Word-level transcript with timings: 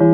Hier 0.00 0.08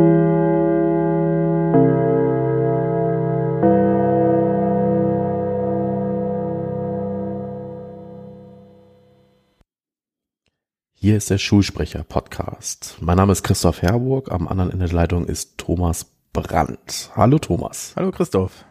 ist 11.16 11.30
der 11.30 11.38
Schulsprecher-Podcast. 11.38 12.96
Mein 13.00 13.16
Name 13.16 13.30
ist 13.30 13.44
Christoph 13.44 13.82
Herburg, 13.82 14.32
am 14.32 14.48
anderen 14.48 14.72
Ende 14.72 14.86
der 14.86 14.94
Leitung 14.94 15.24
ist 15.24 15.56
Thomas 15.56 16.06
Brandt. 16.32 17.12
Hallo 17.14 17.38
Thomas. 17.38 17.92
Hallo 17.94 18.10
Christoph. 18.10 18.64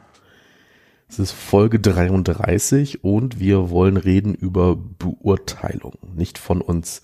Es 1.07 1.17
ist 1.19 1.31
Folge 1.31 1.79
33 1.79 3.05
und 3.05 3.39
wir 3.39 3.69
wollen 3.69 3.95
reden 3.95 4.35
über 4.35 4.75
Beurteilung. 4.75 5.93
Nicht 6.13 6.37
von 6.37 6.59
uns, 6.59 7.03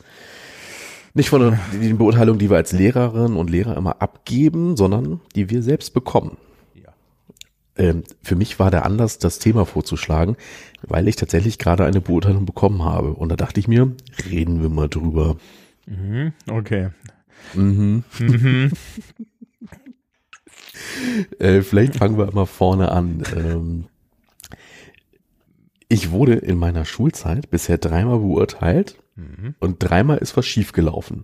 nicht 1.14 1.30
von 1.30 1.58
den 1.74 1.98
Beurteilungen, 1.98 2.40
die 2.40 2.50
wir 2.50 2.58
als 2.58 2.72
Lehrerinnen 2.72 3.38
und 3.38 3.50
Lehrer 3.50 3.76
immer 3.76 4.02
abgeben, 4.02 4.78
sondern 4.78 5.20
die 5.36 5.50
wir 5.50 5.64
selbst 5.64 5.94
bekommen. 5.94 6.38
Ja. 6.74 6.94
Ähm, 7.78 8.04
für 8.24 8.36
mich 8.36 8.60
war 8.60 8.72
der 8.72 8.86
Anlass, 8.86 9.18
das 9.18 9.40
Thema 9.40 9.66
vorzuschlagen, 9.66 10.38
weil 10.84 11.08
ich 11.08 11.16
tatsächlich 11.16 11.58
gerade 11.58 11.86
eine 11.86 12.02
Beurteilung 12.02 12.46
bekommen 12.46 12.84
habe. 12.84 13.14
Und 13.14 13.30
da 13.30 13.36
dachte 13.36 13.60
ich 13.60 13.68
mir, 13.68 13.92
reden 14.30 14.62
wir 14.62 14.70
mal 14.70 14.88
drüber. 14.88 15.38
Mhm, 15.86 16.34
okay. 16.50 16.90
Mhm. 17.54 18.04
Mhm. 18.20 18.72
Äh, 21.40 21.62
vielleicht 21.62 21.96
fangen 21.96 22.18
wir 22.18 22.32
mal 22.34 22.46
vorne 22.46 22.92
an. 22.92 23.24
Ähm, 23.36 23.86
ich 25.88 26.12
wurde 26.12 26.36
in 26.36 26.58
meiner 26.58 26.86
Schulzeit 26.86 27.50
bisher 27.50 27.78
dreimal 27.78 28.20
beurteilt 28.20 28.96
Mhm. 29.22 29.56
und 29.60 29.78
dreimal 29.80 30.18
ist 30.18 30.36
was 30.36 30.46
schiefgelaufen. 30.46 31.24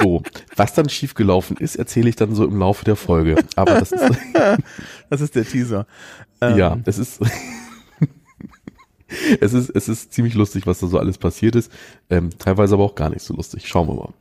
So, 0.00 0.22
was 0.54 0.74
dann 0.74 0.88
schiefgelaufen 0.88 1.56
ist, 1.56 1.74
erzähle 1.76 2.08
ich 2.08 2.16
dann 2.16 2.34
so 2.34 2.44
im 2.44 2.56
Laufe 2.56 2.84
der 2.84 2.94
Folge. 2.94 3.36
Aber 3.56 3.80
das 3.80 3.90
ist, 3.90 4.04
Das 5.10 5.20
ist 5.20 5.34
der 5.34 5.44
Teaser. 5.44 5.86
Ähm, 6.40 6.56
ja, 6.56 6.78
es 6.84 6.98
ist, 6.98 7.20
es 9.40 9.52
ist, 9.52 9.70
es 9.70 9.88
ist 9.88 10.12
ziemlich 10.12 10.34
lustig, 10.34 10.66
was 10.66 10.78
da 10.78 10.86
so 10.86 10.98
alles 10.98 11.18
passiert 11.18 11.56
ist. 11.56 11.72
Ähm, 12.10 12.30
teilweise 12.38 12.74
aber 12.74 12.84
auch 12.84 12.94
gar 12.94 13.10
nicht 13.10 13.22
so 13.22 13.34
lustig. 13.34 13.66
Schauen 13.66 13.88
wir 13.88 13.94
mal. 13.94 14.14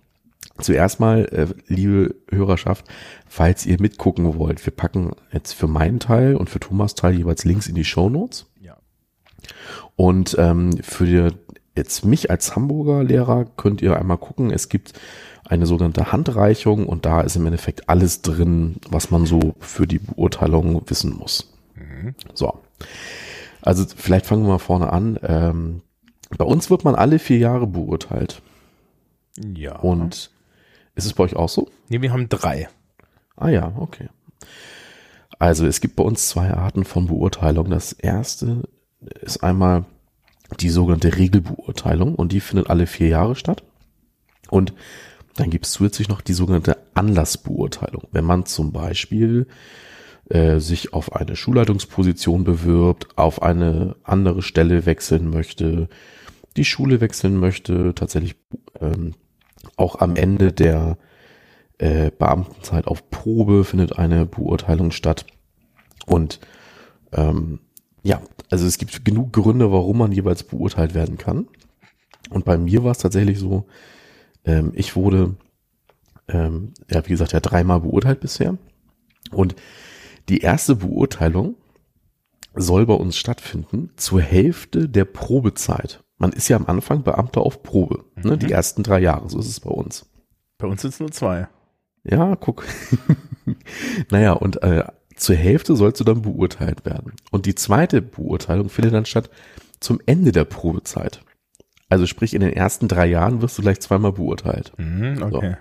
Zuerst 0.60 1.00
mal, 1.00 1.26
äh, 1.26 1.48
liebe 1.68 2.16
Hörerschaft, 2.32 2.86
falls 3.28 3.66
ihr 3.68 3.80
mitgucken 3.80 4.40
wollt, 4.40 4.66
wir 4.66 4.74
packen 4.74 5.12
jetzt 5.32 5.54
für 5.54 5.68
meinen 5.68 6.00
Teil 6.00 6.36
und 6.36 6.50
für 6.50 6.60
Thomas 6.60 6.96
Teil 6.96 7.16
jeweils 7.16 7.46
Links 7.46 7.68
in 7.68 7.76
die 7.76 7.86
Show 7.86 8.10
Notes. 8.10 8.48
Ja. 8.60 8.78
Und 9.96 10.36
ähm, 10.40 10.80
für 10.82 11.06
die, 11.06 11.38
jetzt 11.78 12.06
mich 12.06 12.30
als 12.30 12.56
Hamburger 12.56 13.04
Lehrer 13.04 13.46
könnt 13.56 13.82
ihr 13.82 13.98
einmal 13.98 14.18
gucken. 14.18 14.52
Es 14.52 14.70
gibt 14.70 14.94
eine 15.46 15.66
sogenannte 15.66 16.12
Handreichung 16.12 16.86
und 16.86 17.06
da 17.06 17.22
ist 17.22 17.36
im 17.36 17.46
Endeffekt 17.46 17.90
alles 17.90 18.22
drin, 18.22 18.78
was 18.90 19.12
man 19.12 19.26
so 19.26 19.56
für 19.60 19.88
die 19.88 20.00
Beurteilung 20.00 20.82
wissen 20.90 21.16
muss. 21.16 21.54
Mhm. 21.76 22.16
So. 22.34 22.60
Also 23.62 23.86
vielleicht 23.96 24.26
fangen 24.26 24.44
wir 24.44 24.50
mal 24.50 24.60
vorne 24.60 24.92
an. 24.92 25.18
Ähm, 25.24 25.82
bei 26.38 26.46
uns 26.46 26.70
wird 26.70 26.84
man 26.84 26.96
alle 26.96 27.20
vier 27.20 27.38
Jahre 27.38 27.68
beurteilt. 27.68 28.42
Ja. 29.38 29.78
Und 29.78 30.32
ist 30.96 31.06
es 31.06 31.14
bei 31.14 31.24
euch 31.24 31.36
auch 31.36 31.50
so? 31.50 31.70
nee, 31.90 32.02
wir 32.02 32.12
haben 32.12 32.28
drei. 32.28 32.68
Ah 33.36 33.50
ja, 33.50 33.74
okay. 33.78 34.10
Also 35.40 35.66
es 35.68 35.80
gibt 35.80 35.96
bei 35.96 36.04
uns 36.04 36.28
zwei 36.28 36.52
Arten 36.52 36.84
von 36.84 37.08
Beurteilung. 37.08 37.70
Das 37.70 37.94
erste 37.94 38.64
ist 39.22 39.44
einmal 39.44 39.86
die 40.60 40.70
sogenannte 40.70 41.18
Regelbeurteilung 41.18 42.16
und 42.16 42.32
die 42.32 42.40
findet 42.40 42.70
alle 42.70 42.88
vier 42.88 43.10
Jahre 43.10 43.36
statt. 43.36 43.64
Und 44.50 44.74
dann 45.36 45.50
gibt 45.50 45.66
es 45.66 45.72
zusätzlich 45.74 46.10
noch 46.10 46.22
die 46.22 46.34
sogenannte 46.34 46.78
Anlassbeurteilung. 46.94 48.08
Wenn 48.12 48.26
man 48.26 48.46
zum 48.46 48.72
Beispiel 48.72 49.48
äh, 50.30 50.60
sich 50.60 50.94
auf 50.94 51.16
eine 51.16 51.36
Schulleitungsposition 51.36 52.44
bewirbt, 52.44 53.18
auf 53.18 53.42
eine 53.42 53.96
andere 54.04 54.42
Stelle 54.42 54.86
wechseln 54.86 55.30
möchte, 55.30 55.90
die 56.56 56.66
Schule 56.66 57.02
wechseln 57.02 57.38
möchte, 57.40 57.94
tatsächlich 57.94 58.36
ähm, 58.82 59.14
auch 59.76 60.00
am 60.00 60.16
Ende 60.16 60.52
der 60.52 60.98
äh, 61.78 62.10
Beamtenzeit 62.10 62.88
auf 62.88 63.10
Probe 63.10 63.64
findet 63.64 63.98
eine 63.98 64.26
Beurteilung 64.26 64.92
statt. 64.92 65.26
Und 66.06 66.40
ähm, 67.12 67.60
ja, 68.04 68.22
also 68.50 68.66
es 68.66 68.78
gibt 68.78 69.04
genug 69.06 69.34
Gründe, 69.34 69.72
warum 69.72 69.98
man 69.98 70.12
jeweils 70.12 70.44
beurteilt 70.44 70.94
werden 70.94 71.18
kann. 71.18 71.48
Und 72.30 72.46
bei 72.46 72.58
mir 72.58 72.84
war 72.84 72.92
es 72.92 72.98
tatsächlich 73.00 73.40
so, 73.40 73.66
ähm, 74.46 74.72
ich 74.76 74.96
wurde, 74.96 75.36
ähm, 76.28 76.74
ja, 76.90 77.04
wie 77.06 77.10
gesagt, 77.12 77.34
ja 77.34 77.40
dreimal 77.40 77.82
beurteilt 77.82 78.20
bisher. 78.20 78.58
Und 79.32 79.56
die 80.30 80.40
erste 80.40 80.76
Beurteilung 80.76 81.56
soll 82.54 82.86
bei 82.86 82.94
uns 82.94 83.18
stattfinden 83.18 83.92
zur 83.98 84.22
Hälfte 84.22 84.90
der 84.90 85.06
Probezeit. 85.06 86.04
Man 86.18 86.32
ist 86.32 86.48
ja 86.48 86.58
am 86.58 86.66
Anfang 86.66 87.04
Beamter 87.04 87.42
auf 87.42 87.62
Probe, 87.62 88.06
ne, 88.16 88.32
Mhm. 88.34 88.40
die 88.40 88.52
ersten 88.52 88.84
drei 88.84 89.00
Jahre, 89.00 89.30
so 89.30 89.40
ist 89.40 89.48
es 89.48 89.60
bei 89.60 89.70
uns. 89.70 90.06
Bei 90.58 90.68
uns 90.68 90.82
sind 90.82 90.94
es 90.94 91.00
nur 91.00 91.12
zwei. 91.12 91.48
Ja, 92.04 92.36
guck. 92.36 92.66
naja, 94.12 94.34
und 94.34 94.62
äh, 94.64 94.84
zur 95.18 95.36
Hälfte 95.36 95.76
sollst 95.76 96.00
du 96.00 96.04
dann 96.04 96.22
beurteilt 96.22 96.86
werden. 96.86 97.14
Und 97.32 97.46
die 97.46 97.56
zweite 97.56 98.02
Beurteilung 98.02 98.70
findet 98.70 98.94
dann 98.94 99.06
statt 99.06 99.30
zum 99.80 100.00
Ende 100.06 100.32
der 100.32 100.46
Probezeit. 100.46 101.22
Also 101.90 102.06
sprich, 102.06 102.34
in 102.34 102.42
den 102.42 102.54
ersten 102.54 102.88
drei 102.88 103.08
Jahren 103.08 103.42
wirst 103.42 103.58
du 103.58 103.62
gleich 103.62 103.80
zweimal 103.80 104.14
beurteilt. 104.14 104.74
Mhm, 104.78 105.22
okay. 105.22 105.56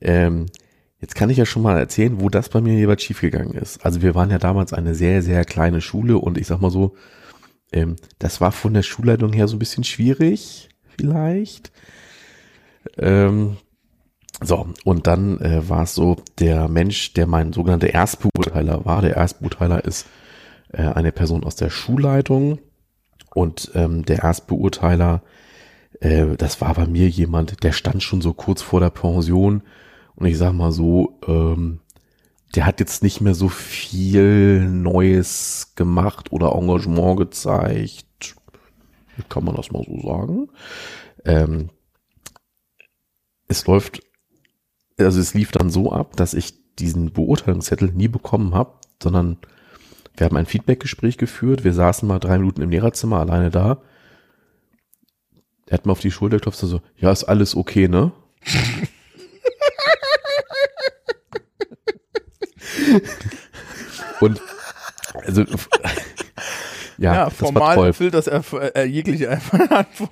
Ähm, 0.00 0.46
jetzt 1.00 1.14
kann 1.14 1.30
ich 1.30 1.38
ja 1.38 1.46
schon 1.46 1.62
mal 1.62 1.78
erzählen, 1.78 2.20
wo 2.20 2.28
das 2.28 2.48
bei 2.48 2.60
mir 2.60 2.74
jeweils 2.74 3.02
schiefgegangen 3.02 3.54
ist. 3.54 3.84
Also 3.84 4.02
wir 4.02 4.14
waren 4.14 4.30
ja 4.30 4.38
damals 4.38 4.72
eine 4.72 4.94
sehr, 4.94 5.22
sehr 5.22 5.44
kleine 5.44 5.80
Schule 5.80 6.18
und 6.18 6.36
ich 6.36 6.46
sag 6.46 6.60
mal 6.60 6.70
so, 6.70 6.94
ähm, 7.72 7.96
das 8.18 8.40
war 8.40 8.52
von 8.52 8.74
der 8.74 8.82
Schulleitung 8.82 9.32
her 9.32 9.48
so 9.48 9.56
ein 9.56 9.58
bisschen 9.58 9.84
schwierig, 9.84 10.68
vielleicht. 10.96 11.72
Ähm, 12.98 13.56
so, 14.42 14.68
und 14.84 15.06
dann 15.06 15.40
äh, 15.40 15.68
war 15.68 15.84
es 15.84 15.94
so, 15.94 16.16
der 16.38 16.68
Mensch, 16.68 17.14
der 17.14 17.26
mein 17.26 17.52
sogenannter 17.52 17.88
Erstbeurteiler 17.88 18.84
war, 18.84 19.00
der 19.00 19.16
Erstbeurteiler 19.16 19.84
ist 19.84 20.06
äh, 20.72 20.82
eine 20.82 21.12
Person 21.12 21.44
aus 21.44 21.56
der 21.56 21.70
Schulleitung 21.70 22.58
und 23.34 23.70
ähm, 23.74 24.04
der 24.04 24.22
Erstbeurteiler, 24.22 25.22
äh, 26.00 26.36
das 26.36 26.60
war 26.60 26.74
bei 26.74 26.86
mir 26.86 27.08
jemand, 27.08 27.62
der 27.62 27.72
stand 27.72 28.02
schon 28.02 28.20
so 28.20 28.34
kurz 28.34 28.60
vor 28.60 28.80
der 28.80 28.90
Pension 28.90 29.62
und 30.16 30.26
ich 30.26 30.36
sag 30.36 30.52
mal 30.52 30.72
so, 30.72 31.18
ähm, 31.26 31.80
der 32.54 32.66
hat 32.66 32.80
jetzt 32.80 33.02
nicht 33.02 33.20
mehr 33.20 33.34
so 33.34 33.48
viel 33.48 34.68
Neues 34.68 35.72
gemacht 35.76 36.32
oder 36.32 36.52
Engagement 36.52 37.18
gezeigt. 37.18 38.34
Kann 39.28 39.44
man 39.44 39.56
das 39.56 39.70
mal 39.72 39.84
so 39.84 40.00
sagen? 40.06 40.48
Ähm, 41.24 41.70
es 43.48 43.66
läuft, 43.66 44.00
also 44.98 45.20
es 45.20 45.34
lief 45.34 45.52
dann 45.52 45.70
so 45.70 45.92
ab, 45.92 46.16
dass 46.16 46.34
ich 46.34 46.54
diesen 46.76 47.12
Beurteilungszettel 47.12 47.90
nie 47.92 48.08
bekommen 48.08 48.54
habe, 48.54 48.72
sondern 49.02 49.38
wir 50.16 50.26
haben 50.26 50.36
ein 50.36 50.46
Feedbackgespräch 50.46 51.18
geführt. 51.18 51.64
Wir 51.64 51.72
saßen 51.74 52.08
mal 52.08 52.18
drei 52.18 52.38
Minuten 52.38 52.62
im 52.62 52.70
Lehrerzimmer 52.70 53.20
alleine 53.20 53.50
da. 53.50 53.82
Er 55.66 55.74
hat 55.78 55.86
mir 55.86 55.92
auf 55.92 56.00
die 56.00 56.10
Schulter 56.10 56.36
geklopft 56.36 56.62
und 56.62 56.68
so, 56.68 56.80
ja, 56.96 57.10
ist 57.12 57.24
alles 57.24 57.54
okay, 57.56 57.88
ne? 57.88 58.12
und 64.20 64.40
also 65.26 65.42
ja, 65.42 65.54
Ja, 67.14 67.24
das 67.24 67.40
war 67.40 67.48
formal 67.48 67.74
toll. 67.76 67.86
erfüllt 67.88 68.14
das 68.14 68.30
erf- 68.30 68.58
äh, 68.74 68.84
jegliche 68.84 69.30
Antwort. 69.30 70.10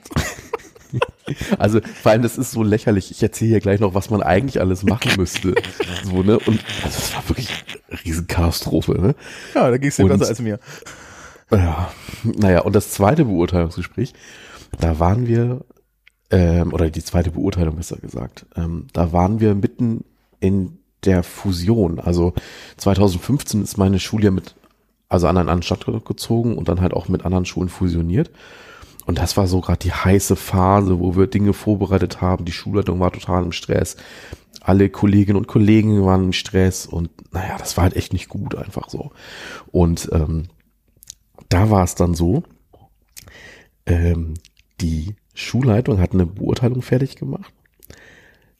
Also 1.58 1.80
vor 1.80 2.12
allem, 2.12 2.22
das 2.22 2.36
ist 2.36 2.52
so 2.52 2.62
lächerlich. 2.62 3.10
Ich 3.10 3.22
erzähle 3.22 3.50
hier 3.50 3.60
gleich 3.60 3.80
noch, 3.80 3.94
was 3.94 4.10
man 4.10 4.22
eigentlich 4.22 4.60
alles 4.60 4.82
machen 4.82 5.12
müsste. 5.16 5.54
So, 6.04 6.22
ne? 6.22 6.38
Und 6.38 6.60
also 6.82 6.98
das 6.98 7.14
war 7.14 7.28
wirklich 7.28 7.48
eine 7.88 8.04
Riesenkatastrophe, 8.04 8.92
ne? 9.00 9.14
Ja, 9.54 9.70
da 9.70 9.78
ging 9.78 9.88
es 9.88 9.96
dir 9.96 10.06
besser 10.06 10.28
als 10.28 10.40
mir. 10.40 10.58
Ja, 11.50 11.90
naja, 12.24 12.60
und 12.60 12.74
das 12.74 12.90
zweite 12.90 13.24
Beurteilungsgespräch, 13.24 14.12
da 14.78 14.98
waren 14.98 15.26
wir, 15.26 15.64
ähm, 16.30 16.72
oder 16.72 16.90
die 16.90 17.04
zweite 17.04 17.30
Beurteilung 17.30 17.76
besser 17.76 17.96
gesagt, 17.96 18.46
ähm, 18.56 18.86
da 18.92 19.12
waren 19.12 19.40
wir 19.40 19.54
mitten 19.54 20.04
in 20.40 20.78
der 21.04 21.22
Fusion. 21.22 22.00
Also 22.00 22.32
2015 22.78 23.62
ist 23.62 23.76
meine 23.76 23.98
Schule 23.98 24.26
ja 24.26 24.30
mit, 24.30 24.54
also 25.08 25.26
an 25.26 25.36
einen 25.36 25.48
anderen 25.48 25.62
Standort 25.62 26.04
gezogen 26.04 26.56
und 26.56 26.68
dann 26.68 26.80
halt 26.80 26.94
auch 26.94 27.08
mit 27.08 27.24
anderen 27.24 27.44
Schulen 27.44 27.68
fusioniert. 27.68 28.30
Und 29.06 29.18
das 29.18 29.36
war 29.36 29.46
so 29.46 29.60
gerade 29.60 29.78
die 29.78 29.92
heiße 29.92 30.36
Phase, 30.36 30.98
wo 30.98 31.16
wir 31.16 31.26
Dinge 31.26 31.52
vorbereitet 31.52 32.20
haben. 32.20 32.44
Die 32.44 32.52
Schulleitung 32.52 33.00
war 33.00 33.12
total 33.12 33.44
im 33.44 33.52
Stress. 33.52 33.96
Alle 34.60 34.88
Kolleginnen 34.88 35.36
und 35.36 35.46
Kollegen 35.46 36.04
waren 36.04 36.24
im 36.24 36.32
Stress 36.32 36.86
und 36.86 37.10
naja, 37.32 37.56
das 37.58 37.76
war 37.76 37.84
halt 37.84 37.96
echt 37.96 38.12
nicht 38.12 38.28
gut 38.28 38.54
einfach 38.54 38.88
so. 38.88 39.10
Und 39.70 40.08
ähm, 40.12 40.44
da 41.50 41.70
war 41.70 41.84
es 41.84 41.94
dann 41.94 42.14
so, 42.14 42.44
ähm, 43.84 44.34
die 44.80 45.16
Schulleitung 45.34 46.00
hat 46.00 46.12
eine 46.12 46.26
Beurteilung 46.26 46.80
fertig 46.80 47.16
gemacht, 47.16 47.52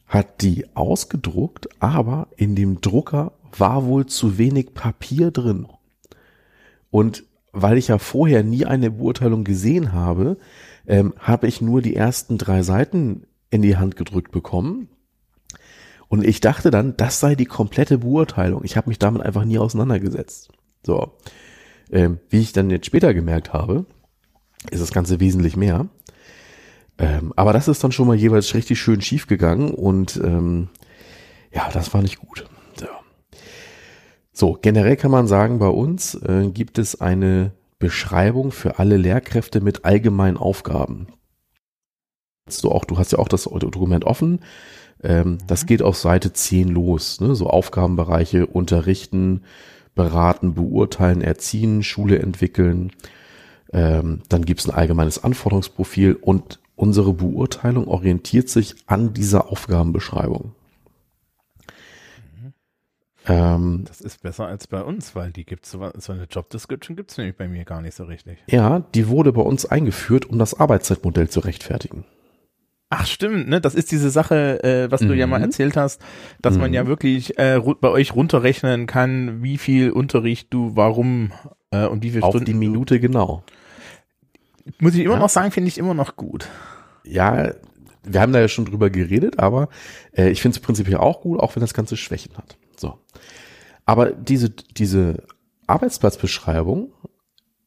hat 0.06 0.42
die 0.42 0.76
ausgedruckt, 0.76 1.68
aber 1.80 2.28
in 2.36 2.54
dem 2.54 2.80
Drucker 2.80 3.32
war 3.56 3.86
wohl 3.86 4.06
zu 4.06 4.36
wenig 4.36 4.74
Papier 4.74 5.30
drin. 5.30 5.66
Und 6.90 7.24
weil 7.54 7.78
ich 7.78 7.88
ja 7.88 7.98
vorher 7.98 8.42
nie 8.42 8.66
eine 8.66 8.90
Beurteilung 8.90 9.44
gesehen 9.44 9.92
habe, 9.92 10.36
ähm, 10.86 11.14
habe 11.18 11.46
ich 11.46 11.60
nur 11.60 11.80
die 11.80 11.96
ersten 11.96 12.36
drei 12.36 12.62
Seiten 12.62 13.26
in 13.50 13.62
die 13.62 13.76
Hand 13.76 13.96
gedrückt 13.96 14.32
bekommen. 14.32 14.88
Und 16.08 16.24
ich 16.24 16.40
dachte 16.40 16.70
dann, 16.70 16.96
das 16.96 17.20
sei 17.20 17.34
die 17.34 17.46
komplette 17.46 17.98
Beurteilung. 17.98 18.62
Ich 18.64 18.76
habe 18.76 18.88
mich 18.88 18.98
damit 18.98 19.22
einfach 19.22 19.44
nie 19.44 19.58
auseinandergesetzt. 19.58 20.50
So, 20.84 21.12
ähm, 21.90 22.18
wie 22.28 22.40
ich 22.40 22.52
dann 22.52 22.70
jetzt 22.70 22.86
später 22.86 23.14
gemerkt 23.14 23.52
habe, 23.52 23.86
ist 24.70 24.82
das 24.82 24.92
Ganze 24.92 25.20
wesentlich 25.20 25.56
mehr. 25.56 25.88
Ähm, 26.98 27.32
aber 27.36 27.52
das 27.52 27.68
ist 27.68 27.82
dann 27.82 27.92
schon 27.92 28.06
mal 28.06 28.16
jeweils 28.16 28.54
richtig 28.54 28.78
schön 28.78 29.00
schief 29.00 29.26
gegangen 29.26 29.72
und 29.72 30.16
ähm, 30.22 30.68
ja, 31.52 31.68
das 31.72 31.94
war 31.94 32.02
nicht 32.02 32.18
gut. 32.18 32.46
So. 34.34 34.58
generell 34.60 34.96
kann 34.96 35.12
man 35.12 35.26
sagen, 35.26 35.58
bei 35.58 35.68
uns 35.68 36.16
äh, 36.16 36.48
gibt 36.52 36.78
es 36.78 37.00
eine 37.00 37.52
Beschreibung 37.78 38.50
für 38.50 38.78
alle 38.78 38.96
Lehrkräfte 38.96 39.60
mit 39.60 39.84
allgemeinen 39.84 40.36
Aufgaben. 40.36 41.06
So 42.48 42.72
auch, 42.72 42.84
du 42.84 42.98
hast 42.98 43.12
ja 43.12 43.18
auch 43.18 43.28
das 43.28 43.44
Dokument 43.44 44.04
offen. 44.04 44.40
Ähm, 45.02 45.38
das 45.46 45.62
mhm. 45.62 45.66
geht 45.66 45.82
auf 45.82 45.96
Seite 45.96 46.32
10 46.32 46.68
los. 46.68 47.20
Ne? 47.20 47.34
So 47.34 47.46
Aufgabenbereiche 47.46 48.46
unterrichten, 48.46 49.42
beraten, 49.94 50.54
beurteilen, 50.54 51.20
erziehen, 51.20 51.82
Schule 51.82 52.18
entwickeln. 52.18 52.90
Ähm, 53.72 54.22
dann 54.28 54.44
gibt 54.44 54.60
es 54.60 54.68
ein 54.68 54.74
allgemeines 54.74 55.22
Anforderungsprofil 55.22 56.14
und 56.14 56.60
unsere 56.76 57.12
Beurteilung 57.12 57.86
orientiert 57.88 58.48
sich 58.48 58.74
an 58.86 59.14
dieser 59.14 59.50
Aufgabenbeschreibung. 59.50 60.52
Ähm, 63.26 63.84
das 63.86 64.00
ist 64.00 64.22
besser 64.22 64.46
als 64.46 64.66
bei 64.66 64.82
uns, 64.82 65.14
weil 65.14 65.32
die 65.32 65.44
gibt's 65.44 65.70
so, 65.70 65.90
so 65.96 66.12
eine 66.12 66.24
Job 66.24 66.50
Description 66.50 66.96
gibt 66.96 67.10
es 67.10 67.16
nämlich 67.16 67.36
bei 67.36 67.48
mir 67.48 67.64
gar 67.64 67.80
nicht 67.80 67.94
so 67.94 68.04
richtig. 68.04 68.38
Ja, 68.46 68.80
die 68.94 69.08
wurde 69.08 69.32
bei 69.32 69.42
uns 69.42 69.64
eingeführt, 69.64 70.26
um 70.26 70.38
das 70.38 70.58
Arbeitszeitmodell 70.58 71.28
zu 71.28 71.40
rechtfertigen. 71.40 72.04
Ach 72.90 73.06
stimmt, 73.06 73.48
ne? 73.48 73.60
Das 73.60 73.74
ist 73.74 73.90
diese 73.90 74.10
Sache, 74.10 74.62
äh, 74.62 74.90
was 74.90 75.00
mhm. 75.00 75.08
du 75.08 75.14
ja 75.14 75.26
mal 75.26 75.38
mhm. 75.38 75.46
erzählt 75.46 75.76
hast, 75.76 76.02
dass 76.42 76.54
mhm. 76.54 76.60
man 76.60 76.72
ja 76.74 76.84
mhm. 76.84 76.88
wirklich 76.88 77.38
äh, 77.38 77.60
bei 77.80 77.88
euch 77.88 78.14
runterrechnen 78.14 78.86
kann, 78.86 79.42
wie 79.42 79.58
viel 79.58 79.90
Unterricht 79.90 80.48
du, 80.50 80.76
warum 80.76 81.32
äh, 81.70 81.86
und 81.86 82.02
wie 82.02 82.10
viel 82.10 82.22
Auf 82.22 82.30
Stunden. 82.30 82.46
die 82.46 82.54
Minute 82.54 83.00
genau. 83.00 83.42
Muss 84.78 84.94
ich 84.94 85.00
immer 85.00 85.14
ja. 85.14 85.20
noch 85.20 85.28
sagen, 85.28 85.50
finde 85.50 85.68
ich 85.68 85.78
immer 85.78 85.94
noch 85.94 86.16
gut. 86.16 86.48
Ja, 87.04 87.52
wir 88.04 88.20
haben 88.20 88.32
da 88.32 88.40
ja 88.40 88.48
schon 88.48 88.66
drüber 88.66 88.90
geredet, 88.90 89.38
aber 89.38 89.68
äh, 90.12 90.28
ich 90.28 90.42
finde 90.42 90.56
es 90.56 90.62
prinzipiell 90.62 90.98
auch 90.98 91.22
gut, 91.22 91.40
auch 91.40 91.56
wenn 91.56 91.62
das 91.62 91.74
Ganze 91.74 91.96
Schwächen 91.96 92.36
hat. 92.36 92.56
So. 92.84 92.98
Aber 93.86 94.10
diese, 94.12 94.50
diese 94.50 95.22
Arbeitsplatzbeschreibung 95.66 96.92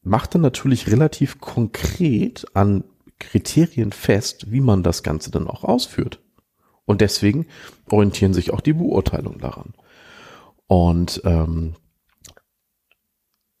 macht 0.02 0.34
dann 0.34 0.42
natürlich 0.42 0.90
relativ 0.90 1.40
konkret 1.40 2.46
an 2.54 2.84
Kriterien 3.18 3.90
fest, 3.92 4.52
wie 4.52 4.60
man 4.60 4.82
das 4.82 5.02
Ganze 5.02 5.30
dann 5.30 5.48
auch 5.48 5.64
ausführt. 5.64 6.20
Und 6.84 7.00
deswegen 7.00 7.46
orientieren 7.90 8.32
sich 8.32 8.52
auch 8.52 8.60
die 8.60 8.72
Beurteilungen 8.72 9.40
daran. 9.40 9.74
Und 10.68 11.20
ähm, 11.24 11.74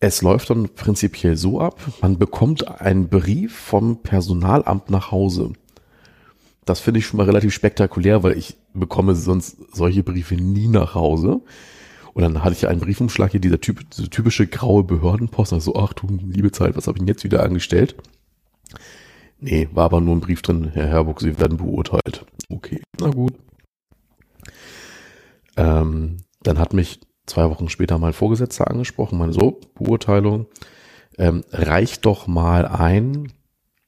es 0.00 0.22
läuft 0.22 0.50
dann 0.50 0.68
prinzipiell 0.68 1.36
so 1.36 1.60
ab, 1.60 1.80
man 2.00 2.18
bekommt 2.18 2.68
einen 2.80 3.08
Brief 3.08 3.56
vom 3.56 4.02
Personalamt 4.02 4.90
nach 4.90 5.10
Hause. 5.10 5.52
Das 6.68 6.80
finde 6.80 7.00
ich 7.00 7.06
schon 7.06 7.16
mal 7.16 7.24
relativ 7.24 7.54
spektakulär, 7.54 8.22
weil 8.22 8.36
ich 8.36 8.56
bekomme 8.74 9.14
sonst 9.14 9.56
solche 9.72 10.02
Briefe 10.02 10.34
nie 10.34 10.68
nach 10.68 10.94
Hause. 10.94 11.40
Und 12.12 12.22
dann 12.22 12.44
hatte 12.44 12.54
ich 12.54 12.68
einen 12.68 12.80
Briefumschlag 12.80 13.30
hier, 13.30 13.40
dieser 13.40 13.60
typ, 13.60 13.88
diese 13.90 14.10
typische 14.10 14.46
graue 14.46 14.84
Behördenpost. 14.84 15.54
Also, 15.54 15.74
ach 15.76 15.94
du 15.94 16.06
liebe 16.20 16.52
Zeit, 16.52 16.76
was 16.76 16.86
habe 16.86 16.98
ich 16.98 17.00
denn 17.00 17.08
jetzt 17.08 17.24
wieder 17.24 17.42
angestellt? 17.42 17.96
Nee, 19.40 19.68
war 19.72 19.86
aber 19.86 20.02
nur 20.02 20.16
ein 20.16 20.20
Brief 20.20 20.42
drin, 20.42 20.70
Herr 20.74 20.88
Herburg, 20.88 21.20
Sie 21.20 21.38
werden 21.40 21.56
beurteilt. 21.56 22.26
Okay, 22.50 22.82
na 23.00 23.08
gut. 23.08 23.34
Ähm, 25.56 26.18
dann 26.42 26.58
hat 26.58 26.74
mich 26.74 27.00
zwei 27.24 27.48
Wochen 27.48 27.68
später 27.68 27.98
mein 27.98 28.12
Vorgesetzter 28.12 28.68
angesprochen, 28.70 29.18
meine 29.18 29.32
so, 29.32 29.60
Beurteilung, 29.74 30.46
ähm, 31.16 31.44
reicht 31.50 32.04
doch 32.04 32.26
mal 32.26 32.66
ein, 32.66 33.32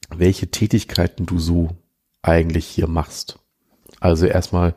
welche 0.09 0.51
Tätigkeiten 0.51 1.27
du 1.27 1.39
so 1.39 1.71
eigentlich 2.23 2.67
hier 2.67 2.87
machst. 2.87 3.39
Also 4.01 4.27
erstmal, 4.27 4.75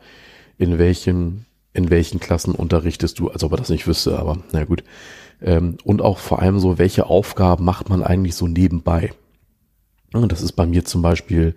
in 0.58 0.78
welchen, 0.78 1.46
in 1.72 1.90
welchen 1.90 2.20
Klassen 2.20 2.54
unterrichtest 2.54 3.18
du, 3.18 3.30
als 3.30 3.42
ob 3.42 3.52
er 3.52 3.58
das 3.58 3.70
nicht 3.70 3.86
wüsste, 3.86 4.18
aber 4.18 4.38
na 4.52 4.64
gut. 4.64 4.84
Ähm, 5.42 5.78
und 5.84 6.02
auch 6.02 6.18
vor 6.18 6.40
allem 6.40 6.58
so, 6.58 6.78
welche 6.78 7.06
Aufgaben 7.06 7.64
macht 7.64 7.88
man 7.88 8.02
eigentlich 8.02 8.34
so 8.34 8.46
nebenbei? 8.46 9.12
Und 10.12 10.30
das 10.30 10.42
ist 10.42 10.52
bei 10.52 10.66
mir 10.66 10.84
zum 10.84 11.02
Beispiel 11.02 11.54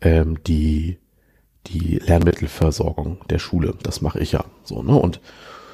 ähm, 0.00 0.42
die, 0.44 0.98
die 1.66 1.96
Lernmittelversorgung 1.98 3.18
der 3.28 3.38
Schule. 3.38 3.74
Das 3.82 4.00
mache 4.00 4.20
ich 4.20 4.32
ja 4.32 4.44
so, 4.64 4.82
ne? 4.82 4.94
Und 4.96 5.20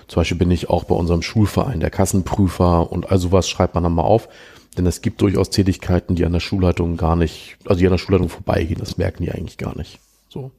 zum 0.09 0.21
Beispiel 0.21 0.37
bin 0.37 0.51
ich 0.51 0.69
auch 0.69 0.85
bei 0.85 0.95
unserem 0.95 1.23
Schulverein 1.23 1.81
der 1.81 1.91
Kassenprüfer 1.91 2.91
und 2.91 3.11
all 3.11 3.19
sowas 3.19 3.49
schreibt 3.49 3.75
man 3.75 3.85
dann 3.85 3.95
mal 3.95 4.03
auf. 4.03 4.29
Denn 4.77 4.87
es 4.87 5.03
gibt 5.03 5.21
durchaus 5.21 5.51
Tätigkeiten, 5.51 6.15
die 6.15 6.25
an 6.25 6.33
der 6.33 6.41
Schulleitung 6.41 6.97
gar 6.97 7.17
nicht, 7.17 7.57
also 7.67 7.79
die 7.79 7.87
an 7.87 7.93
der 7.93 7.99
Schulleitung 7.99 8.29
vorbeigehen. 8.29 8.81
Das 8.81 8.97
merken 8.97 9.23
die 9.23 9.33
eigentlich 9.33 9.59
gar 9.59 9.77
nicht. 9.77 10.01
So. 10.29 10.51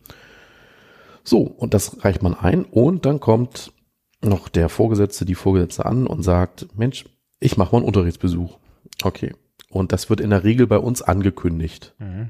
So, 1.23 1.41
und 1.41 1.73
das 1.73 2.03
reicht 2.03 2.21
man 2.21 2.33
ein 2.33 2.65
und 2.65 3.05
dann 3.05 3.19
kommt 3.19 3.71
noch 4.21 4.49
der 4.49 4.69
Vorgesetzte, 4.69 5.25
die 5.25 5.35
Vorgesetzte 5.35 5.85
an 5.85 6.05
und 6.05 6.23
sagt, 6.23 6.67
Mensch, 6.77 7.05
ich 7.39 7.57
mache 7.57 7.71
mal 7.71 7.79
einen 7.79 7.87
Unterrichtsbesuch. 7.87 8.57
Okay. 9.03 9.33
Und 9.69 9.91
das 9.91 10.09
wird 10.09 10.21
in 10.21 10.29
der 10.29 10.43
Regel 10.43 10.67
bei 10.67 10.77
uns 10.77 11.01
angekündigt. 11.01 11.95
Mhm. 11.97 12.29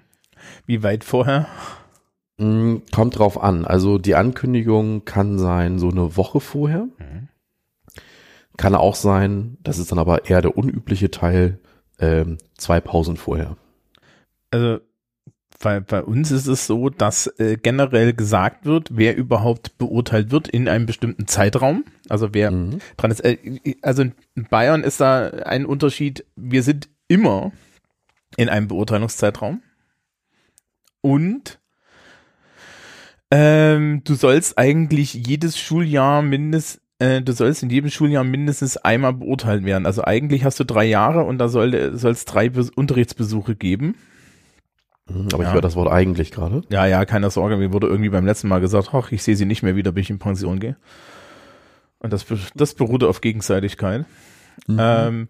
Wie 0.66 0.84
weit 0.84 1.04
vorher? 1.04 1.48
Mm, 2.38 2.78
kommt 2.92 3.20
drauf 3.20 3.42
an. 3.42 3.66
Also 3.66 3.98
die 3.98 4.16
Ankündigung 4.16 5.06
kann 5.06 5.38
sein 5.38 5.80
so 5.80 5.90
eine 5.90 6.16
Woche 6.16 6.40
vorher. 6.40 6.88
Mhm. 6.98 7.30
Kann 8.58 8.76
auch 8.76 8.96
sein, 8.96 9.58
das 9.62 9.80
ist 9.80 9.92
dann 9.92 10.00
aber 10.00 10.30
eher 10.30 10.42
der 10.42 10.56
unübliche 10.58 11.10
Teil, 11.10 11.60
ähm, 12.00 12.38
zwei 12.58 12.80
Pausen 12.82 13.18
vorher. 13.18 13.58
Also 14.52 14.80
bei, 15.64 15.80
bei 15.80 16.04
uns 16.04 16.30
ist 16.32 16.48
es 16.48 16.68
so, 16.68 16.90
dass 16.90 17.28
äh, 17.40 17.58
generell 17.58 18.14
gesagt 18.14 18.66
wird, 18.66 18.90
wer 18.92 19.16
überhaupt 19.16 19.78
beurteilt 19.78 20.30
wird 20.32 20.48
in 20.48 20.68
einem 20.68 20.86
bestimmten 20.86 21.28
Zeitraum. 21.28 21.86
Also 22.10 22.34
wer 22.34 22.52
mhm. 22.52 22.80
dran 22.98 23.12
ist. 23.12 23.22
Äh, 23.22 23.38
also 23.82 24.04
in 24.04 24.14
Bayern 24.50 24.84
ist 24.84 25.00
da 25.00 25.28
ein 25.28 25.66
Unterschied. 25.66 26.26
Wir 26.36 26.64
sind 26.64 26.90
immer 27.08 27.52
in 28.36 28.50
einem 28.50 28.68
Beurteilungszeitraum. 28.68 29.62
Und 31.02 31.60
ähm, 33.32 34.02
du 34.04 34.16
sollst 34.16 34.58
eigentlich 34.58 35.14
jedes 35.14 35.58
Schuljahr 35.58 36.22
mindestens 36.22 36.83
äh, 37.04 37.22
du 37.22 37.34
sollst 37.34 37.64
in 37.64 37.70
jedem 37.70 37.90
Schuljahr 37.90 38.24
mindestens 38.24 38.78
einmal 38.78 39.14
beurteilt 39.14 39.66
werden. 39.66 39.86
Also 39.86 40.04
eigentlich 40.04 40.46
hast 40.46 40.60
du 40.60 40.64
drei 40.64 40.86
Jahre 40.86 41.24
und 41.26 41.38
da 41.38 41.50
soll 41.50 41.74
es 41.74 42.26
drei 42.26 42.50
Be 42.50 42.66
Unterrichtsbesuche 42.76 43.56
geben. 43.56 43.96
Mhm, 45.10 45.28
aber 45.34 45.44
ja. 45.44 45.50
ich 45.50 45.54
höre 45.54 45.62
das 45.62 45.76
Wort 45.76 45.92
eigentlich 45.92 46.32
gerade. 46.32 46.62
Ja, 46.70 46.86
ja, 46.86 47.04
keine 47.04 47.30
Sorge. 47.30 47.58
Mir 47.58 47.74
wurde 47.74 47.88
irgendwie 47.88 48.10
beim 48.10 48.26
letzten 48.26 48.48
Mal 48.48 48.62
gesagt, 48.62 48.92
ach, 48.94 49.12
ich 49.12 49.22
sehe 49.22 49.36
sie 49.36 49.46
nicht 49.46 49.64
mehr 49.64 49.76
wieder, 49.76 49.92
bis 49.92 50.04
ich 50.04 50.10
in 50.12 50.20
Pension 50.20 50.60
gehe. 50.60 50.78
Und 52.00 52.14
das, 52.14 52.26
das 52.56 52.74
beruhte 52.74 53.10
auf 53.10 53.20
Gegenseitigkeit. 53.20 54.06
Mhm. 54.68 54.78
Ähm, 54.80 55.30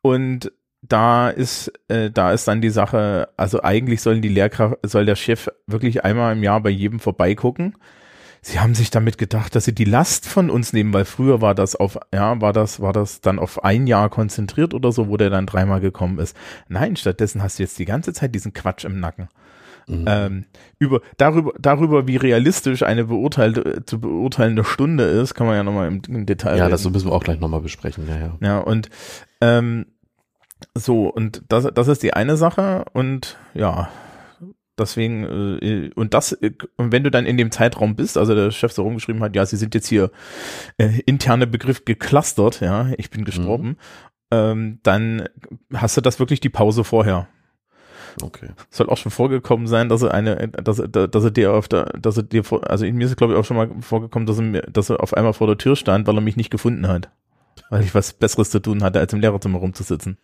und 0.00 0.52
da 0.80 1.28
ist, 1.28 1.72
äh, 1.88 2.10
da 2.10 2.32
ist 2.32 2.48
dann 2.48 2.62
die 2.62 2.70
Sache, 2.70 3.28
also 3.36 3.62
eigentlich 3.62 4.00
sollen 4.00 4.22
die 4.22 4.28
Lehrkraft, 4.28 4.78
soll 4.82 5.04
der 5.04 5.16
Chef 5.16 5.48
wirklich 5.66 6.04
einmal 6.04 6.34
im 6.34 6.42
Jahr 6.42 6.60
bei 6.60 6.70
jedem 6.70 7.00
vorbeigucken. 7.00 7.74
Sie 8.42 8.60
haben 8.60 8.74
sich 8.74 8.90
damit 8.90 9.18
gedacht, 9.18 9.54
dass 9.54 9.64
sie 9.64 9.74
die 9.74 9.84
Last 9.84 10.26
von 10.26 10.50
uns 10.50 10.72
nehmen, 10.72 10.92
weil 10.92 11.04
früher 11.04 11.40
war 11.40 11.54
das 11.54 11.74
auf, 11.74 11.98
ja, 12.12 12.40
war 12.40 12.52
das, 12.52 12.80
war 12.80 12.92
das 12.92 13.20
dann 13.20 13.38
auf 13.38 13.64
ein 13.64 13.86
Jahr 13.86 14.08
konzentriert 14.08 14.72
oder 14.74 14.92
so, 14.92 15.08
wo 15.08 15.16
der 15.16 15.30
dann 15.30 15.46
dreimal 15.46 15.80
gekommen 15.80 16.18
ist. 16.18 16.36
Nein, 16.68 16.96
stattdessen 16.96 17.42
hast 17.42 17.58
du 17.58 17.64
jetzt 17.64 17.78
die 17.78 17.84
ganze 17.84 18.12
Zeit 18.12 18.34
diesen 18.34 18.52
Quatsch 18.52 18.84
im 18.84 19.00
Nacken. 19.00 19.28
Mhm. 19.88 20.04
Ähm, 20.08 20.44
über, 20.78 21.00
darüber, 21.16 21.52
darüber, 21.60 22.08
wie 22.08 22.16
realistisch 22.16 22.82
eine 22.82 23.04
beurteilte, 23.04 23.84
zu 23.84 24.00
beurteilende 24.00 24.64
Stunde 24.64 25.04
ist, 25.04 25.34
kann 25.34 25.46
man 25.46 25.56
ja 25.56 25.62
nochmal 25.62 25.88
im, 25.88 26.02
im 26.08 26.26
Detail. 26.26 26.56
Ja, 26.56 26.64
reden. 26.64 26.72
das 26.72 26.88
müssen 26.90 27.08
wir 27.08 27.14
auch 27.14 27.22
gleich 27.22 27.38
nochmal 27.38 27.60
besprechen, 27.60 28.08
ja, 28.08 28.18
ja. 28.18 28.38
Ja, 28.40 28.58
und, 28.58 28.90
ähm, 29.40 29.86
so, 30.74 31.08
und 31.08 31.42
das, 31.48 31.68
das 31.72 31.88
ist 31.88 32.02
die 32.02 32.14
eine 32.14 32.36
Sache 32.36 32.84
und 32.92 33.36
ja, 33.54 33.88
deswegen, 34.78 35.24
äh, 35.60 35.90
und 35.94 36.14
das, 36.14 36.32
äh, 36.32 36.52
wenn 36.76 37.04
du 37.04 37.10
dann 37.10 37.26
in 37.26 37.36
dem 37.36 37.50
Zeitraum 37.50 37.96
bist, 37.96 38.16
also 38.18 38.34
der 38.34 38.50
Chef 38.50 38.72
so 38.72 38.82
rumgeschrieben 38.82 39.22
hat, 39.22 39.36
ja, 39.36 39.46
sie 39.46 39.56
sind 39.56 39.74
jetzt 39.74 39.88
hier 39.88 40.10
äh, 40.78 41.00
interne 41.06 41.46
Begriff 41.46 41.84
geclustert, 41.84 42.60
ja, 42.60 42.90
ich 42.98 43.10
bin 43.10 43.24
gestorben, 43.24 43.68
mhm. 43.68 43.76
ähm, 44.30 44.78
dann 44.82 45.28
hast 45.74 45.96
du 45.96 46.00
das 46.00 46.18
wirklich 46.18 46.40
die 46.40 46.48
Pause 46.48 46.84
vorher. 46.84 47.28
Okay. 48.22 48.48
Soll 48.70 48.88
auch 48.88 48.96
schon 48.96 49.12
vorgekommen 49.12 49.66
sein, 49.66 49.88
dass 49.88 50.02
er 50.02 50.14
eine, 50.14 50.48
dass 50.48 50.78
er, 50.78 50.88
dass 50.88 51.24
er 51.24 51.30
dir 51.30 51.52
auf 51.52 51.68
der, 51.68 51.84
dass 51.98 52.16
er 52.16 52.22
dir 52.22 52.44
vor, 52.44 52.68
also 52.68 52.86
mir 52.86 53.04
ist 53.04 53.10
es 53.10 53.16
glaube 53.16 53.34
ich 53.34 53.38
auch 53.38 53.44
schon 53.44 53.56
mal 53.56 53.70
vorgekommen, 53.80 54.26
dass 54.26 54.38
er 54.38 54.42
mir, 54.42 54.62
dass 54.62 54.88
er 54.88 55.02
auf 55.02 55.14
einmal 55.14 55.34
vor 55.34 55.46
der 55.46 55.58
Tür 55.58 55.76
stand, 55.76 56.06
weil 56.06 56.16
er 56.16 56.22
mich 56.22 56.36
nicht 56.36 56.50
gefunden 56.50 56.88
hat. 56.88 57.10
Weil 57.68 57.82
ich 57.82 57.94
was 57.94 58.12
Besseres 58.12 58.50
zu 58.50 58.60
tun 58.60 58.82
hatte, 58.82 59.00
als 59.00 59.12
im 59.12 59.20
Lehrerzimmer 59.20 59.58
rumzusitzen. 59.58 60.18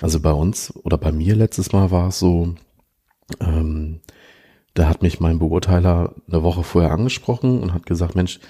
Also 0.00 0.20
bei 0.20 0.32
uns 0.32 0.74
oder 0.84 0.98
bei 0.98 1.12
mir 1.12 1.34
letztes 1.34 1.72
Mal 1.72 1.90
war 1.90 2.08
es 2.08 2.18
so, 2.18 2.54
ähm, 3.40 4.00
da 4.74 4.88
hat 4.88 5.02
mich 5.02 5.20
mein 5.20 5.38
Beurteiler 5.38 6.14
eine 6.28 6.42
Woche 6.42 6.62
vorher 6.62 6.92
angesprochen 6.92 7.60
und 7.60 7.72
hat 7.74 7.86
gesagt, 7.86 8.14
Mensch, 8.14 8.40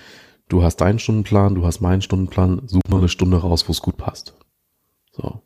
du 0.48 0.62
hast 0.62 0.76
deinen 0.76 0.98
Stundenplan, 0.98 1.54
du 1.54 1.66
hast 1.66 1.80
meinen 1.80 2.02
Stundenplan, 2.02 2.62
such 2.66 2.82
mal 2.88 2.98
eine 2.98 3.08
Stunde 3.08 3.38
raus, 3.38 3.68
wo 3.68 3.72
es 3.72 3.82
gut 3.82 3.96
passt. 3.96 4.34
So. 5.12 5.42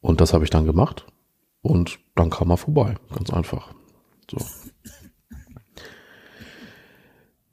Und 0.00 0.20
das 0.20 0.32
habe 0.32 0.44
ich 0.44 0.50
dann 0.50 0.66
gemacht 0.66 1.06
und 1.62 1.98
dann 2.14 2.30
kam 2.30 2.50
er 2.50 2.56
vorbei, 2.56 2.96
ganz 3.14 3.30
einfach. 3.30 3.74
So. 4.30 4.38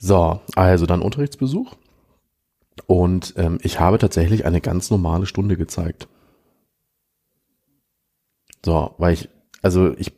So, 0.04 0.42
also 0.56 0.88
dann 0.88 1.04
Unterrichtsbesuch. 1.04 1.76
Und 2.88 3.36
ähm, 3.38 3.60
ich 3.62 3.80
habe 3.80 4.00
tatsächlich 4.00 4.46
eine 4.46 4.60
ganz 4.60 4.90
normale 4.90 5.28
Stunde 5.28 5.58
gezeigt. 5.58 6.08
So, 8.66 8.96
weil 8.98 9.14
ich, 9.14 9.30
also 9.62 9.96
ich, 9.98 10.14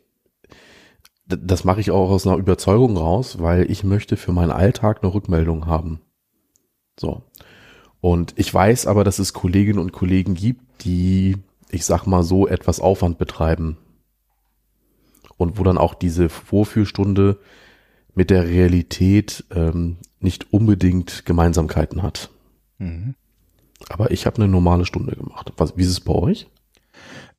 das 1.26 1.64
mache 1.64 1.80
ich 1.80 1.90
auch 1.90 2.10
aus 2.10 2.26
einer 2.26 2.36
Überzeugung 2.36 2.96
raus, 2.96 3.38
weil 3.40 3.70
ich 3.70 3.84
möchte 3.84 4.16
für 4.16 4.32
meinen 4.32 4.50
Alltag 4.50 5.02
eine 5.02 5.14
Rückmeldung 5.14 5.66
haben. 5.66 6.00
So. 6.98 7.22
Und 8.00 8.34
ich 8.36 8.52
weiß 8.52 8.86
aber, 8.86 9.04
dass 9.04 9.18
es 9.18 9.32
Kolleginnen 9.32 9.78
und 9.78 9.92
Kollegen 9.92 10.34
gibt, 10.34 10.84
die, 10.84 11.36
ich 11.70 11.84
sag 11.86 12.06
mal 12.06 12.22
so, 12.22 12.46
etwas 12.46 12.80
Aufwand 12.80 13.16
betreiben. 13.16 13.78
Und 15.36 15.58
wo 15.58 15.64
dann 15.64 15.78
auch 15.78 15.94
diese 15.94 16.28
Vorführstunde 16.28 17.38
mit 18.14 18.30
der 18.30 18.46
Realität 18.46 19.44
ähm, 19.50 19.96
nicht 20.20 20.52
unbedingt 20.52 21.24
Gemeinsamkeiten 21.24 22.02
hat. 22.02 22.30
Mhm. 22.78 23.14
Aber 23.88 24.10
ich 24.10 24.26
habe 24.26 24.36
eine 24.36 24.48
normale 24.48 24.86
Stunde 24.86 25.16
gemacht. 25.16 25.52
Was, 25.56 25.76
wie 25.76 25.82
ist 25.82 25.88
es 25.88 26.00
bei 26.00 26.12
euch? 26.12 26.46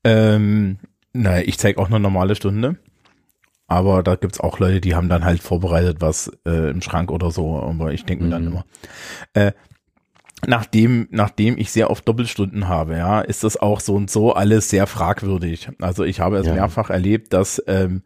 Ähm, 0.03 0.79
naja, 1.13 1.43
ich 1.45 1.57
zeige 1.57 1.79
auch 1.79 1.87
eine 1.87 1.99
normale 1.99 2.35
Stunde. 2.35 2.77
Aber 3.67 4.03
da 4.03 4.15
gibt's 4.15 4.39
auch 4.39 4.59
Leute, 4.59 4.81
die 4.81 4.95
haben 4.95 5.09
dann 5.09 5.25
halt 5.25 5.41
vorbereitet 5.41 5.97
was 5.99 6.31
äh, 6.45 6.69
im 6.69 6.81
Schrank 6.81 7.11
oder 7.11 7.31
so. 7.31 7.59
Aber 7.59 7.93
ich 7.93 8.05
denke 8.05 8.25
mir 8.25 8.29
dann 8.29 8.43
mhm. 8.43 8.47
immer. 8.49 8.65
Äh, 9.33 9.53
nachdem, 10.45 11.07
nachdem 11.09 11.57
ich 11.57 11.71
sehr 11.71 11.89
oft 11.89 12.07
Doppelstunden 12.07 12.67
habe, 12.67 12.95
ja, 12.95 13.21
ist 13.21 13.43
das 13.43 13.57
auch 13.57 13.79
so 13.79 13.95
und 13.95 14.11
so 14.11 14.33
alles 14.33 14.69
sehr 14.69 14.85
fragwürdig. 14.85 15.69
Also 15.81 16.03
ich 16.03 16.19
habe 16.19 16.37
es 16.37 16.45
ja. 16.45 16.53
mehrfach 16.53 16.89
erlebt, 16.89 17.33
dass 17.33 17.61
ähm, 17.67 18.03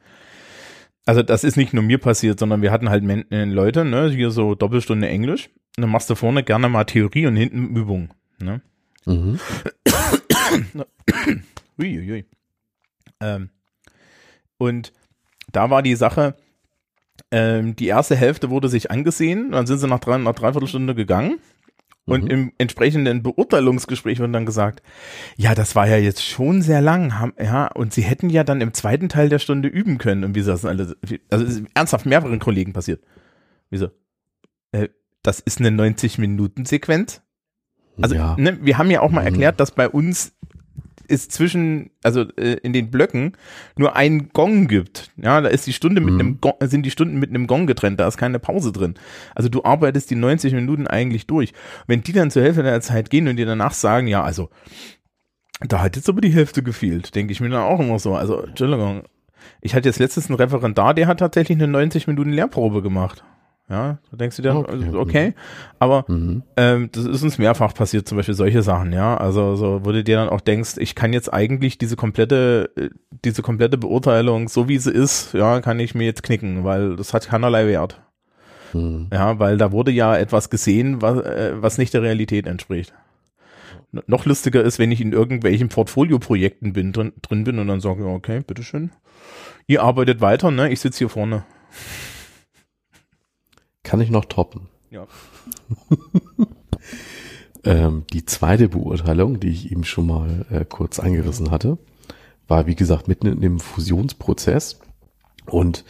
also 1.10 1.24
das 1.24 1.44
ist 1.44 1.58
nicht 1.58 1.74
nur 1.74 1.84
mir 1.84 1.98
passiert, 1.98 2.40
sondern 2.40 2.62
wir 2.62 2.72
hatten 2.72 2.90
halt 2.90 3.04
äh, 3.32 3.44
Leute, 3.46 3.84
ne, 3.84 4.10
hier 4.12 4.30
so 4.30 4.54
Doppelstunde 4.54 5.08
Englisch. 5.08 5.50
Und 5.76 5.82
dann 5.82 5.90
machst 5.90 6.08
du 6.10 6.14
vorne 6.14 6.44
gerne 6.44 6.70
mal 6.70 6.84
Theorie 6.84 7.26
und 7.26 7.36
hinten 7.36 7.76
Übung. 7.76 8.14
Ne? 8.40 8.62
Mhm. 9.06 9.40
Uiuiui. 11.80 12.26
Ähm, 13.22 13.50
und 14.60 14.94
da 15.52 15.70
war 15.70 15.82
die 15.82 15.96
Sache, 15.96 16.36
ähm, 17.32 17.76
die 17.76 17.88
erste 17.88 18.16
Hälfte 18.16 18.50
wurde 18.50 18.70
sich 18.70 18.92
angesehen, 18.92 19.52
dann 19.52 19.68
sind 19.68 19.80
sie 19.80 19.88
nach 19.88 20.00
drei, 20.00 20.18
nach 20.18 20.36
dreiviertel 20.36 20.68
Stunde 20.68 20.96
gegangen. 20.96 21.40
Und 22.06 22.24
mhm. 22.24 22.32
im 22.32 22.52
entsprechenden 22.58 23.22
Beurteilungsgespräch 23.22 24.18
wird 24.18 24.34
dann 24.34 24.48
gesagt, 24.48 24.82
ja, 25.38 25.54
das 25.54 25.76
war 25.76 25.88
ja 25.88 25.98
jetzt 25.98 26.26
schon 26.26 26.64
sehr 26.64 26.82
lang, 26.82 27.20
haben, 27.20 27.34
ja, 27.40 27.68
und 27.68 27.94
sie 27.94 28.02
hätten 28.02 28.32
ja 28.32 28.44
dann 28.44 28.62
im 28.62 28.74
zweiten 28.74 29.10
Teil 29.10 29.30
der 29.30 29.38
Stunde 29.38 29.68
üben 29.68 30.00
können. 30.00 30.24
Und 30.24 30.34
wie 30.34 30.42
das 30.42 30.66
alle, 30.66 30.96
also 31.30 31.46
ist 31.46 31.62
ernsthaft 31.76 32.08
mehreren 32.08 32.40
Kollegen 32.40 32.74
passiert. 32.74 33.04
Wieso? 33.70 33.90
Äh, 34.72 34.90
das 35.22 35.40
ist 35.40 35.60
eine 35.60 35.70
90-Minuten-Sequenz. 35.70 37.22
Also, 38.02 38.16
ja. 38.16 38.36
ne, 38.40 38.58
wir 38.62 38.78
haben 38.80 38.90
ja 38.90 39.02
auch 39.02 39.12
mal 39.12 39.22
mhm. 39.22 39.28
erklärt, 39.28 39.60
dass 39.60 39.72
bei 39.72 39.88
uns 39.88 40.34
es 41.10 41.30
zwischen, 41.30 41.92
also 42.04 42.22
äh, 42.38 42.58
in 42.64 42.74
den 42.74 42.92
Blöcken 42.92 43.38
nur 43.78 43.96
ein 43.96 44.30
Gong 44.30 44.68
gibt. 44.68 45.12
Ja, 45.18 45.42
da 45.42 45.50
ist 45.50 45.68
die 45.68 45.74
Stunde 45.74 46.02
mit 46.02 46.14
mhm. 46.14 46.20
einem 46.20 46.42
Gong, 46.42 46.54
sind 46.62 46.86
die 46.86 46.92
Stunden 46.92 47.20
mit 47.20 47.30
einem 47.30 47.48
Gong 47.48 47.68
getrennt, 47.68 48.00
da 48.00 48.08
ist 48.08 48.18
keine 48.18 48.40
Pause 48.40 48.72
drin. 48.72 48.96
Also 49.36 49.50
du 49.50 49.64
arbeitest 49.64 50.10
die 50.10 50.16
90 50.16 50.54
Minuten 50.54 50.88
eigentlich 50.88 51.28
durch. 51.28 51.54
Wenn 51.88 52.02
die 52.02 52.14
dann 52.14 52.32
zur 52.32 52.44
Hälfte 52.44 52.64
der 52.64 52.82
Zeit 52.82 53.10
gehen 53.10 53.28
und 53.28 53.38
dir 53.38 53.46
danach 53.46 53.74
sagen, 53.74 54.08
ja, 54.08 54.24
also 54.24 54.50
da 55.62 55.82
hat 55.82 55.96
jetzt 55.96 56.10
aber 56.10 56.22
die 56.22 56.34
Hälfte 56.34 56.64
gefehlt, 56.64 57.16
denke 57.16 57.34
ich 57.34 57.42
mir 57.42 57.50
dann 57.50 57.64
auch 57.64 57.80
immer 57.80 58.00
so. 58.00 58.16
Also, 58.16 58.42
Entschuldigung. 58.42 59.04
Ich 59.62 59.76
hatte 59.76 59.90
jetzt 59.90 60.00
letztens 60.00 60.30
einen 60.30 60.38
Referendar, 60.38 60.94
der 60.94 61.08
hat 61.08 61.20
tatsächlich 61.20 61.58
eine 61.58 61.68
90 61.68 62.08
Minuten 62.08 62.32
Lehrprobe 62.32 62.82
gemacht. 62.82 63.24
Ja, 63.70 64.00
da 64.10 64.18
denkst 64.18 64.36
du 64.38 64.42
dir, 64.42 64.56
okay, 64.56 64.72
also, 64.72 65.00
okay. 65.00 65.34
aber 65.78 66.04
mhm. 66.08 66.42
ähm, 66.58 66.90
das 66.92 67.06
ist 67.06 67.22
uns 67.22 67.38
mehrfach 67.38 67.76
passiert, 67.76 68.08
zum 68.08 68.18
Beispiel 68.18 68.34
solche 68.34 68.64
Sachen, 68.64 68.92
ja. 68.94 69.16
Also 69.16 69.56
so, 69.56 69.82
wo 69.84 69.92
du 69.92 70.04
dir 70.04 70.16
dann 70.16 70.30
auch 70.30 70.42
denkst, 70.42 70.78
ich 70.78 70.96
kann 70.96 71.14
jetzt 71.14 71.32
eigentlich 71.32 71.78
diese 71.78 71.96
komplette, 71.96 72.72
äh, 72.76 72.90
diese 73.24 73.44
komplette 73.44 73.78
Beurteilung, 73.78 74.50
so 74.50 74.68
wie 74.68 74.80
sie 74.80 74.92
ist, 74.92 75.34
ja, 75.34 75.62
kann 75.62 75.80
ich 75.80 75.94
mir 75.94 76.06
jetzt 76.06 76.24
knicken, 76.24 76.64
weil 76.64 76.96
das 76.96 77.14
hat 77.14 77.28
keinerlei 77.28 77.68
Wert. 77.68 78.02
Mhm. 78.74 79.08
Ja, 79.14 79.38
weil 79.38 79.58
da 79.58 79.72
wurde 79.72 79.92
ja 79.92 80.18
etwas 80.18 80.50
gesehen, 80.50 81.04
was, 81.04 81.20
äh, 81.20 81.54
was 81.56 81.78
nicht 81.78 81.94
der 81.94 82.02
Realität 82.02 82.48
entspricht. 82.48 82.92
Noch 84.08 84.26
lustiger 84.26 84.64
ist, 84.64 84.80
wenn 84.80 84.92
ich 84.92 85.02
in 85.02 85.14
irgendwelchen 85.14 85.70
Portfolioprojekten 85.70 86.74
bin, 86.74 86.92
drin, 86.92 87.14
drin 87.22 87.44
bin 87.44 87.60
und 87.60 87.68
dann 87.68 87.82
sage, 87.82 88.06
okay, 88.06 88.42
bitteschön. 88.46 88.92
Ihr 89.68 89.84
arbeitet 89.84 90.22
weiter, 90.22 90.50
ne? 90.50 90.72
Ich 90.72 90.80
sitze 90.80 91.00
hier 91.00 91.10
vorne. 91.10 91.44
Kann 93.90 94.02
ich 94.02 94.12
noch 94.12 94.26
toppen. 94.26 94.68
Ja. 94.92 95.08
ähm, 97.64 98.04
die 98.14 98.24
zweite 98.24 98.70
Beurteilung, 98.70 99.40
die 99.40 99.50
ich 99.50 99.72
eben 99.72 99.84
schon 99.84 100.06
mal 100.06 100.46
äh, 100.52 100.64
kurz 100.64 101.00
eingerissen 101.00 101.50
hatte, 101.50 101.80
war 102.48 102.68
wie 102.68 102.76
gesagt 102.76 103.08
mitten 103.08 103.26
in 103.26 103.42
dem 103.42 103.60
Fusionsprozess 103.60 104.80
und 105.48 105.86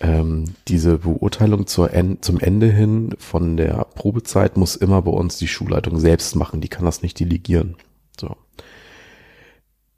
ähm, 0.00 0.54
diese 0.68 1.00
Beurteilung 1.00 1.66
en 1.90 2.22
zum 2.22 2.40
Ende 2.40 2.68
hin 2.68 3.14
von 3.18 3.58
der 3.58 3.84
Probezeit 3.94 4.56
muss 4.56 4.74
immer 4.74 5.02
bei 5.02 5.12
uns 5.12 5.36
die 5.36 5.48
Schulleitung 5.48 6.00
selbst 6.00 6.34
machen. 6.34 6.62
Die 6.62 6.68
kann 6.68 6.86
das 6.86 7.02
nicht 7.02 7.20
delegieren. 7.20 7.76
So. 8.18 8.36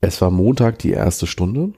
Es 0.01 0.21
war 0.21 0.33
Montag 0.33 0.81
die 0.81 0.91
erste 0.91 1.29
Stunde 1.29 1.75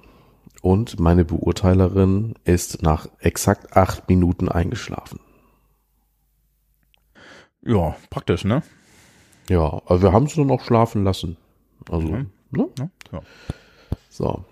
und 0.63 0.99
meine 0.99 1.27
Beurteilerin 1.27 2.37
ist 2.45 2.83
nach 2.83 3.07
exakt 3.19 3.77
acht 3.77 4.09
Minuten 4.09 4.49
eingeschlafen. 4.49 5.21
Ja, 7.67 7.97
praktisch, 8.11 8.45
ne? 8.45 8.63
Ja, 9.49 9.81
also 9.87 10.03
wir 10.03 10.13
haben 10.13 10.27
sie 10.27 10.37
dann 10.37 10.51
auch 10.51 10.63
schlafen 10.63 11.05
lassen. 11.05 11.37
Also, 11.91 12.09
mhm. 12.09 12.31
ne? 12.51 12.69
Ja, 12.79 12.91
ja. 13.13 13.21
So. 14.09 14.45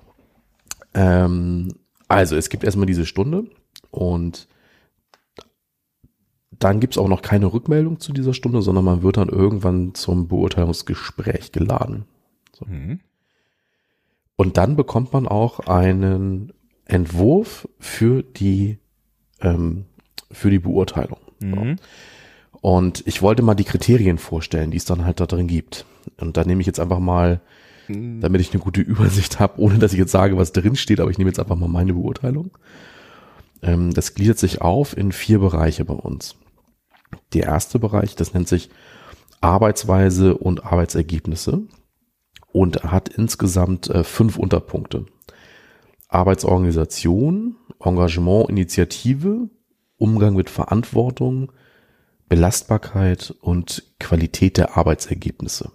Ähm, 0.94 1.74
also, 2.08 2.36
es 2.36 2.48
gibt 2.48 2.64
erstmal 2.64 2.86
diese 2.86 3.06
Stunde 3.06 3.44
und 3.90 4.48
dann 6.50 6.80
gibt 6.80 6.94
es 6.94 6.98
auch 6.98 7.08
noch 7.08 7.22
keine 7.22 7.52
Rückmeldung 7.52 7.98
zu 8.00 8.12
dieser 8.12 8.34
Stunde, 8.34 8.62
sondern 8.62 8.84
man 8.84 9.02
wird 9.02 9.16
dann 9.16 9.28
irgendwann 9.28 9.94
zum 9.94 10.28
Beurteilungsgespräch 10.28 11.52
geladen. 11.52 12.04
So. 12.52 12.66
Mhm. 12.66 13.00
Und 14.36 14.56
dann 14.56 14.76
bekommt 14.76 15.12
man 15.12 15.28
auch 15.28 15.60
einen 15.60 16.52
Entwurf 16.84 17.68
für 17.78 18.22
die, 18.22 18.78
ähm, 19.40 19.86
für 20.30 20.50
die 20.50 20.58
Beurteilung. 20.58 21.20
Mhm. 21.40 21.76
Und 22.64 23.06
ich 23.06 23.20
wollte 23.20 23.42
mal 23.42 23.54
die 23.54 23.64
Kriterien 23.64 24.16
vorstellen, 24.16 24.70
die 24.70 24.78
es 24.78 24.86
dann 24.86 25.04
halt 25.04 25.20
da 25.20 25.26
drin 25.26 25.48
gibt. 25.48 25.84
Und 26.18 26.38
da 26.38 26.44
nehme 26.44 26.62
ich 26.62 26.66
jetzt 26.66 26.80
einfach 26.80 26.98
mal, 26.98 27.42
mhm. 27.88 28.22
damit 28.22 28.40
ich 28.40 28.54
eine 28.54 28.62
gute 28.62 28.80
Übersicht 28.80 29.38
habe, 29.38 29.60
ohne 29.60 29.78
dass 29.78 29.92
ich 29.92 29.98
jetzt 29.98 30.12
sage, 30.12 30.38
was 30.38 30.52
drin 30.52 30.74
steht, 30.74 30.98
aber 30.98 31.10
ich 31.10 31.18
nehme 31.18 31.28
jetzt 31.28 31.38
einfach 31.38 31.56
mal 31.56 31.68
meine 31.68 31.92
Beurteilung. 31.92 32.56
Ähm, 33.60 33.92
das 33.92 34.14
gliedert 34.14 34.38
sich 34.38 34.62
auf 34.62 34.96
in 34.96 35.12
vier 35.12 35.40
Bereiche 35.40 35.84
bei 35.84 35.92
uns. 35.92 36.36
Der 37.34 37.42
erste 37.42 37.78
Bereich, 37.78 38.16
das 38.16 38.32
nennt 38.32 38.48
sich 38.48 38.70
Arbeitsweise 39.42 40.34
und 40.34 40.64
Arbeitsergebnisse 40.64 41.64
und 42.50 42.82
hat 42.82 43.10
insgesamt 43.10 43.90
äh, 43.90 44.04
fünf 44.04 44.38
Unterpunkte. 44.38 45.04
Arbeitsorganisation, 46.08 47.56
Engagement, 47.78 48.48
Initiative, 48.48 49.50
Umgang 49.98 50.34
mit 50.34 50.48
Verantwortung, 50.48 51.52
Belastbarkeit 52.28 53.34
und 53.40 53.84
Qualität 54.00 54.56
der 54.56 54.76
Arbeitsergebnisse. 54.76 55.72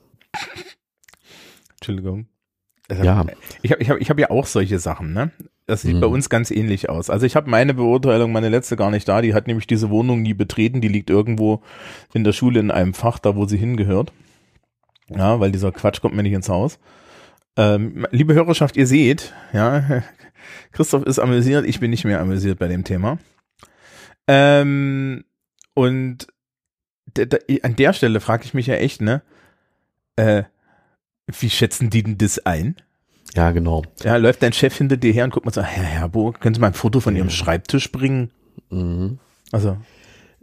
Entschuldigung. 1.78 2.28
Also, 2.90 3.04
ja. 3.04 3.26
Ich 3.62 3.72
habe 3.72 3.82
ich 3.82 3.90
hab, 3.90 3.98
ich 4.00 4.10
hab 4.10 4.20
ja 4.20 4.30
auch 4.32 4.48
solche 4.48 4.80
Sachen, 4.80 5.14
ne? 5.14 5.32
Das 5.68 5.84
sieht 5.84 5.98
mhm. 5.98 6.02
bei 6.02 6.08
uns 6.08 6.30
ganz 6.30 6.50
ähnlich 6.50 6.90
aus. 6.90 7.12
Also 7.12 7.28
ich 7.28 7.36
habe 7.36 7.48
meine 7.48 7.76
Beurteilung, 7.76 8.32
meine 8.32 8.50
letzte 8.50 8.76
gar 8.76 8.90
nicht 8.90 9.08
da. 9.08 9.22
Die 9.22 9.36
hat 9.36 9.46
nämlich 9.46 9.68
diese 9.68 9.92
Wohnung 9.92 10.24
nie 10.24 10.34
betreten. 10.34 10.82
Die 10.82 10.88
liegt 10.88 11.12
irgendwo 11.12 11.62
in 12.12 12.24
der 12.24 12.34
Schule 12.34 12.60
in 12.60 12.72
einem 12.72 12.96
Fach, 12.96 13.20
da 13.20 13.36
wo 13.36 13.46
sie 13.46 13.58
hingehört. 13.58 14.12
Ja, 15.10 15.40
weil 15.40 15.52
dieser 15.52 15.72
Quatsch 15.72 16.02
kommt 16.02 16.16
mir 16.16 16.24
nicht 16.24 16.34
ins 16.34 16.50
Haus. 16.50 16.80
Ähm, 17.56 18.08
liebe 18.10 18.34
Hörerschaft, 18.34 18.78
ihr 18.78 18.88
seht, 18.88 19.34
ja, 19.54 20.04
Christoph 20.72 21.04
ist 21.04 21.20
amüsiert, 21.20 21.66
ich 21.68 21.80
bin 21.80 21.92
nicht 21.92 22.06
mehr 22.06 22.20
amüsiert 22.20 22.58
bei 22.58 22.68
dem 22.68 22.84
Thema. 22.84 23.20
Ähm, 24.28 25.24
und 25.76 26.28
an 27.64 27.76
der 27.76 27.94
Stelle 27.94 28.20
frage 28.20 28.46
ich 28.46 28.54
mich 28.54 28.68
ja 28.68 28.76
echt, 28.76 29.02
ne? 29.02 29.22
Äh, 30.16 30.44
wie 31.28 31.50
schätzen 31.50 31.90
die 31.90 32.04
denn 32.04 32.18
das 32.18 32.46
ein? 32.46 32.76
Ja, 33.36 33.52
genau. 33.52 33.84
Ja, 34.04 34.16
läuft 34.16 34.42
dein 34.42 34.54
Chef 34.54 34.76
hinter 34.76 34.98
dir 34.98 35.14
her 35.14 35.24
und 35.24 35.32
guckt 35.32 35.46
mal 35.46 35.54
so, 35.54 35.62
Herr 35.62 35.84
Herbo, 35.84 36.34
können 36.40 36.56
Sie 36.56 36.62
mal 36.62 36.68
ein 36.68 36.74
Foto 36.74 37.00
von 37.00 37.16
Ihrem 37.16 37.30
Schreibtisch 37.30 37.92
bringen? 37.92 38.32
Mhm. 38.70 39.20
Also. 39.52 39.78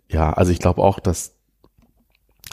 Ja, 0.09 0.33
also 0.33 0.53
ich 0.53 0.61
glaube 0.61 0.83
auch, 0.83 1.01
dass, 1.01 1.35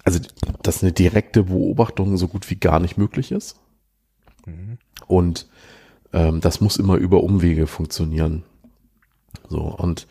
also, 0.04 0.20
dass 0.64 0.82
eine 0.82 0.92
direkte 0.92 1.44
Beobachtung 1.44 2.18
so 2.18 2.28
gut 2.28 2.50
wie 2.50 2.56
gar 2.56 2.80
nicht 2.80 2.98
möglich 2.98 3.32
ist. 3.32 3.60
Mhm. 4.46 4.80
Und 5.06 5.48
ähm, 6.14 6.42
das 6.42 6.62
muss 6.62 6.78
immer 6.78 6.96
über 6.96 7.24
Umwege 7.24 7.68
funktionieren. 7.68 8.44
So, 9.50 9.62
und 9.62 10.08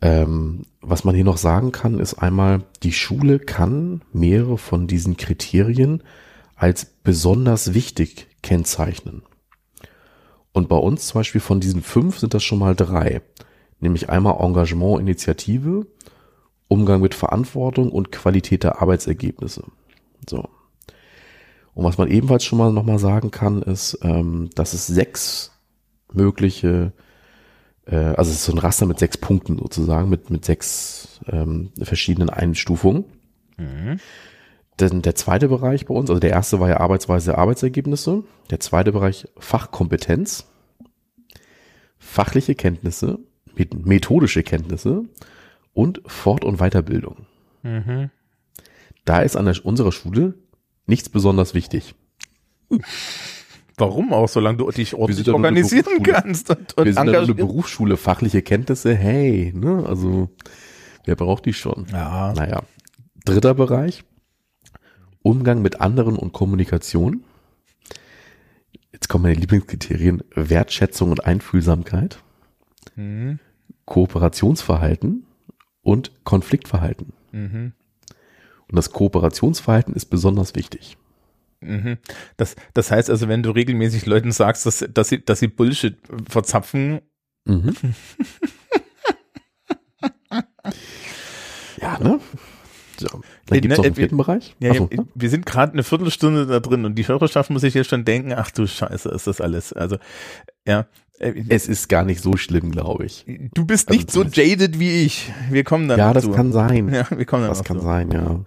ähm, 0.00 0.62
was 0.80 1.04
man 1.04 1.14
hier 1.14 1.24
noch 1.24 1.38
sagen 1.38 1.72
kann, 1.72 1.98
ist 1.98 2.14
einmal, 2.14 2.64
die 2.82 2.92
Schule 2.92 3.38
kann 3.38 4.02
mehrere 4.12 4.58
von 4.58 4.86
diesen 4.86 5.16
Kriterien 5.16 6.02
als 6.54 6.84
besonders 6.84 7.74
wichtig 7.74 8.28
kennzeichnen. 8.42 9.22
Und 10.52 10.68
bei 10.68 10.76
uns 10.76 11.06
zum 11.06 11.20
Beispiel 11.20 11.40
von 11.40 11.60
diesen 11.60 11.82
fünf 11.82 12.18
sind 12.18 12.34
das 12.34 12.42
schon 12.42 12.58
mal 12.58 12.74
drei. 12.74 13.22
Nämlich 13.80 14.08
einmal 14.08 14.44
Engagement, 14.44 15.00
Initiative, 15.00 15.86
Umgang 16.66 17.00
mit 17.00 17.14
Verantwortung 17.14 17.90
und 17.90 18.12
Qualität 18.12 18.64
der 18.64 18.82
Arbeitsergebnisse. 18.82 19.64
So. 20.28 20.48
Und 21.74 21.84
was 21.84 21.96
man 21.96 22.08
ebenfalls 22.08 22.44
schon 22.44 22.58
mal 22.58 22.72
nochmal 22.72 22.98
sagen 22.98 23.30
kann, 23.30 23.62
ist, 23.62 23.98
ähm, 24.02 24.50
dass 24.54 24.74
es 24.74 24.86
sechs 24.86 25.52
mögliche, 26.12 26.92
äh, 27.90 27.96
also 27.96 28.30
es 28.30 28.38
ist 28.38 28.44
so 28.44 28.52
ein 28.52 28.58
Raster 28.58 28.86
mit 28.86 28.98
sechs 28.98 29.16
Punkten 29.16 29.58
sozusagen, 29.58 30.08
mit, 30.08 30.30
mit 30.30 30.44
sechs 30.44 31.20
ähm, 31.26 31.70
verschiedenen 31.80 32.30
Einstufungen. 32.30 33.04
Mhm. 33.56 33.98
Denn 34.78 35.02
der 35.02 35.14
zweite 35.14 35.48
Bereich 35.48 35.86
bei 35.86 35.94
uns, 35.94 36.08
also 36.08 36.20
der 36.20 36.30
erste 36.30 36.60
war 36.60 36.68
ja 36.68 36.78
Arbeitsweise, 36.78 37.36
Arbeitsergebnisse. 37.36 38.22
Der 38.50 38.60
zweite 38.60 38.92
Bereich 38.92 39.26
Fachkompetenz, 39.38 40.46
fachliche 41.98 42.54
Kenntnisse, 42.54 43.18
methodische 43.74 44.44
Kenntnisse 44.44 45.02
und 45.72 46.00
Fort- 46.06 46.44
und 46.44 46.58
Weiterbildung. 46.58 47.26
Mhm. 47.62 48.10
Da 49.04 49.20
ist 49.20 49.36
an 49.36 49.46
der, 49.46 49.64
unserer 49.64 49.90
Schule 49.90 50.34
nichts 50.86 51.08
besonders 51.08 51.54
wichtig. 51.54 51.94
Warum 53.78 54.12
auch, 54.12 54.28
solange 54.28 54.58
du 54.58 54.70
dich 54.70 54.94
ordentlich 54.94 55.28
organisieren 55.28 56.02
kannst? 56.02 56.50
Und, 56.50 56.76
und 56.76 56.84
wir 56.84 56.92
sind 56.92 57.08
eine 57.08 57.34
Berufsschule, 57.34 57.96
fachliche 57.96 58.42
Kenntnisse, 58.42 58.94
hey, 58.94 59.52
ne, 59.54 59.84
also 59.86 60.28
wer 61.04 61.16
braucht 61.16 61.46
die 61.46 61.52
schon? 61.52 61.86
Ja. 61.92 62.32
Naja. 62.34 62.62
Dritter 63.24 63.54
Bereich, 63.54 64.04
Umgang 65.22 65.62
mit 65.62 65.80
anderen 65.80 66.16
und 66.16 66.32
Kommunikation. 66.32 67.24
Jetzt 68.92 69.08
kommen 69.08 69.22
meine 69.22 69.34
Lieblingskriterien, 69.34 70.22
Wertschätzung 70.34 71.10
und 71.10 71.24
Einfühlsamkeit, 71.24 72.18
mhm. 72.96 73.38
Kooperationsverhalten 73.84 75.26
und 75.82 76.12
Konfliktverhalten. 76.24 77.12
Mhm. 77.32 77.72
Und 78.68 78.76
das 78.76 78.90
Kooperationsverhalten 78.92 79.94
ist 79.94 80.06
besonders 80.06 80.54
wichtig. 80.54 80.96
Mhm. 81.60 81.98
Das, 82.36 82.54
das 82.74 82.90
heißt 82.90 83.10
also, 83.10 83.28
wenn 83.28 83.42
du 83.42 83.50
regelmäßig 83.50 84.06
Leuten 84.06 84.32
sagst, 84.32 84.64
dass, 84.66 84.84
dass, 84.92 85.08
sie, 85.08 85.24
dass 85.24 85.40
sie 85.40 85.48
Bullshit 85.48 85.96
verzapfen. 86.28 87.00
Mhm. 87.44 87.74
ja, 91.80 91.98
ne? 91.98 92.20
So. 92.98 93.20
Dann 93.46 93.60
gibt 93.60 93.72
es 93.72 93.78
noch 93.78 93.84
einen 93.84 93.94
vierten 93.94 94.16
Bereich. 94.16 94.56
Ja, 94.58 94.72
Achso, 94.72 94.88
ne? 94.92 95.06
Wir 95.14 95.30
sind 95.30 95.46
gerade 95.46 95.72
eine 95.72 95.84
Viertelstunde 95.84 96.46
da 96.46 96.58
drin 96.60 96.84
und 96.84 96.96
die 96.96 97.06
Hörerschaft 97.06 97.50
muss 97.50 97.60
sich 97.62 97.74
jetzt 97.74 97.90
schon 97.90 98.04
denken, 98.04 98.32
ach 98.32 98.50
du 98.50 98.66
Scheiße, 98.66 99.08
ist 99.10 99.26
das 99.26 99.40
alles. 99.40 99.72
Also, 99.72 99.98
ja. 100.66 100.86
Äh, 101.20 101.44
es 101.48 101.68
ist 101.68 101.88
gar 101.88 102.04
nicht 102.04 102.20
so 102.22 102.36
schlimm, 102.36 102.70
glaube 102.70 103.04
ich. 103.06 103.24
Du 103.54 103.64
bist 103.64 103.88
also 103.88 103.98
nicht 103.98 104.10
so 104.10 104.22
jaded 104.24 104.78
wie 104.78 105.04
ich. 105.04 105.32
Wir 105.50 105.64
kommen 105.64 105.88
dann 105.88 105.98
Ja, 105.98 106.12
das 106.12 106.24
zu. 106.24 106.32
kann 106.32 106.52
sein. 106.52 106.88
Ja, 106.92 107.06
wir 107.10 107.24
kommen 107.24 107.42
dann 107.42 107.50
Das 107.50 107.64
kann 107.64 107.78
zu. 107.78 107.84
sein, 107.84 108.10
ja. 108.10 108.40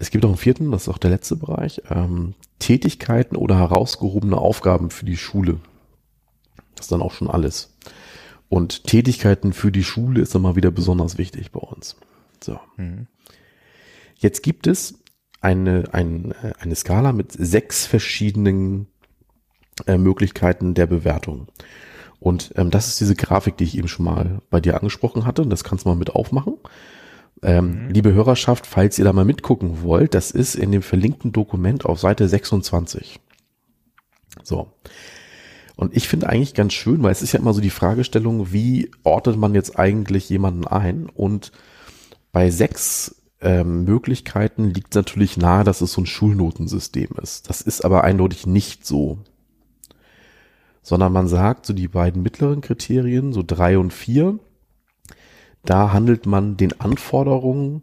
Es 0.00 0.10
gibt 0.10 0.24
auch 0.24 0.30
einen 0.30 0.38
vierten, 0.38 0.72
das 0.72 0.82
ist 0.82 0.88
auch 0.88 0.98
der 0.98 1.10
letzte 1.10 1.36
Bereich. 1.36 1.82
Ähm, 1.90 2.34
Tätigkeiten 2.58 3.36
oder 3.36 3.58
herausgehobene 3.58 4.36
Aufgaben 4.36 4.90
für 4.90 5.04
die 5.04 5.18
Schule. 5.18 5.60
Das 6.74 6.86
ist 6.86 6.92
dann 6.92 7.02
auch 7.02 7.12
schon 7.12 7.28
alles. 7.28 7.76
Und 8.48 8.84
Tätigkeiten 8.84 9.52
für 9.52 9.70
die 9.70 9.84
Schule 9.84 10.22
ist 10.22 10.34
dann 10.34 10.40
mal 10.40 10.56
wieder 10.56 10.70
besonders 10.70 11.18
wichtig 11.18 11.52
bei 11.52 11.60
uns. 11.60 11.96
So. 12.42 12.58
Mhm. 12.78 13.08
Jetzt 14.16 14.42
gibt 14.42 14.66
es 14.66 14.94
eine, 15.42 15.84
eine, 15.92 16.34
eine 16.58 16.74
Skala 16.74 17.12
mit 17.12 17.32
sechs 17.32 17.84
verschiedenen 17.84 18.86
äh, 19.86 19.98
Möglichkeiten 19.98 20.72
der 20.72 20.86
Bewertung. 20.86 21.48
Und 22.20 22.52
ähm, 22.56 22.70
das 22.70 22.88
ist 22.88 23.00
diese 23.00 23.14
Grafik, 23.14 23.58
die 23.58 23.64
ich 23.64 23.76
eben 23.76 23.88
schon 23.88 24.06
mal 24.06 24.40
bei 24.48 24.60
dir 24.60 24.78
angesprochen 24.78 25.26
hatte. 25.26 25.42
Und 25.42 25.50
das 25.50 25.62
kannst 25.62 25.84
du 25.84 25.90
mal 25.90 25.94
mit 25.94 26.10
aufmachen. 26.10 26.54
Ähm, 27.42 27.84
mhm. 27.84 27.90
Liebe 27.90 28.12
Hörerschaft, 28.12 28.66
falls 28.66 28.98
ihr 28.98 29.04
da 29.04 29.12
mal 29.12 29.24
mitgucken 29.24 29.82
wollt, 29.82 30.14
das 30.14 30.30
ist 30.30 30.54
in 30.54 30.72
dem 30.72 30.82
verlinkten 30.82 31.32
Dokument 31.32 31.84
auf 31.84 31.98
Seite 31.98 32.28
26. 32.28 33.20
So. 34.42 34.72
Und 35.76 35.96
ich 35.96 36.08
finde 36.08 36.28
eigentlich 36.28 36.52
ganz 36.52 36.74
schön, 36.74 37.02
weil 37.02 37.12
es 37.12 37.22
ist 37.22 37.32
ja 37.32 37.40
immer 37.40 37.54
so 37.54 37.62
die 37.62 37.70
Fragestellung, 37.70 38.52
wie 38.52 38.90
ordnet 39.02 39.38
man 39.38 39.54
jetzt 39.54 39.78
eigentlich 39.78 40.28
jemanden 40.28 40.66
ein? 40.66 41.08
Und 41.08 41.52
bei 42.32 42.50
sechs 42.50 43.16
ähm, 43.40 43.84
Möglichkeiten 43.84 44.64
liegt 44.64 44.94
natürlich 44.94 45.38
nahe, 45.38 45.64
dass 45.64 45.80
es 45.80 45.92
so 45.92 46.02
ein 46.02 46.06
Schulnotensystem 46.06 47.10
ist. 47.22 47.48
Das 47.48 47.62
ist 47.62 47.84
aber 47.84 48.04
eindeutig 48.04 48.46
nicht 48.46 48.86
so. 48.86 49.18
Sondern 50.82 51.12
man 51.12 51.28
sagt, 51.28 51.64
so 51.64 51.72
die 51.72 51.88
beiden 51.88 52.22
mittleren 52.22 52.60
Kriterien, 52.60 53.32
so 53.32 53.42
drei 53.46 53.78
und 53.78 53.92
vier, 53.92 54.38
da 55.64 55.92
handelt 55.92 56.26
man 56.26 56.56
den 56.56 56.80
Anforderungen 56.80 57.82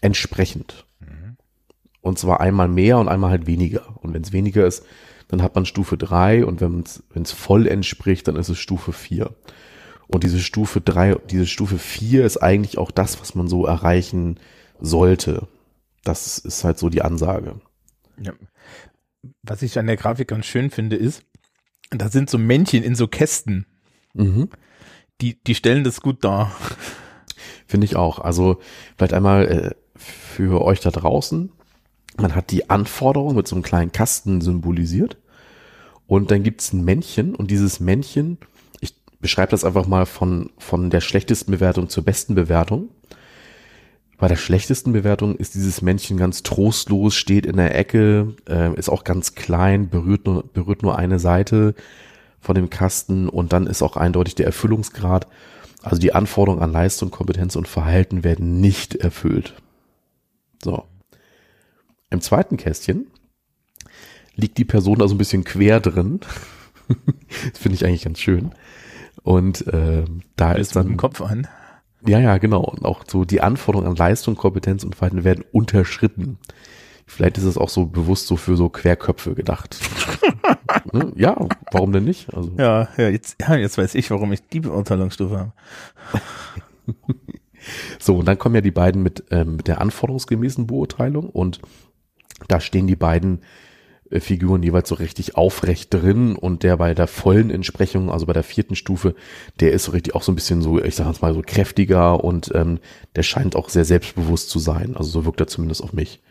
entsprechend. 0.00 0.86
Mhm. 1.00 1.36
Und 2.00 2.18
zwar 2.18 2.40
einmal 2.40 2.68
mehr 2.68 2.98
und 2.98 3.08
einmal 3.08 3.30
halt 3.30 3.46
weniger. 3.46 3.96
Und 4.02 4.12
wenn 4.12 4.22
es 4.22 4.32
weniger 4.32 4.66
ist, 4.66 4.84
dann 5.28 5.42
hat 5.42 5.54
man 5.54 5.64
Stufe 5.64 5.96
drei 5.96 6.44
und 6.44 6.60
wenn 6.60 6.82
es 6.82 7.32
voll 7.32 7.66
entspricht, 7.66 8.28
dann 8.28 8.36
ist 8.36 8.50
es 8.50 8.58
Stufe 8.58 8.92
vier. 8.92 9.34
Und 10.08 10.24
diese 10.24 10.40
Stufe 10.40 10.82
drei, 10.82 11.14
diese 11.30 11.46
Stufe 11.46 11.78
vier 11.78 12.26
ist 12.26 12.36
eigentlich 12.36 12.76
auch 12.76 12.90
das, 12.90 13.20
was 13.20 13.34
man 13.34 13.48
so 13.48 13.64
erreichen 13.64 14.38
sollte. 14.78 15.48
Das 16.04 16.36
ist 16.36 16.64
halt 16.64 16.78
so 16.78 16.90
die 16.90 17.02
Ansage. 17.02 17.60
Ja. 18.20 18.34
Was 19.42 19.62
ich 19.62 19.78
an 19.78 19.86
der 19.86 19.96
Grafik 19.96 20.28
ganz 20.28 20.44
schön 20.44 20.70
finde, 20.70 20.96
ist, 20.96 21.22
da 21.90 22.08
sind 22.10 22.28
so 22.28 22.36
Männchen 22.36 22.82
in 22.82 22.94
so 22.94 23.06
Kästen. 23.08 23.66
Mhm. 24.12 24.50
Die, 25.20 25.42
die 25.44 25.54
stellen 25.54 25.84
das 25.84 26.00
gut 26.00 26.24
dar. 26.24 26.52
Finde 27.66 27.84
ich 27.84 27.96
auch. 27.96 28.18
Also 28.18 28.60
vielleicht 28.96 29.14
einmal 29.14 29.46
äh, 29.46 29.70
für 29.96 30.62
euch 30.62 30.80
da 30.80 30.90
draußen. 30.90 31.52
Man 32.18 32.34
hat 32.34 32.50
die 32.50 32.70
Anforderung 32.70 33.34
mit 33.34 33.48
so 33.48 33.56
einem 33.56 33.62
kleinen 33.62 33.92
Kasten 33.92 34.40
symbolisiert. 34.40 35.16
Und 36.06 36.30
dann 36.30 36.42
gibt 36.42 36.60
es 36.60 36.72
ein 36.72 36.84
Männchen 36.84 37.34
und 37.34 37.50
dieses 37.50 37.80
Männchen 37.80 38.38
beschreibe 39.22 39.52
das 39.52 39.64
einfach 39.64 39.86
mal 39.86 40.04
von, 40.04 40.50
von 40.58 40.90
der 40.90 41.00
schlechtesten 41.00 41.52
Bewertung 41.52 41.88
zur 41.88 42.04
besten 42.04 42.34
Bewertung. 42.34 42.90
Bei 44.18 44.28
der 44.28 44.36
schlechtesten 44.36 44.92
Bewertung 44.92 45.36
ist 45.36 45.54
dieses 45.54 45.80
Männchen 45.80 46.16
ganz 46.16 46.42
trostlos, 46.42 47.14
steht 47.14 47.46
in 47.46 47.56
der 47.56 47.74
Ecke, 47.74 48.34
äh, 48.48 48.74
ist 48.78 48.90
auch 48.90 49.04
ganz 49.04 49.34
klein, 49.34 49.88
berührt 49.88 50.26
nur, 50.26 50.44
berührt 50.52 50.82
nur 50.82 50.98
eine 50.98 51.18
Seite 51.18 51.74
von 52.42 52.56
dem 52.56 52.68
Kasten 52.68 53.28
und 53.28 53.52
dann 53.52 53.66
ist 53.66 53.82
auch 53.82 53.96
eindeutig 53.96 54.34
der 54.34 54.46
Erfüllungsgrad. 54.46 55.26
Also 55.80 55.98
die 55.98 56.12
Anforderungen 56.12 56.62
an 56.62 56.72
Leistung, 56.72 57.10
Kompetenz 57.10 57.56
und 57.56 57.68
Verhalten 57.68 58.24
werden 58.24 58.60
nicht 58.60 58.96
erfüllt. 58.96 59.54
So. 60.62 60.84
Im 62.10 62.20
zweiten 62.20 62.56
Kästchen 62.56 63.06
liegt 64.34 64.58
die 64.58 64.64
Person 64.64 64.98
da 64.98 65.08
so 65.08 65.14
ein 65.14 65.18
bisschen 65.18 65.44
quer 65.44 65.80
drin. 65.80 66.20
das 66.88 67.58
finde 67.58 67.76
ich 67.76 67.86
eigentlich 67.86 68.04
ganz 68.04 68.18
schön. 68.18 68.52
Und 69.22 69.66
äh, 69.68 70.04
da 70.36 70.52
ist 70.52 70.74
dann 70.74 70.86
mit 70.86 70.94
dem 70.94 70.98
Kopf 70.98 71.20
an. 71.20 71.46
Ja, 72.04 72.18
ja, 72.18 72.38
genau. 72.38 72.62
Und 72.62 72.84
auch 72.84 73.04
so 73.08 73.24
die 73.24 73.40
Anforderungen 73.40 73.90
an 73.90 73.96
Leistung, 73.96 74.34
Kompetenz 74.34 74.82
und 74.82 74.96
Verhalten 74.96 75.22
werden 75.22 75.44
unterschritten. 75.52 76.38
Vielleicht 77.12 77.36
ist 77.36 77.44
es 77.44 77.58
auch 77.58 77.68
so 77.68 77.84
bewusst 77.84 78.26
so 78.26 78.36
für 78.36 78.56
so 78.56 78.70
Querköpfe 78.70 79.34
gedacht. 79.34 79.78
ne? 80.92 81.12
Ja, 81.14 81.36
warum 81.70 81.92
denn 81.92 82.04
nicht? 82.04 82.32
Also. 82.32 82.52
Ja, 82.56 82.88
ja 82.96 83.10
jetzt, 83.10 83.36
ja, 83.40 83.54
jetzt 83.54 83.76
weiß 83.76 83.94
ich, 83.96 84.10
warum 84.10 84.32
ich 84.32 84.40
die 84.48 84.60
Beurteilungsstufe 84.60 85.38
habe. 85.38 85.52
so, 87.98 88.16
und 88.16 88.26
dann 88.26 88.38
kommen 88.38 88.54
ja 88.54 88.62
die 88.62 88.70
beiden 88.70 89.02
mit, 89.02 89.24
ähm, 89.30 89.56
mit 89.56 89.68
der 89.68 89.82
anforderungsgemäßen 89.82 90.66
Beurteilung 90.66 91.28
und 91.28 91.60
da 92.48 92.60
stehen 92.60 92.86
die 92.86 92.96
beiden 92.96 93.42
äh, 94.08 94.18
Figuren 94.20 94.62
jeweils 94.62 94.88
so 94.88 94.94
richtig 94.94 95.36
aufrecht 95.36 95.92
drin 95.92 96.34
und 96.34 96.62
der 96.62 96.78
bei 96.78 96.94
der 96.94 97.08
vollen 97.08 97.50
Entsprechung, 97.50 98.10
also 98.10 98.24
bei 98.24 98.32
der 98.32 98.42
vierten 98.42 98.74
Stufe, 98.74 99.14
der 99.60 99.72
ist 99.72 99.84
so 99.84 99.92
richtig 99.92 100.14
auch 100.14 100.22
so 100.22 100.32
ein 100.32 100.36
bisschen 100.36 100.62
so, 100.62 100.82
ich 100.82 100.96
sag 100.96 101.08
jetzt 101.08 101.20
mal 101.20 101.34
so 101.34 101.42
kräftiger 101.44 102.24
und 102.24 102.50
ähm, 102.54 102.78
der 103.16 103.22
scheint 103.22 103.54
auch 103.54 103.68
sehr 103.68 103.84
selbstbewusst 103.84 104.48
zu 104.48 104.58
sein. 104.58 104.96
Also 104.96 105.10
so 105.10 105.24
wirkt 105.26 105.40
er 105.40 105.46
zumindest 105.46 105.82
auf 105.82 105.92
mich. 105.92 106.22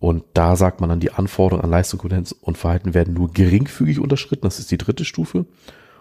Und 0.00 0.24
da 0.32 0.56
sagt 0.56 0.80
man 0.80 0.88
dann, 0.88 0.98
die 0.98 1.12
Anforderungen 1.12 1.62
an 1.62 1.70
Leistung, 1.70 2.00
Kompetenz 2.00 2.32
und 2.32 2.56
Verhalten 2.56 2.94
werden 2.94 3.12
nur 3.12 3.30
geringfügig 3.30 4.00
unterschritten. 4.00 4.46
Das 4.46 4.58
ist 4.58 4.70
die 4.70 4.78
dritte 4.78 5.04
Stufe. 5.04 5.44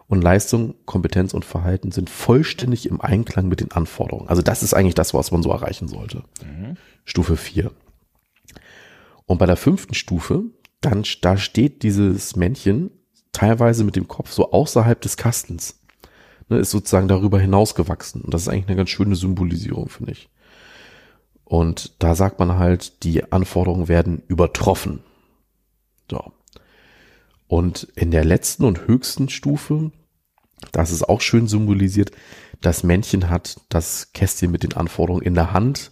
Und 0.08 0.24
Leistung, 0.24 0.74
Kompetenz 0.86 1.34
und 1.34 1.46
Verhalten 1.46 1.92
sind 1.92 2.10
vollständig 2.10 2.88
im 2.88 3.02
Einklang 3.02 3.50
mit 3.50 3.60
den 3.60 3.72
Anforderungen. 3.72 4.30
Also 4.30 4.42
das 4.42 4.64
ist 4.64 4.74
eigentlich 4.74 4.96
das, 4.96 5.14
was 5.14 5.32
man 5.32 5.44
so 5.44 5.52
erreichen 5.52 5.90
sollte. 5.90 6.24
Mhm. 6.42 6.78
Stufe 7.04 7.36
4. 7.36 7.72
Und 9.26 9.38
bei 9.38 9.46
der 9.46 9.58
fünften 9.58 9.94
Stufe, 9.94 10.44
dann, 10.82 11.04
da 11.22 11.38
steht 11.38 11.84
dieses 11.84 12.38
Männchen 12.38 12.92
teilweise 13.34 13.84
mit 13.84 13.98
dem 13.98 14.08
Kopf 14.08 14.32
so 14.32 14.52
außerhalb 14.52 15.00
des 15.02 15.18
Kastens. 15.18 15.82
Ne, 16.48 16.58
ist 16.58 16.72
sozusagen 16.72 17.10
darüber 17.10 17.40
hinausgewachsen. 17.40 18.22
Und 18.22 18.34
das 18.34 18.44
ist 18.44 18.48
eigentlich 18.48 18.68
eine 18.68 18.78
ganz 18.78 18.90
schöne 18.90 19.16
Symbolisierung, 19.16 19.90
finde 19.90 20.14
ich. 20.14 20.30
Und 21.50 21.96
da 22.00 22.14
sagt 22.16 22.40
man 22.40 22.58
halt, 22.58 23.04
die 23.04 23.32
Anforderungen 23.34 23.88
werden 23.88 24.22
übertroffen. 24.28 25.02
So. 26.10 26.32
Und 27.48 27.88
in 27.96 28.12
der 28.12 28.24
letzten 28.24 28.66
und 28.66 28.88
höchsten 28.88 29.30
Stufe, 29.30 29.92
das 30.72 30.92
ist 30.92 31.10
auch 31.10 31.22
schön 31.22 31.48
symbolisiert, 31.48 32.12
das 32.62 32.84
Männchen 32.84 33.30
hat 33.30 33.60
das 33.70 34.14
Kästchen 34.14 34.52
mit 34.52 34.62
den 34.62 34.74
Anforderungen 34.74 35.26
in 35.26 35.34
der 35.34 35.52
Hand 35.52 35.92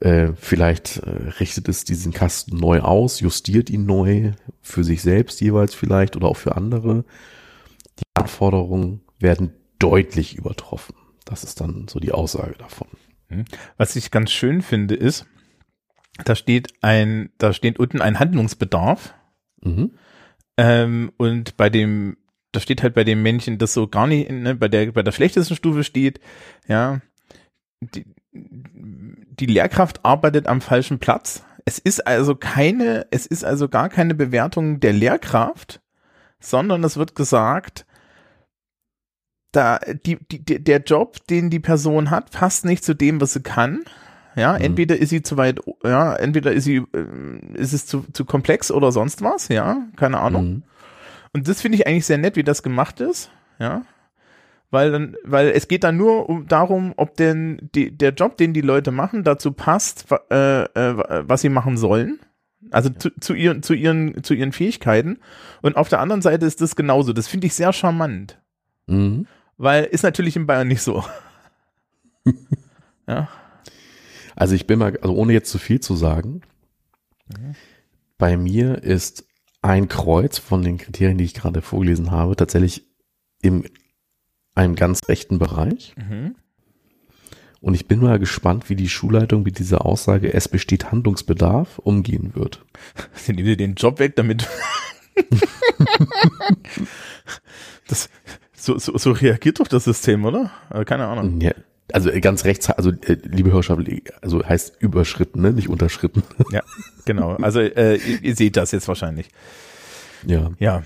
äh, 0.00 0.32
vielleicht 0.36 0.98
äh, 0.98 1.10
richtet 1.40 1.68
es 1.68 1.84
diesen 1.84 2.12
Kasten 2.12 2.56
neu 2.56 2.80
aus, 2.80 3.20
justiert 3.20 3.70
ihn 3.70 3.84
neu 3.84 4.32
für 4.60 4.84
sich 4.84 5.02
selbst 5.02 5.40
jeweils 5.40 5.74
vielleicht 5.74 6.16
oder 6.16 6.28
auch 6.28 6.36
für 6.36 6.56
andere. 6.56 7.04
Die 7.98 8.04
Anforderungen 8.14 9.00
werden 9.18 9.52
deutlich 9.78 10.36
übertroffen. 10.36 10.94
Das 11.24 11.44
ist 11.44 11.60
dann 11.60 11.86
so 11.88 12.00
die 12.00 12.12
Aussage 12.12 12.54
davon. 12.58 12.88
Was 13.76 13.96
ich 13.96 14.10
ganz 14.10 14.30
schön 14.30 14.62
finde 14.62 14.94
ist, 14.94 15.26
da 16.24 16.34
steht 16.34 16.72
ein, 16.82 17.30
da 17.38 17.52
steht 17.52 17.78
unten 17.78 18.00
ein 18.00 18.18
Handlungsbedarf. 18.18 19.14
Mhm. 19.62 19.92
Ähm, 20.56 21.12
und 21.16 21.56
bei 21.56 21.70
dem, 21.70 22.16
da 22.52 22.60
steht 22.60 22.82
halt 22.82 22.94
bei 22.94 23.04
dem 23.04 23.22
Männchen, 23.22 23.58
das 23.58 23.72
so 23.72 23.88
gar 23.88 24.06
nicht, 24.06 24.30
ne, 24.30 24.54
bei 24.54 24.68
der, 24.68 24.92
bei 24.92 25.02
der 25.02 25.12
schlechtesten 25.12 25.56
Stufe 25.56 25.84
steht, 25.84 26.20
ja, 26.68 27.00
die, 27.80 28.04
die 28.32 29.46
Lehrkraft 29.46 30.04
arbeitet 30.04 30.46
am 30.46 30.60
falschen 30.60 30.98
Platz. 30.98 31.44
Es 31.64 31.78
ist 31.78 32.06
also 32.06 32.34
keine, 32.34 33.06
es 33.10 33.26
ist 33.26 33.44
also 33.44 33.68
gar 33.68 33.88
keine 33.88 34.14
Bewertung 34.14 34.80
der 34.80 34.92
Lehrkraft, 34.92 35.80
sondern 36.40 36.82
es 36.84 36.96
wird 36.96 37.14
gesagt, 37.14 37.86
da 39.52 39.78
die, 39.78 40.16
die, 40.16 40.62
der 40.62 40.80
Job, 40.80 41.26
den 41.28 41.50
die 41.50 41.60
Person 41.60 42.10
hat, 42.10 42.30
passt 42.30 42.64
nicht 42.64 42.84
zu 42.84 42.94
dem, 42.94 43.20
was 43.20 43.34
sie 43.34 43.42
kann. 43.42 43.84
Ja, 44.34 44.54
mhm. 44.54 44.64
entweder 44.64 44.96
ist 44.96 45.10
sie 45.10 45.22
zu 45.22 45.36
weit, 45.36 45.60
ja, 45.84 46.14
entweder 46.16 46.52
ist 46.52 46.64
sie, 46.64 46.76
äh, 46.76 47.54
ist 47.54 47.72
es 47.72 47.86
zu, 47.86 48.04
zu 48.12 48.24
komplex 48.24 48.70
oder 48.70 48.90
sonst 48.90 49.22
was, 49.22 49.48
ja, 49.48 49.86
keine 49.96 50.20
Ahnung. 50.20 50.44
Mhm. 50.44 50.62
Und 51.34 51.48
das 51.48 51.60
finde 51.60 51.76
ich 51.76 51.86
eigentlich 51.86 52.06
sehr 52.06 52.18
nett, 52.18 52.36
wie 52.36 52.44
das 52.44 52.62
gemacht 52.62 53.00
ist, 53.00 53.30
ja 53.58 53.82
weil 54.72 54.90
dann, 54.90 55.16
weil 55.22 55.50
es 55.50 55.68
geht 55.68 55.84
dann 55.84 55.98
nur 55.98 56.28
um 56.30 56.48
darum, 56.48 56.94
ob 56.96 57.14
denn 57.16 57.68
die, 57.74 57.96
der 57.96 58.14
Job, 58.14 58.38
den 58.38 58.54
die 58.54 58.62
Leute 58.62 58.90
machen, 58.90 59.22
dazu 59.22 59.52
passt, 59.52 60.06
äh, 60.30 60.62
äh, 60.62 61.24
was 61.28 61.42
sie 61.42 61.50
machen 61.50 61.76
sollen. 61.76 62.18
Also 62.70 62.88
ja. 62.88 62.98
zu, 62.98 63.10
zu, 63.20 63.34
ihren, 63.34 63.62
zu, 63.62 63.74
ihren, 63.74 64.24
zu 64.24 64.32
ihren 64.32 64.52
Fähigkeiten. 64.52 65.18
Und 65.60 65.76
auf 65.76 65.90
der 65.90 66.00
anderen 66.00 66.22
Seite 66.22 66.46
ist 66.46 66.62
das 66.62 66.74
genauso. 66.74 67.12
Das 67.12 67.28
finde 67.28 67.48
ich 67.48 67.54
sehr 67.54 67.72
charmant. 67.74 68.40
Mhm. 68.86 69.26
Weil 69.56 69.84
ist 69.84 70.02
natürlich 70.02 70.36
in 70.36 70.46
Bayern 70.46 70.68
nicht 70.68 70.82
so. 70.82 71.04
ja. 73.06 73.28
Also 74.34 74.54
ich 74.54 74.66
bin 74.66 74.78
mal, 74.78 74.96
also 74.98 75.14
ohne 75.14 75.32
jetzt 75.32 75.50
zu 75.50 75.58
viel 75.58 75.80
zu 75.80 75.94
sagen, 75.94 76.42
mhm. 77.28 77.54
bei 78.18 78.36
mir 78.36 78.82
ist 78.82 79.24
ein 79.60 79.88
Kreuz 79.88 80.38
von 80.38 80.62
den 80.62 80.78
Kriterien, 80.78 81.18
die 81.18 81.24
ich 81.24 81.34
gerade 81.34 81.62
vorgelesen 81.62 82.10
habe, 82.10 82.34
tatsächlich 82.34 82.84
im 83.40 83.64
einem 84.54 84.74
ganz 84.74 85.00
rechten 85.08 85.38
Bereich. 85.38 85.94
Mhm. 85.96 86.36
Und 87.60 87.74
ich 87.74 87.86
bin 87.86 88.00
mal 88.00 88.18
gespannt, 88.18 88.68
wie 88.68 88.76
die 88.76 88.88
Schulleitung 88.88 89.44
mit 89.44 89.58
dieser 89.58 89.86
Aussage, 89.86 90.34
es 90.34 90.48
besteht 90.48 90.90
Handlungsbedarf, 90.90 91.78
umgehen 91.78 92.34
wird. 92.34 92.64
Sie 93.14 93.32
nehmen 93.32 93.56
den 93.56 93.74
Job 93.74 93.98
weg, 94.00 94.16
damit. 94.16 94.48
das, 97.86 98.10
so, 98.62 98.78
so, 98.78 98.96
so 98.96 99.12
reagiert 99.12 99.58
doch 99.58 99.66
das 99.66 99.84
System, 99.84 100.24
oder? 100.24 100.50
Also 100.70 100.84
keine 100.84 101.06
Ahnung. 101.06 101.40
Ja, 101.40 101.52
also 101.92 102.10
ganz 102.20 102.44
rechts, 102.44 102.70
also 102.70 102.90
äh, 102.90 103.16
liebe 103.24 103.50
Hörerschaft, 103.50 103.80
also 104.20 104.44
heißt 104.44 104.76
überschritten, 104.80 105.42
ne? 105.42 105.52
nicht 105.52 105.68
unterschritten. 105.68 106.22
Ja, 106.52 106.62
genau. 107.04 107.34
Also 107.36 107.60
äh, 107.60 107.96
ihr, 107.96 108.22
ihr 108.22 108.36
seht 108.36 108.56
das 108.56 108.70
jetzt 108.70 108.86
wahrscheinlich. 108.86 109.28
Ja. 110.26 110.52
Ja. 110.60 110.82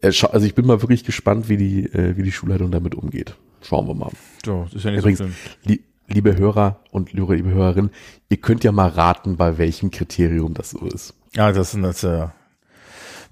Äh, 0.00 0.06
also 0.06 0.46
ich 0.46 0.54
bin 0.54 0.66
mal 0.66 0.80
wirklich 0.80 1.04
gespannt, 1.04 1.48
wie 1.48 1.58
die, 1.58 1.84
äh, 1.84 2.16
wie 2.16 2.22
die 2.22 2.32
Schulleitung 2.32 2.70
damit 2.70 2.94
umgeht. 2.94 3.36
Schauen 3.60 3.86
wir 3.86 3.94
mal. 3.94 4.10
So, 4.44 4.64
das 4.64 4.74
ist 4.74 4.84
ja 4.84 4.90
nicht 4.90 5.00
Übrigens, 5.00 5.18
so 5.18 5.28
li 5.64 5.84
liebe 6.08 6.36
Hörer 6.36 6.82
und 6.90 7.12
liebe 7.12 7.44
Hörerinnen, 7.44 7.90
ihr 8.30 8.38
könnt 8.38 8.64
ja 8.64 8.72
mal 8.72 8.88
raten, 8.88 9.36
bei 9.36 9.58
welchem 9.58 9.92
Kriterium 9.92 10.54
das 10.54 10.70
so 10.70 10.86
ist. 10.86 11.14
Ja, 11.34 11.52
das 11.52 11.74
ist 11.74 11.84
das, 11.84 12.02
äh, 12.02 12.28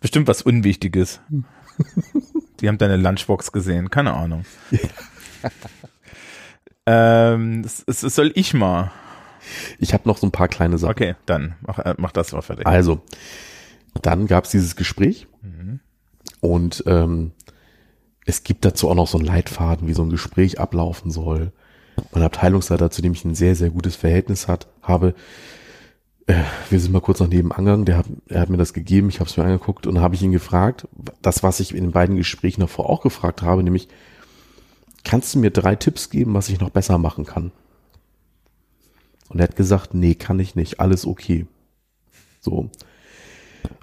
bestimmt 0.01 0.29
was 0.29 0.43
Unwichtiges. 0.43 1.21
die 2.61 2.69
haben 2.69 2.79
deine 2.79 2.97
Lunchbox 2.97 3.53
gesehen, 3.53 3.91
keine 3.91 4.15
Ahnung. 4.15 4.45
ähm, 6.87 7.63
das, 7.63 7.85
das, 7.85 8.01
soll 8.01 8.33
ich 8.35 8.55
mal. 8.55 8.91
Ich 9.79 9.95
habe 9.95 10.09
noch 10.09 10.19
so 10.19 10.27
ein 10.27 10.33
paar 10.33 10.49
kleine 10.49 10.79
Sachen. 10.79 10.93
Okay, 10.93 11.15
dann 11.27 11.55
mach, 11.61 11.79
äh, 11.79 11.95
mach 11.99 12.13
das 12.13 12.33
mal 12.33 12.43
fertig. 12.43 12.67
Also, 12.67 13.03
dann 14.03 14.27
gab 14.27 14.45
es 14.45 14.51
dieses 14.51 14.77
Gespräch. 14.77 15.27
Mhm. 15.43 15.81
Und 16.41 16.85
ähm, 16.87 17.33
es 18.25 18.43
gibt 18.45 18.65
dazu 18.65 18.89
auch 18.91 18.95
noch 18.95 19.09
so 19.09 19.19
einen 19.19 19.27
Leitfaden, 19.27 19.89
wie 19.89 19.95
so 19.95 20.03
ein 20.03 20.11
Gespräch 20.11 20.61
ablaufen 20.61 21.11
soll. 21.11 21.53
Mein 22.13 22.23
Abteilungsleiter, 22.23 22.91
zu 22.91 23.03
dem 23.03 23.13
ich 23.13 23.25
ein 23.25 23.35
sehr, 23.35 23.57
sehr 23.57 23.71
gutes 23.71 23.97
Verhältnis 23.97 24.49
hat, 24.49 24.69
habe, 24.83 25.15
wir 26.69 26.81
sind 26.81 26.93
mal 26.93 27.01
kurz 27.01 27.21
nach 27.21 27.29
nebenan 27.29 27.65
gegangen, 27.65 27.85
der 27.87 27.97
hat, 27.97 28.07
er 28.29 28.41
hat 28.41 28.51
mir 28.51 28.59
das 28.59 28.75
gegeben, 28.75 29.09
ich 29.09 29.21
habe 29.21 29.31
es 29.31 29.37
mir 29.37 29.45
angeguckt 29.45 29.87
und 29.87 30.01
habe 30.01 30.15
ich 30.15 30.23
ihn 30.23 30.33
gefragt, 30.33 30.87
das, 31.23 31.43
was 31.43 31.61
ich 31.61 31.75
in 31.75 31.85
den 31.85 31.93
beiden 31.93 32.17
Gesprächen 32.17 32.61
davor 32.61 32.91
auch 32.91 33.01
gefragt 33.01 33.43
habe, 33.43 33.63
nämlich, 33.63 33.89
kannst 35.05 35.35
du 35.35 35.39
mir 35.39 35.51
drei 35.51 35.75
Tipps 35.75 36.11
geben, 36.11 36.35
was 36.35 36.51
ich 36.51 36.61
noch 36.61 36.71
besser 36.71 36.99
machen 36.99 37.25
kann? 37.25 37.51
Und 39.31 39.41
er 39.41 39.45
hat 39.45 39.57
gesagt, 39.57 39.95
nee, 39.95 40.15
kann 40.15 40.39
ich 40.41 40.55
nicht, 40.55 40.81
alles 40.81 41.07
okay. 41.07 41.47
So. 42.41 42.71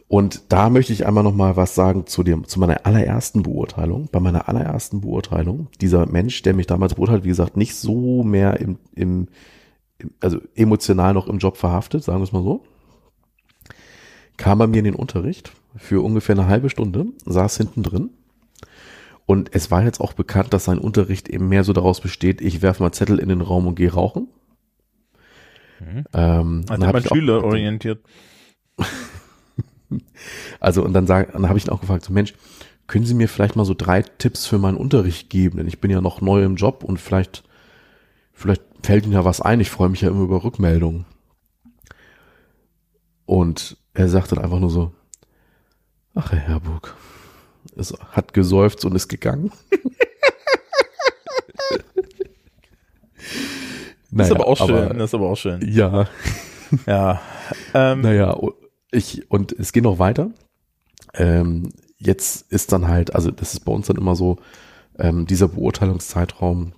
Und 0.08 0.43
da 0.49 0.69
möchte 0.69 0.93
ich 0.93 1.08
einmal 1.08 1.23
noch 1.23 1.34
mal 1.34 1.55
was 1.55 1.73
sagen 1.73 2.05
zu 2.05 2.21
dem, 2.21 2.47
zu 2.47 2.60
meiner 2.60 2.86
allerersten 2.86 3.41
Beurteilung. 3.41 4.08
Bei 4.12 4.19
meiner 4.19 4.47
allerersten 4.47 5.01
Beurteilung, 5.01 5.67
dieser 5.81 6.05
Mensch, 6.05 6.43
der 6.43 6.53
mich 6.53 6.67
damals 6.67 6.93
beurteilt, 6.93 7.23
wie 7.23 7.29
gesagt, 7.29 7.58
nicht 7.58 7.75
so 7.75 8.23
mehr 8.23 8.60
im, 8.60 8.77
im, 8.93 9.27
also 10.19 10.39
emotional 10.55 11.13
noch 11.13 11.27
im 11.27 11.38
Job 11.38 11.58
verhaftet, 11.58 12.03
sagen 12.03 12.19
wir 12.19 12.23
es 12.23 12.31
mal 12.31 12.43
so, 12.43 12.63
kam 14.38 14.60
er 14.60 14.67
mir 14.67 14.79
in 14.79 14.86
den 14.86 14.95
Unterricht 14.95 15.51
für 15.77 16.03
ungefähr 16.03 16.36
eine 16.36 16.47
halbe 16.47 16.69
Stunde, 16.69 17.08
saß 17.25 17.58
hinten 17.58 17.84
drin. 17.84 18.10
Und 19.25 19.55
es 19.55 19.71
war 19.71 19.84
jetzt 19.84 20.01
auch 20.01 20.13
bekannt, 20.13 20.53
dass 20.53 20.65
sein 20.65 20.77
Unterricht 20.77 21.29
eben 21.29 21.49
mehr 21.49 21.63
so 21.63 21.73
daraus 21.73 21.99
besteht, 21.99 22.41
ich 22.41 22.62
werfe 22.62 22.84
mal 22.84 22.91
Zettel 22.91 23.17
in 23.19 23.29
den 23.29 23.41
Raum 23.41 23.65
und 23.65 23.75
gehe 23.75 23.91
rauchen. 23.91 24.27
Mhm. 25.79 26.03
Ähm, 26.13 26.65
also 26.69 26.86
man 26.86 27.03
Schüler 27.03 27.43
orientiert. 27.43 28.03
Also 30.60 30.84
und 30.84 30.93
dann, 30.93 31.05
sag, 31.05 31.31
dann 31.31 31.47
habe 31.47 31.60
ich 31.60 31.65
ihn 31.65 31.69
auch 31.69 31.79
gefragt, 31.79 32.03
so 32.03 32.12
Mensch, 32.12 32.34
können 32.88 33.05
Sie 33.05 33.13
mir 33.13 33.29
vielleicht 33.29 33.55
mal 33.55 33.65
so 33.65 33.75
drei 33.75 34.01
Tipps 34.01 34.45
für 34.45 34.58
meinen 34.58 34.77
Unterricht 34.77 35.29
geben? 35.29 35.58
Denn 35.58 35.67
ich 35.67 35.79
bin 35.79 35.91
ja 35.91 36.01
noch 36.01 36.21
neu 36.21 36.43
im 36.43 36.55
Job 36.55 36.84
und 36.84 36.99
vielleicht, 36.99 37.43
vielleicht 38.34 38.63
fällt 38.86 39.06
Ihnen 39.06 39.13
ja 39.13 39.26
was 39.26 39.41
ein. 39.41 39.60
Ich 39.60 39.69
freue 39.69 39.89
mich 39.89 40.02
ja 40.02 40.10
immer 40.10 40.24
über 40.24 40.43
Rückmeldungen. 40.43 41.06
Und 43.26 43.78
er 43.93 44.08
sagte 44.08 44.36
dann 44.36 44.43
einfach 44.43 44.60
nur 44.60 44.69
so, 44.69 44.93
ach 46.13 46.32
Herr 46.32 46.39
Herburg, 46.39 46.95
es 47.76 47.93
hat 48.12 48.34
gesäuft 48.34 48.86
und 48.86 48.95
ist 48.95 49.08
gegangen. 49.08 49.52
naja, 54.12 54.12
das 54.12 54.28
ist 54.28 54.36
aber 54.36 54.48
auch 54.48 54.58
schön, 54.58 54.76
aber, 54.76 54.93
das 54.93 55.10
ist 55.10 55.15
aber 55.15 55.30
auch 55.30 55.38
schön. 55.38 55.67
Ja. 55.67 56.08
Ja. 56.86 57.21
Ähm, 57.74 58.02
naja, 58.02 58.38
ich, 58.91 59.30
und 59.32 59.52
es 59.54 59.71
geht 59.71 59.84
noch 59.84 59.98
weiter. 60.00 60.30
Ähm, 61.13 61.71
jetzt 61.98 62.52
ist 62.52 62.71
dann 62.71 62.88
halt, 62.88 63.15
also 63.15 63.32
das 63.32 63.54
ist 63.54 63.62
bei 63.62 63.71
uns 63.71 63.88
dann 63.88 63.98
immer 63.98 64.15
so, 64.15 64.38
ähm, 64.98 65.26
dieser 65.26 65.48
Beurteilungszeitraum, 65.48 66.74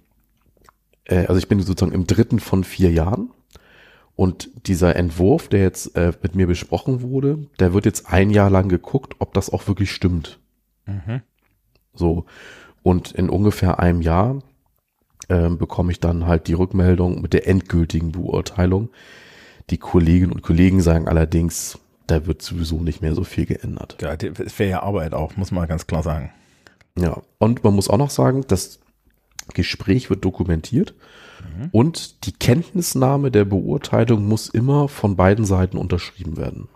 äh, 1.07 1.25
also 1.25 1.37
ich 1.37 1.47
bin 1.47 1.59
sozusagen 1.61 1.93
im 1.93 2.07
dritten 2.07 2.39
von 2.39 2.63
vier 2.63 2.91
Jahren 2.91 3.31
Und 4.17 4.49
dieser 4.65 4.95
Entwurf, 4.95 5.47
der 5.47 5.61
jetzt 5.61 5.95
äh, 5.95 6.11
mit 6.23 6.33
mir 6.33 6.47
besprochen 6.47 7.03
wurde, 7.03 7.47
der 7.59 7.73
wird 7.73 7.85
jetzt 7.85 8.11
ein 8.11 8.31
Jahr 8.31 8.49
lang 8.49 8.67
geguckt, 8.67 9.13
ob 9.19 9.31
das 9.35 9.51
auch 9.51 9.67
wirklich 9.67 9.91
stimmt. 9.91 10.39
Mhm. 10.87 11.21
So. 11.93 12.25
Und 12.81 13.11
in 13.11 13.29
ungefähr 13.29 13.79
einem 13.79 14.01
Jahr 14.01 14.41
ähm, 15.29 15.59
bekomme 15.59 15.91
ich 15.91 15.99
dann 15.99 16.25
halt 16.25 16.47
die 16.47 16.53
Rückmeldung 16.53 17.21
mit 17.21 17.33
der 17.33 17.47
endgültigen 17.47 18.11
Beurteilung. 18.11 18.89
Die 19.69 19.77
Kolleginnen 19.77 20.31
und 20.31 20.41
Kollegen 20.41 20.81
sagen 20.81 21.07
allerdings, 21.07 21.77
da 22.07 22.25
wird 22.25 22.41
sowieso 22.41 22.77
nicht 22.77 23.03
mehr 23.03 23.13
so 23.13 23.23
viel 23.23 23.45
geändert. 23.45 23.97
Ja, 24.01 24.15
das 24.15 24.57
wäre 24.57 24.69
ja 24.71 24.81
Arbeit 24.81 25.13
auch, 25.13 25.37
muss 25.37 25.51
man 25.51 25.67
ganz 25.67 25.85
klar 25.85 26.01
sagen. 26.01 26.31
Ja, 26.97 27.21
und 27.37 27.63
man 27.63 27.75
muss 27.75 27.87
auch 27.87 27.97
noch 27.97 28.09
sagen, 28.09 28.43
das 28.47 28.79
Gespräch 29.53 30.09
wird 30.09 30.23
dokumentiert 30.25 30.93
Mhm. 31.55 31.69
und 31.71 32.25
die 32.25 32.31
Kenntnisnahme 32.33 33.29
der 33.29 33.45
Beurteilung 33.45 34.25
muss 34.27 34.49
immer 34.49 34.87
von 34.87 35.15
beiden 35.15 35.45
Seiten 35.45 35.77
unterschrieben 35.77 36.35
werden. 36.35 36.67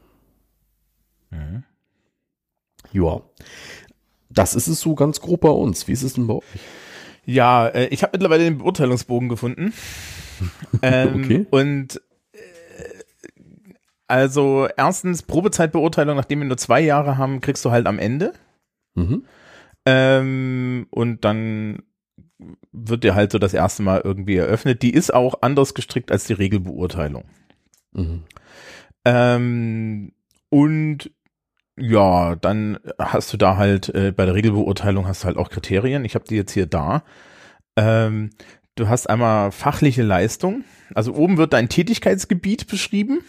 Mhm. 1.31 1.63
Ja, 2.91 3.21
das 4.29 4.53
ist 4.53 4.67
es 4.67 4.79
so 4.79 4.93
ganz 4.95 5.19
grob 5.19 5.41
bei 5.41 5.49
uns. 5.49 5.87
Wie 5.87 5.93
ist 5.93 6.03
es 6.03 6.13
denn 6.13 6.27
bei 6.27 6.35
euch? 6.35 6.43
Ja, 7.25 7.67
äh, 7.69 7.87
ich 7.87 8.03
habe 8.03 8.11
mittlerweile 8.13 8.43
den 8.43 8.59
Beurteilungsbogen 8.59 9.29
gefunden. 9.29 9.73
ähm, 10.83 11.23
Okay. 11.23 11.45
Und 11.49 12.01
äh, 12.33 12.37
also 14.07 14.67
erstens 14.77 15.23
Probezeitbeurteilung, 15.23 16.15
nachdem 16.17 16.39
wir 16.39 16.47
nur 16.47 16.57
zwei 16.57 16.81
Jahre 16.81 17.17
haben, 17.17 17.41
kriegst 17.41 17.63
du 17.65 17.71
halt 17.71 17.87
am 17.87 17.97
Ende. 17.99 18.33
Mhm. 18.95 19.25
Ähm, 19.85 20.87
und 20.91 21.25
dann 21.25 21.81
wird 22.71 23.03
dir 23.03 23.15
halt 23.15 23.31
so 23.31 23.39
das 23.39 23.53
erste 23.53 23.83
Mal 23.83 24.01
irgendwie 24.03 24.35
eröffnet. 24.35 24.81
Die 24.81 24.93
ist 24.93 25.13
auch 25.13 25.41
anders 25.41 25.73
gestrickt 25.73 26.11
als 26.11 26.25
die 26.25 26.33
Regelbeurteilung. 26.33 27.25
Mhm. 27.93 28.23
Ähm, 29.05 30.11
und 30.49 31.11
ja, 31.77 32.35
dann 32.35 32.77
hast 32.99 33.33
du 33.33 33.37
da 33.37 33.57
halt 33.57 33.89
äh, 33.89 34.11
bei 34.11 34.25
der 34.25 34.35
Regelbeurteilung 34.35 35.07
hast 35.07 35.23
du 35.23 35.27
halt 35.27 35.37
auch 35.37 35.49
Kriterien. 35.49 36.05
Ich 36.05 36.15
habe 36.15 36.25
die 36.25 36.35
jetzt 36.35 36.51
hier 36.51 36.65
da. 36.65 37.03
Ähm, 37.75 38.31
du 38.75 38.87
hast 38.87 39.09
einmal 39.09 39.51
fachliche 39.51 40.03
Leistung. 40.03 40.63
Also 40.93 41.13
oben 41.13 41.37
wird 41.37 41.53
dein 41.53 41.69
Tätigkeitsgebiet 41.69 42.67
beschrieben. 42.67 43.21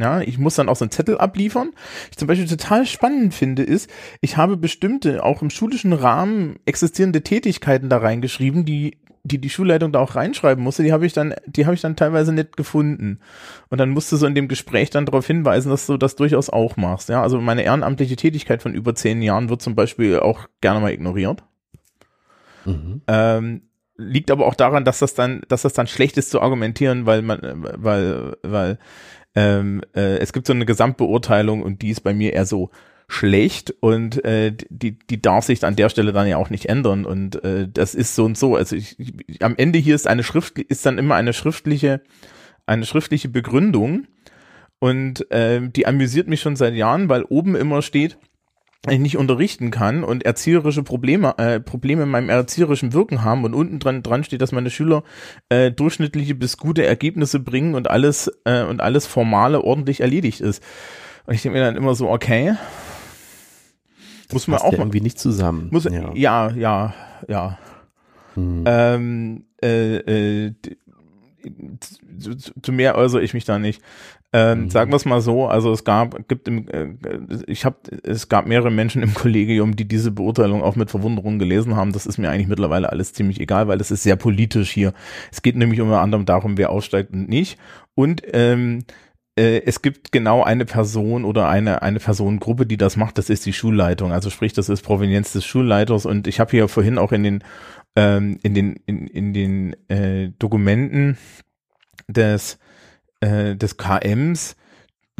Ja, 0.00 0.22
ich 0.22 0.38
muss 0.38 0.54
dann 0.54 0.70
auch 0.70 0.76
so 0.76 0.84
einen 0.84 0.90
Zettel 0.90 1.18
abliefern. 1.18 1.72
Ich 2.10 2.16
zum 2.16 2.26
Beispiel 2.26 2.48
total 2.48 2.86
spannend 2.86 3.34
finde, 3.34 3.62
ist, 3.62 3.90
ich 4.22 4.38
habe 4.38 4.56
bestimmte, 4.56 5.22
auch 5.22 5.42
im 5.42 5.50
schulischen 5.50 5.92
Rahmen 5.92 6.58
existierende 6.64 7.22
Tätigkeiten 7.22 7.90
da 7.90 7.98
reingeschrieben, 7.98 8.64
die 8.64 8.96
die 9.22 9.38
die 9.38 9.50
Schulleitung 9.50 9.92
da 9.92 9.98
auch 9.98 10.14
reinschreiben 10.14 10.64
musste, 10.64 10.82
die 10.82 10.92
habe 10.92 11.04
ich 11.04 11.12
dann, 11.12 11.34
die 11.46 11.66
habe 11.66 11.74
ich 11.74 11.82
dann 11.82 11.94
teilweise 11.94 12.32
nicht 12.32 12.56
gefunden. 12.56 13.20
Und 13.68 13.76
dann 13.78 13.90
musste 13.90 14.16
so 14.16 14.26
in 14.26 14.34
dem 14.34 14.48
Gespräch 14.48 14.88
dann 14.88 15.04
darauf 15.04 15.26
hinweisen, 15.26 15.68
dass 15.68 15.86
du 15.86 15.98
das 15.98 16.16
durchaus 16.16 16.48
auch 16.48 16.78
machst. 16.78 17.10
Ja, 17.10 17.22
also 17.22 17.38
meine 17.38 17.62
ehrenamtliche 17.62 18.16
Tätigkeit 18.16 18.62
von 18.62 18.72
über 18.72 18.94
zehn 18.94 19.20
Jahren 19.20 19.50
wird 19.50 19.60
zum 19.60 19.74
Beispiel 19.74 20.20
auch 20.20 20.48
gerne 20.62 20.80
mal 20.80 20.92
ignoriert. 20.92 21.44
Mhm. 22.64 23.02
Ähm, 23.06 23.62
liegt 23.96 24.30
aber 24.30 24.46
auch 24.46 24.54
daran, 24.54 24.84
dass 24.84 25.00
das 25.00 25.14
dann, 25.14 25.42
dass 25.48 25.62
das 25.62 25.74
dann 25.74 25.86
schlecht 25.86 26.16
ist 26.16 26.30
zu 26.30 26.40
argumentieren, 26.40 27.04
weil 27.04 27.20
man, 27.20 27.40
weil, 27.42 28.36
weil 28.42 28.78
ähm, 29.34 29.82
äh, 29.94 30.18
es 30.18 30.32
gibt 30.32 30.46
so 30.46 30.52
eine 30.52 30.66
Gesamtbeurteilung 30.66 31.62
und 31.62 31.82
die 31.82 31.90
ist 31.90 32.00
bei 32.00 32.14
mir 32.14 32.32
eher 32.32 32.46
so 32.46 32.70
schlecht 33.08 33.74
und 33.80 34.24
äh, 34.24 34.54
die 34.68 34.96
die 34.98 35.20
darf 35.20 35.44
sich 35.44 35.64
an 35.64 35.74
der 35.74 35.88
Stelle 35.88 36.12
dann 36.12 36.28
ja 36.28 36.36
auch 36.36 36.50
nicht 36.50 36.66
ändern 36.66 37.04
und 37.04 37.42
äh, 37.44 37.68
das 37.68 37.94
ist 37.94 38.14
so 38.14 38.24
und 38.24 38.38
so. 38.38 38.54
Also 38.54 38.76
ich, 38.76 38.98
ich, 38.98 39.42
am 39.42 39.56
Ende 39.56 39.78
hier 39.80 39.96
ist 39.96 40.06
eine 40.06 40.22
Schrift 40.22 40.58
ist 40.58 40.86
dann 40.86 40.98
immer 40.98 41.16
eine 41.16 41.32
schriftliche 41.32 42.02
eine 42.66 42.86
schriftliche 42.86 43.28
Begründung 43.28 44.06
und 44.78 45.28
äh, 45.32 45.60
die 45.68 45.86
amüsiert 45.86 46.28
mich 46.28 46.40
schon 46.40 46.54
seit 46.54 46.74
Jahren, 46.74 47.08
weil 47.08 47.24
oben 47.24 47.56
immer 47.56 47.82
steht 47.82 48.16
nicht 48.86 49.18
unterrichten 49.18 49.70
kann 49.70 50.04
und 50.04 50.24
erzieherische 50.24 50.82
Probleme 50.82 51.34
äh, 51.36 51.60
Probleme 51.60 52.04
in 52.04 52.08
meinem 52.08 52.30
erzieherischen 52.30 52.94
Wirken 52.94 53.22
haben 53.22 53.44
und 53.44 53.52
unten 53.52 53.78
dran 53.78 54.02
dran 54.02 54.24
steht, 54.24 54.40
dass 54.40 54.52
meine 54.52 54.70
Schüler 54.70 55.02
äh, 55.50 55.70
durchschnittliche 55.70 56.34
bis 56.34 56.56
gute 56.56 56.86
Ergebnisse 56.86 57.40
bringen 57.40 57.74
und 57.74 57.90
alles 57.90 58.30
äh, 58.44 58.64
und 58.64 58.80
alles 58.80 59.06
formale 59.06 59.62
ordentlich 59.62 60.00
erledigt 60.00 60.40
ist. 60.40 60.62
Und 61.26 61.34
ich 61.34 61.42
denke 61.42 61.58
mir 61.58 61.64
dann 61.64 61.76
immer 61.76 61.94
so, 61.94 62.08
okay, 62.08 62.54
muss 64.32 64.48
man 64.48 64.60
auch 64.60 64.72
ja 64.72 64.78
irgendwie 64.78 65.02
nicht 65.02 65.18
zusammen. 65.18 65.68
muss 65.70 65.84
ja. 65.84 66.12
ja 66.14 66.50
ja 66.50 66.94
ja. 67.28 67.58
Hm. 68.34 68.64
Ähm, 68.66 69.44
äh, 69.62 69.96
äh, 69.96 70.54
zu, 72.18 72.34
zu, 72.36 72.52
zu 72.62 72.72
mehr 72.72 72.96
äußere 72.96 73.22
ich 73.22 73.34
mich 73.34 73.44
da 73.44 73.58
nicht. 73.58 73.82
Ähm, 74.32 74.62
Mhm. 74.62 74.70
Sagen 74.70 74.92
wir 74.92 74.96
es 74.96 75.04
mal 75.04 75.20
so, 75.20 75.48
also 75.48 75.72
es 75.72 75.84
gab, 75.84 76.28
gibt 76.28 76.46
im, 76.46 76.68
äh, 76.68 76.88
ich 77.46 77.64
habe, 77.64 77.76
es 78.04 78.28
gab 78.28 78.46
mehrere 78.46 78.70
Menschen 78.70 79.02
im 79.02 79.14
Kollegium, 79.14 79.74
die 79.74 79.86
diese 79.86 80.12
Beurteilung 80.12 80.62
auch 80.62 80.76
mit 80.76 80.90
Verwunderung 80.90 81.38
gelesen 81.38 81.74
haben. 81.76 81.92
Das 81.92 82.06
ist 82.06 82.18
mir 82.18 82.30
eigentlich 82.30 82.46
mittlerweile 82.46 82.90
alles 82.90 83.12
ziemlich 83.12 83.40
egal, 83.40 83.66
weil 83.66 83.78
das 83.78 83.90
ist 83.90 84.04
sehr 84.04 84.16
politisch 84.16 84.70
hier. 84.70 84.92
Es 85.32 85.42
geht 85.42 85.56
nämlich 85.56 85.80
unter 85.80 86.00
anderem 86.00 86.26
darum, 86.26 86.58
wer 86.58 86.70
aussteigt 86.70 87.12
und 87.12 87.28
nicht. 87.28 87.58
Und 87.94 88.22
ähm, 88.32 88.84
äh, 89.36 89.62
es 89.64 89.82
gibt 89.82 90.12
genau 90.12 90.44
eine 90.44 90.64
Person 90.64 91.24
oder 91.24 91.48
eine, 91.48 91.82
eine 91.82 91.98
Personengruppe, 91.98 92.66
die 92.66 92.76
das 92.76 92.96
macht, 92.96 93.18
das 93.18 93.30
ist 93.30 93.46
die 93.46 93.52
Schulleitung. 93.52 94.12
Also 94.12 94.30
sprich, 94.30 94.52
das 94.52 94.68
ist 94.68 94.82
Provenienz 94.82 95.32
des 95.32 95.44
Schulleiters. 95.44 96.06
Und 96.06 96.26
ich 96.28 96.38
habe 96.38 96.52
hier 96.52 96.68
vorhin 96.68 96.98
auch 96.98 97.10
in 97.12 97.24
den, 97.24 97.44
ähm, 97.96 98.38
in 98.42 98.54
den, 98.54 98.76
in, 98.86 99.06
in 99.08 99.32
den 99.32 99.76
äh, 99.88 100.30
Dokumenten 100.38 101.18
des, 102.06 102.58
äh, 103.20 103.56
des 103.56 103.76
KMs 103.76 104.56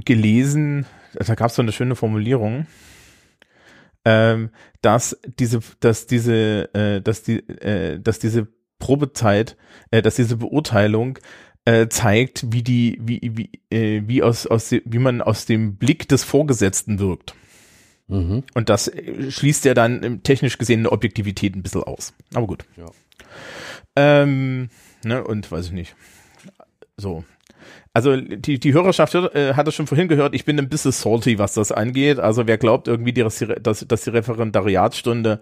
gelesen, 0.04 0.86
da 1.14 1.34
gab 1.34 1.50
es 1.50 1.56
so 1.56 1.62
eine 1.62 1.72
schöne 1.72 1.96
Formulierung, 1.96 2.66
ähm, 4.04 4.50
dass 4.80 5.18
diese, 5.38 5.60
dass 5.80 6.06
diese, 6.06 6.74
äh, 6.74 7.00
dass 7.00 7.22
die, 7.22 7.38
äh, 7.48 8.00
dass 8.00 8.18
diese 8.18 8.48
Probezeit, 8.78 9.56
äh, 9.90 10.02
dass 10.02 10.16
diese 10.16 10.36
Beurteilung 10.36 11.18
äh, 11.64 11.88
zeigt, 11.88 12.46
wie 12.52 12.62
die, 12.62 12.98
wie, 13.02 13.20
wie, 13.34 13.50
äh, 13.76 14.02
wie 14.06 14.22
aus, 14.22 14.46
aus, 14.46 14.72
wie 14.72 14.98
man 14.98 15.20
aus 15.20 15.46
dem 15.46 15.76
Blick 15.76 16.08
des 16.08 16.24
Vorgesetzten 16.24 16.98
wirkt. 16.98 17.34
Mhm. 18.08 18.42
Und 18.54 18.68
das 18.68 18.88
äh, 18.88 19.30
schließt 19.30 19.64
ja 19.64 19.74
dann 19.74 20.02
ähm, 20.02 20.22
technisch 20.22 20.58
gesehen 20.58 20.80
eine 20.80 20.92
Objektivität 20.92 21.54
ein 21.54 21.62
bisschen 21.62 21.84
aus. 21.84 22.14
Aber 22.34 22.46
gut. 22.46 22.64
Ja. 22.76 22.86
Ähm, 23.96 24.70
ne, 25.04 25.22
und 25.22 25.50
weiß 25.50 25.66
ich 25.66 25.72
nicht. 25.72 25.94
So. 26.96 27.24
Also 27.92 28.16
die, 28.16 28.60
die 28.60 28.72
Hörerschaft 28.72 29.14
äh, 29.14 29.54
hat 29.54 29.68
es 29.68 29.74
schon 29.74 29.86
vorhin 29.86 30.08
gehört, 30.08 30.34
ich 30.34 30.44
bin 30.44 30.58
ein 30.58 30.68
bisschen 30.68 30.92
salty, 30.92 31.38
was 31.38 31.54
das 31.54 31.72
angeht. 31.72 32.18
Also 32.18 32.46
wer 32.46 32.58
glaubt 32.58 32.88
irgendwie, 32.88 33.12
die, 33.12 33.22
dass, 33.22 33.86
dass 33.86 34.04
die 34.04 34.10
Referendariatsstunde 34.10 35.40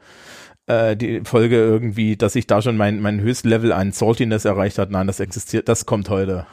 äh, 0.68 0.96
die 0.96 1.22
Folge 1.24 1.56
irgendwie, 1.56 2.16
dass 2.16 2.36
ich 2.36 2.46
da 2.46 2.62
schon 2.62 2.76
mein, 2.76 3.00
mein 3.00 3.20
Höchstlevel 3.20 3.72
an 3.72 3.92
Saltiness 3.92 4.44
erreicht 4.44 4.78
hat, 4.78 4.90
nein, 4.90 5.06
das 5.06 5.20
existiert, 5.20 5.68
das 5.68 5.86
kommt 5.86 6.08
heute. 6.10 6.46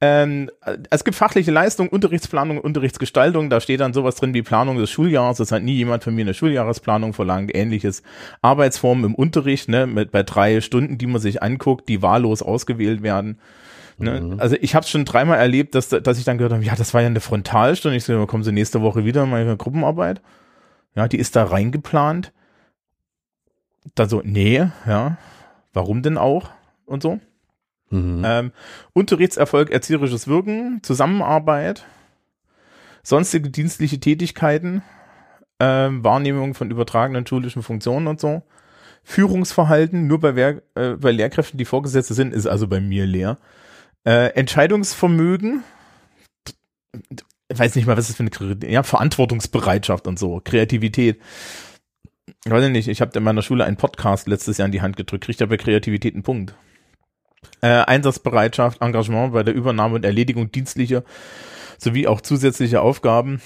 Ähm, 0.00 0.50
äh, 0.64 0.78
es 0.90 1.04
gibt 1.04 1.16
fachliche 1.16 1.50
Leistung, 1.50 1.88
Unterrichtsplanung, 1.88 2.58
Unterrichtsgestaltung, 2.58 3.50
da 3.50 3.60
steht 3.60 3.80
dann 3.80 3.92
sowas 3.92 4.16
drin 4.16 4.34
wie 4.34 4.42
Planung 4.42 4.78
des 4.78 4.90
Schuljahres, 4.90 5.38
das 5.38 5.50
hat 5.50 5.62
nie 5.62 5.74
jemand 5.74 6.04
von 6.04 6.14
mir 6.14 6.22
eine 6.22 6.34
Schuljahresplanung 6.34 7.14
verlangt, 7.14 7.54
ähnliches 7.54 8.02
Arbeitsformen 8.42 9.04
im 9.04 9.14
Unterricht, 9.14 9.68
ne, 9.68 9.86
mit, 9.86 10.12
bei 10.12 10.22
drei 10.22 10.60
Stunden, 10.60 10.98
die 10.98 11.06
man 11.06 11.20
sich 11.20 11.42
anguckt, 11.42 11.88
die 11.88 12.02
wahllos 12.02 12.42
ausgewählt 12.42 13.02
werden. 13.02 13.38
Ne? 13.98 14.36
Also 14.38 14.56
ich 14.60 14.74
habe 14.74 14.84
es 14.84 14.90
schon 14.90 15.04
dreimal 15.04 15.38
erlebt, 15.38 15.74
dass, 15.74 15.88
dass 15.88 16.18
ich 16.18 16.24
dann 16.24 16.38
gehört 16.38 16.52
habe, 16.52 16.64
ja, 16.64 16.76
das 16.76 16.94
war 16.94 17.00
ja 17.00 17.08
eine 17.08 17.20
Frontalstunde. 17.20 17.96
Ich 17.96 18.04
so, 18.04 18.26
kommen 18.26 18.44
Sie 18.44 18.52
nächste 18.52 18.80
Woche 18.80 19.04
wieder 19.04 19.24
in 19.24 19.30
meine 19.30 19.56
Gruppenarbeit? 19.56 20.20
Ja, 20.94 21.08
die 21.08 21.18
ist 21.18 21.36
da 21.36 21.44
reingeplant. 21.44 22.32
Dann 23.94 24.08
so, 24.08 24.22
nee, 24.24 24.66
ja, 24.86 25.16
warum 25.72 26.02
denn 26.02 26.18
auch? 26.18 26.50
Und 26.86 27.02
so. 27.02 27.20
Mhm. 27.90 28.22
Ähm, 28.24 28.52
Unterrichtserfolg, 28.92 29.70
erzieherisches 29.70 30.28
Wirken, 30.28 30.80
Zusammenarbeit, 30.82 31.86
sonstige 33.02 33.50
dienstliche 33.50 33.98
Tätigkeiten, 33.98 34.82
ähm, 35.58 36.04
Wahrnehmung 36.04 36.54
von 36.54 36.70
übertragenen 36.70 37.26
schulischen 37.26 37.62
Funktionen 37.62 38.06
und 38.06 38.20
so. 38.20 38.42
Führungsverhalten, 39.02 40.06
nur 40.06 40.20
bei, 40.20 40.36
Wer 40.36 40.62
äh, 40.74 40.90
bei 40.96 41.12
Lehrkräften, 41.12 41.56
die 41.56 41.64
Vorgesetzte 41.64 42.14
sind, 42.14 42.34
ist 42.34 42.46
also 42.46 42.68
bei 42.68 42.80
mir 42.80 43.06
leer. 43.06 43.38
Äh, 44.04 44.28
Entscheidungsvermögen, 44.34 45.64
ich 47.50 47.58
weiß 47.58 47.74
nicht 47.74 47.86
mal, 47.86 47.96
was 47.96 48.08
das 48.08 48.16
für 48.16 48.22
eine, 48.40 48.70
ja, 48.70 48.82
Verantwortungsbereitschaft 48.82 50.06
und 50.06 50.18
so, 50.18 50.40
Kreativität. 50.44 51.20
Ich 52.44 52.50
weiß 52.50 52.64
ich 52.64 52.70
nicht, 52.70 52.88
ich 52.88 53.00
habe 53.00 53.16
in 53.18 53.24
meiner 53.24 53.42
Schule 53.42 53.64
einen 53.64 53.76
Podcast 53.76 54.28
letztes 54.28 54.58
Jahr 54.58 54.66
in 54.66 54.72
die 54.72 54.82
Hand 54.82 54.96
gedrückt, 54.96 55.24
kriegt 55.24 55.40
ja 55.40 55.46
bei 55.46 55.56
Kreativität 55.56 56.14
einen 56.14 56.22
Punkt. 56.22 56.54
Äh, 57.60 57.68
Einsatzbereitschaft, 57.68 58.82
Engagement 58.82 59.32
bei 59.32 59.42
der 59.42 59.54
Übernahme 59.54 59.96
und 59.96 60.04
Erledigung 60.04 60.52
dienstlicher 60.52 61.04
sowie 61.78 62.06
auch 62.06 62.20
zusätzliche 62.20 62.80
Aufgaben. 62.80 63.40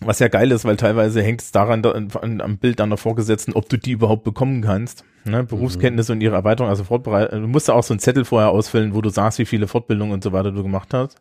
Was 0.00 0.18
ja 0.18 0.28
geil 0.28 0.50
ist, 0.50 0.64
weil 0.64 0.76
teilweise 0.76 1.22
hängt 1.22 1.40
es 1.40 1.52
daran, 1.52 1.82
da, 1.82 1.92
an, 1.92 2.40
am 2.40 2.58
Bild 2.58 2.80
deiner 2.80 2.96
Vorgesetzten, 2.96 3.52
ob 3.52 3.68
du 3.68 3.78
die 3.78 3.92
überhaupt 3.92 4.24
bekommen 4.24 4.60
kannst. 4.60 5.04
Ne? 5.24 5.44
Berufskenntnisse 5.44 6.12
und 6.12 6.20
ihre 6.20 6.34
Erweiterung, 6.34 6.68
also 6.68 6.84
Fortbereit 6.84 7.32
Du 7.32 7.38
musst 7.46 7.68
ja 7.68 7.74
auch 7.74 7.84
so 7.84 7.94
einen 7.94 8.00
Zettel 8.00 8.24
vorher 8.24 8.50
ausfüllen, 8.50 8.94
wo 8.94 9.00
du 9.00 9.08
sagst, 9.08 9.38
wie 9.38 9.46
viele 9.46 9.68
Fortbildungen 9.68 10.12
und 10.12 10.24
so 10.24 10.32
weiter 10.32 10.50
du 10.50 10.62
gemacht 10.62 10.92
hast. 10.92 11.16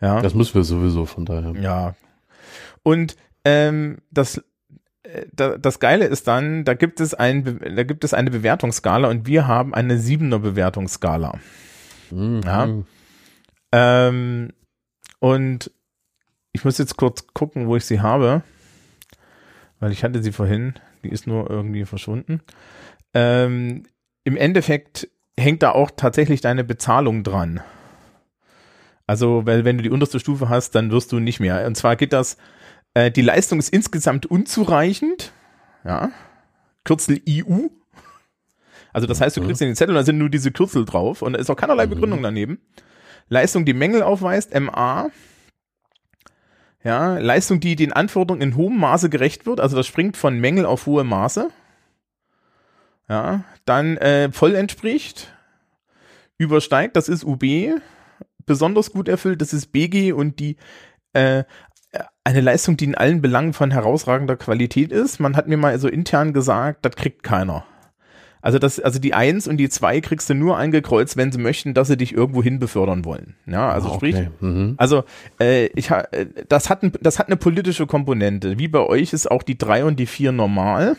Ja. 0.00 0.20
Das 0.20 0.34
müssen 0.34 0.54
wir 0.54 0.64
sowieso 0.64 1.06
von 1.06 1.24
daher. 1.24 1.54
Ja. 1.60 1.94
Und 2.82 3.16
ähm, 3.44 3.98
das 4.10 4.42
äh, 5.02 5.26
da, 5.32 5.58
das 5.58 5.80
Geile 5.80 6.06
ist 6.06 6.28
dann, 6.28 6.64
da 6.64 6.74
gibt 6.74 7.00
es 7.00 7.14
ein, 7.14 7.58
da 7.74 7.82
gibt 7.84 8.04
es 8.04 8.14
eine 8.14 8.30
Bewertungsskala 8.30 9.08
und 9.08 9.26
wir 9.26 9.46
haben 9.46 9.74
eine 9.74 9.98
siebener 9.98 10.38
Bewertungsskala. 10.38 11.38
Mhm. 12.10 12.40
Ja. 12.44 12.68
Ähm, 13.72 14.50
und 15.18 15.70
ich 16.52 16.64
muss 16.64 16.78
jetzt 16.78 16.96
kurz 16.96 17.26
gucken, 17.34 17.66
wo 17.66 17.76
ich 17.76 17.84
sie 17.84 18.00
habe, 18.00 18.42
weil 19.80 19.92
ich 19.92 20.04
hatte 20.04 20.22
sie 20.22 20.32
vorhin, 20.32 20.74
die 21.02 21.08
ist 21.10 21.26
nur 21.26 21.50
irgendwie 21.50 21.84
verschwunden. 21.84 22.40
Ähm, 23.14 23.84
Im 24.24 24.36
Endeffekt 24.36 25.08
hängt 25.38 25.62
da 25.62 25.72
auch 25.72 25.90
tatsächlich 25.96 26.40
deine 26.40 26.64
Bezahlung 26.64 27.24
dran. 27.24 27.60
Also, 29.06 29.44
weil 29.46 29.64
wenn 29.64 29.76
du 29.78 29.82
die 29.82 29.90
unterste 29.90 30.20
Stufe 30.20 30.48
hast, 30.48 30.74
dann 30.74 30.90
wirst 30.90 31.10
du 31.12 31.18
nicht 31.18 31.40
mehr. 31.40 31.66
Und 31.66 31.76
zwar 31.76 31.96
geht 31.96 32.12
das, 32.12 32.36
äh, 32.94 33.10
die 33.10 33.22
Leistung 33.22 33.58
ist 33.58 33.70
insgesamt 33.70 34.26
unzureichend, 34.26 35.32
ja, 35.84 36.10
Kürzel 36.84 37.20
EU. 37.28 37.66
Also 38.92 39.06
das 39.06 39.20
heißt, 39.20 39.36
du 39.36 39.40
Mhm. 39.40 39.46
kriegst 39.46 39.62
in 39.62 39.68
den 39.68 39.76
Zettel, 39.76 39.94
da 39.94 40.02
sind 40.04 40.18
nur 40.18 40.28
diese 40.28 40.52
Kürzel 40.52 40.84
drauf 40.84 41.22
und 41.22 41.32
da 41.32 41.38
ist 41.38 41.50
auch 41.50 41.56
keinerlei 41.56 41.86
Mhm. 41.86 41.90
Begründung 41.90 42.22
daneben. 42.22 42.60
Leistung, 43.28 43.64
die 43.64 43.72
Mängel 43.74 44.02
aufweist, 44.02 44.52
MA. 44.54 45.10
Ja, 46.84 47.18
Leistung, 47.18 47.60
die 47.60 47.76
den 47.76 47.92
Anforderungen 47.92 48.42
in 48.42 48.56
hohem 48.56 48.78
Maße 48.78 49.08
gerecht 49.08 49.46
wird, 49.46 49.60
also 49.60 49.76
das 49.76 49.86
springt 49.86 50.16
von 50.16 50.38
Mängel 50.38 50.66
auf 50.66 50.86
hohe 50.86 51.04
Maße. 51.04 51.50
Ja, 53.08 53.44
dann 53.64 53.96
äh, 53.98 54.32
voll 54.32 54.54
entspricht, 54.54 55.32
übersteigt, 56.38 56.96
das 56.96 57.08
ist 57.08 57.24
UB, 57.24 57.44
besonders 58.46 58.92
gut 58.92 59.08
erfüllt, 59.08 59.40
das 59.40 59.52
ist 59.52 59.72
BG 59.72 60.12
und 60.12 60.40
die 60.40 60.56
äh, 61.12 61.44
eine 62.24 62.40
Leistung, 62.40 62.76
die 62.76 62.86
in 62.86 62.94
allen 62.94 63.20
Belangen 63.20 63.52
von 63.52 63.70
herausragender 63.70 64.36
Qualität 64.36 64.92
ist. 64.92 65.20
Man 65.20 65.36
hat 65.36 65.46
mir 65.46 65.58
mal 65.58 65.78
so 65.78 65.88
intern 65.88 66.32
gesagt, 66.32 66.84
das 66.84 66.96
kriegt 66.96 67.22
keiner. 67.22 67.66
Also 68.42 68.58
das, 68.58 68.80
also 68.80 68.98
die 68.98 69.14
Eins 69.14 69.46
und 69.46 69.56
die 69.56 69.68
Zwei 69.68 70.00
kriegst 70.00 70.28
du 70.28 70.34
nur 70.34 70.58
eingekreuzt, 70.58 71.16
wenn 71.16 71.30
sie 71.30 71.38
möchten, 71.38 71.74
dass 71.74 71.86
sie 71.88 71.96
dich 71.96 72.12
irgendwo 72.12 72.42
hin 72.42 72.58
befördern 72.58 73.04
wollen. 73.04 73.36
Ja, 73.46 73.70
also 73.70 73.90
Ah, 73.90 73.94
sprich, 73.94 74.16
okay. 74.16 74.28
Mhm. 74.40 74.74
also 74.76 75.04
äh, 75.40 75.66
ich 75.76 75.90
ha, 75.90 76.00
äh, 76.10 76.26
das 76.48 76.68
hat 76.68 76.82
ein, 76.82 76.92
das 77.00 77.18
hat 77.20 77.28
eine 77.28 77.36
politische 77.36 77.86
Komponente. 77.86 78.58
Wie 78.58 78.68
bei 78.68 78.80
euch 78.80 79.12
ist 79.12 79.30
auch 79.30 79.44
die 79.44 79.56
drei 79.56 79.84
und 79.84 79.98
die 80.00 80.06
vier 80.06 80.32
normal. 80.32 80.96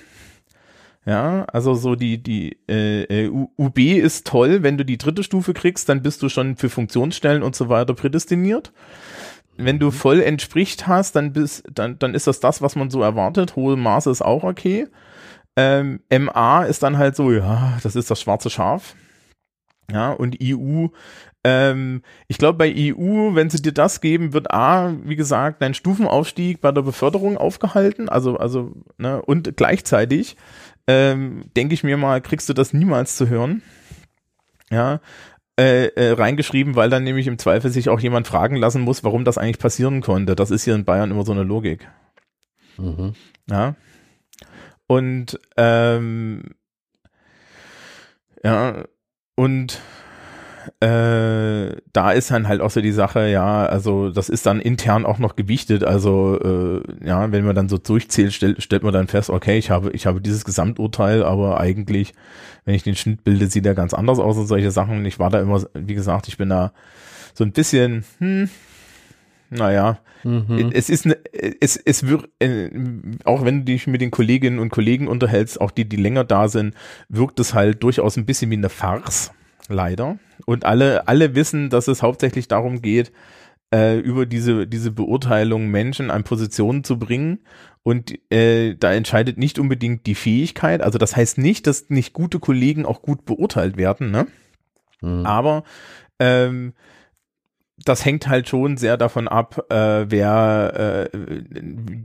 Ja, 1.05 1.43
also 1.51 1.73
so 1.75 1.95
die 1.95 2.23
die 2.23 2.57
äh, 2.69 3.25
äh, 3.25 3.29
UB 3.57 3.77
ist 3.77 4.25
toll, 4.25 4.63
wenn 4.63 4.77
du 4.77 4.85
die 4.85 4.97
dritte 4.97 5.21
Stufe 5.21 5.53
kriegst, 5.53 5.89
dann 5.89 6.01
bist 6.01 6.21
du 6.21 6.29
schon 6.29 6.55
für 6.55 6.69
Funktionsstellen 6.69 7.43
und 7.43 7.57
so 7.57 7.67
weiter 7.67 7.93
prädestiniert. 7.93 8.71
Wenn 9.57 9.79
du 9.79 9.91
voll 9.91 10.21
entspricht 10.21 10.87
hast, 10.87 11.17
dann 11.17 11.33
bist 11.33 11.65
dann 11.75 11.99
dann 11.99 12.15
ist 12.15 12.27
das 12.27 12.39
das, 12.39 12.61
was 12.61 12.77
man 12.77 12.89
so 12.89 13.01
erwartet. 13.01 13.57
Hohe 13.57 13.75
Maße 13.75 14.09
ist 14.09 14.21
auch 14.21 14.43
okay. 14.43 14.87
Ähm, 15.55 16.01
MA 16.09 16.63
ist 16.63 16.83
dann 16.83 16.97
halt 16.97 17.15
so, 17.15 17.31
ja, 17.31 17.77
das 17.83 17.95
ist 17.95 18.09
das 18.09 18.21
schwarze 18.21 18.49
Schaf. 18.49 18.95
Ja, 19.91 20.11
und 20.11 20.37
EU, 20.41 20.87
ähm, 21.43 22.01
ich 22.27 22.37
glaube, 22.37 22.57
bei 22.57 22.73
EU, 22.75 23.35
wenn 23.35 23.49
sie 23.49 23.61
dir 23.61 23.73
das 23.73 24.01
geben, 24.01 24.33
wird 24.33 24.51
A, 24.51 24.93
wie 25.03 25.17
gesagt, 25.17 25.61
dein 25.61 25.73
Stufenaufstieg 25.73 26.61
bei 26.61 26.71
der 26.71 26.83
Beförderung 26.83 27.37
aufgehalten, 27.37 28.07
also, 28.07 28.37
also, 28.37 28.71
ne, 28.97 29.21
und 29.21 29.57
gleichzeitig, 29.57 30.37
ähm, 30.87 31.43
denke 31.55 31.73
ich 31.73 31.83
mir 31.83 31.97
mal, 31.97 32.21
kriegst 32.21 32.47
du 32.47 32.53
das 32.53 32.73
niemals 32.73 33.17
zu 33.17 33.27
hören. 33.27 33.61
Ja, 34.71 35.01
äh, 35.59 35.87
äh, 35.89 36.13
reingeschrieben, 36.13 36.75
weil 36.75 36.89
dann 36.89 37.03
nämlich 37.03 37.27
im 37.27 37.37
Zweifel 37.37 37.69
sich 37.69 37.89
auch 37.89 37.99
jemand 37.99 38.25
fragen 38.25 38.55
lassen 38.55 38.81
muss, 38.81 39.03
warum 39.03 39.23
das 39.23 39.37
eigentlich 39.37 39.59
passieren 39.59 40.01
konnte. 40.01 40.35
Das 40.35 40.49
ist 40.49 40.63
hier 40.63 40.73
in 40.73 40.85
Bayern 40.85 41.11
immer 41.11 41.25
so 41.25 41.31
eine 41.31 41.43
Logik. 41.43 41.87
Mhm. 42.77 43.13
Ja. 43.47 43.75
Und 44.87 45.39
ähm, 45.57 46.55
ja, 48.43 48.83
und 49.35 49.81
äh, 50.79 51.75
da 51.91 52.11
ist 52.11 52.31
dann 52.31 52.47
halt 52.47 52.61
auch 52.61 52.69
so 52.69 52.81
die 52.81 52.91
Sache, 52.91 53.27
ja, 53.27 53.65
also 53.65 54.09
das 54.09 54.29
ist 54.29 54.45
dann 54.45 54.59
intern 54.61 55.05
auch 55.05 55.19
noch 55.19 55.35
gewichtet. 55.35 55.83
Also 55.83 56.39
äh, 56.39 57.07
ja, 57.07 57.31
wenn 57.31 57.45
man 57.45 57.55
dann 57.55 57.69
so 57.69 57.77
durchzählt, 57.77 58.33
stellt, 58.33 58.61
stellt 58.61 58.83
man 58.83 58.93
dann 58.93 59.07
fest, 59.07 59.29
okay, 59.29 59.57
ich 59.57 59.69
habe, 59.69 59.91
ich 59.91 60.05
habe 60.05 60.21
dieses 60.21 60.45
Gesamturteil, 60.45 61.23
aber 61.23 61.59
eigentlich, 61.59 62.13
wenn 62.65 62.75
ich 62.75 62.83
den 62.83 62.95
Schnitt 62.95 63.23
bilde, 63.23 63.47
sieht 63.47 63.65
er 63.65 63.75
ganz 63.75 63.93
anders 63.93 64.19
aus 64.19 64.37
und 64.37 64.47
solche 64.47 64.71
Sachen. 64.71 65.05
Ich 65.05 65.19
war 65.19 65.29
da 65.29 65.39
immer, 65.41 65.63
wie 65.73 65.95
gesagt, 65.95 66.27
ich 66.27 66.37
bin 66.37 66.49
da 66.49 66.73
so 67.33 67.43
ein 67.43 67.51
bisschen, 67.51 68.05
hm, 68.19 68.49
naja, 69.53 69.99
Mhm. 70.25 70.71
es 70.73 70.89
ist 70.89 71.05
ne, 71.05 71.17
es 71.59 71.75
es 71.75 72.07
wird 72.07 72.29
äh, 72.39 72.69
auch 73.25 73.43
wenn 73.43 73.59
du 73.59 73.65
dich 73.65 73.87
mit 73.87 73.99
den 73.99 74.09
Kolleginnen 74.11 74.59
und 74.59 74.69
Kollegen 74.69 75.07
unterhältst, 75.09 75.59
auch 75.59 75.71
die 75.71 75.83
die 75.83 75.97
länger 75.97 76.23
da 76.23 76.47
sind, 76.47 76.75
wirkt 77.09 77.41
es 77.41 77.53
halt 77.53 77.83
durchaus 77.83 78.15
ein 78.15 78.25
bisschen 78.25 78.49
wie 78.49 78.55
eine 78.55 78.69
Farce, 78.69 79.31
leider. 79.67 80.17
Und 80.45 80.63
alle 80.63 81.09
alle 81.09 81.35
wissen, 81.35 81.69
dass 81.69 81.89
es 81.89 82.01
hauptsächlich 82.01 82.47
darum 82.47 82.81
geht, 82.81 83.11
äh, 83.75 83.99
über 83.99 84.25
diese 84.25 84.65
diese 84.65 84.91
Beurteilung 84.91 85.67
Menschen 85.67 86.09
an 86.09 86.23
Positionen 86.23 86.85
zu 86.85 86.97
bringen 86.97 87.39
und 87.83 88.13
äh, 88.31 88.75
da 88.75 88.93
entscheidet 88.93 89.37
nicht 89.37 89.59
unbedingt 89.59 90.05
die 90.05 90.15
Fähigkeit. 90.15 90.81
Also 90.81 90.97
das 90.97 91.17
heißt 91.17 91.37
nicht, 91.37 91.67
dass 91.67 91.89
nicht 91.89 92.13
gute 92.13 92.39
Kollegen 92.39 92.85
auch 92.85 93.01
gut 93.01 93.25
beurteilt 93.25 93.75
werden, 93.75 94.09
ne? 94.09 94.27
Mhm. 95.01 95.25
Aber 95.25 95.65
ähm, 96.19 96.71
das 97.83 98.05
hängt 98.05 98.27
halt 98.27 98.47
schon 98.47 98.77
sehr 98.77 98.97
davon 98.97 99.27
ab, 99.27 99.65
äh, 99.69 100.05
wer, 100.09 101.09
äh, 101.11 101.17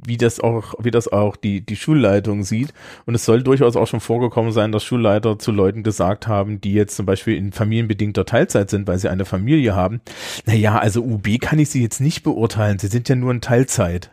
wie 0.07 0.17
das 0.17 0.41
auch, 0.41 0.75
wie 0.79 0.91
das 0.91 1.09
auch 1.09 1.37
die 1.37 1.61
die 1.61 1.77
Schulleitung 1.77 2.43
sieht. 2.43 2.73
Und 3.07 3.15
es 3.15 3.25
soll 3.25 3.43
durchaus 3.43 3.77
auch 3.77 3.87
schon 3.87 4.01
vorgekommen 4.01 4.51
sein, 4.53 4.73
dass 4.73 4.83
Schulleiter 4.83 5.39
zu 5.39 5.53
Leuten 5.53 5.83
gesagt 5.83 6.27
haben, 6.27 6.61
die 6.61 6.73
jetzt 6.73 6.97
zum 6.97 7.07
Beispiel 7.07 7.37
in 7.37 7.53
familienbedingter 7.53 8.25
Teilzeit 8.25 8.71
sind, 8.71 8.89
weil 8.89 8.99
sie 8.99 9.09
eine 9.11 9.25
Familie 9.27 9.77
haben. 9.77 10.01
Naja, 10.47 10.79
also 10.79 11.03
UB 11.03 11.39
kann 11.39 11.59
ich 11.59 11.69
sie 11.71 11.83
jetzt 11.83 12.01
nicht 12.01 12.23
beurteilen. 12.23 12.79
Sie 12.79 12.89
sind 12.89 13.09
ja 13.09 13.15
nur 13.15 13.31
in 13.31 13.41
Teilzeit. 13.41 14.11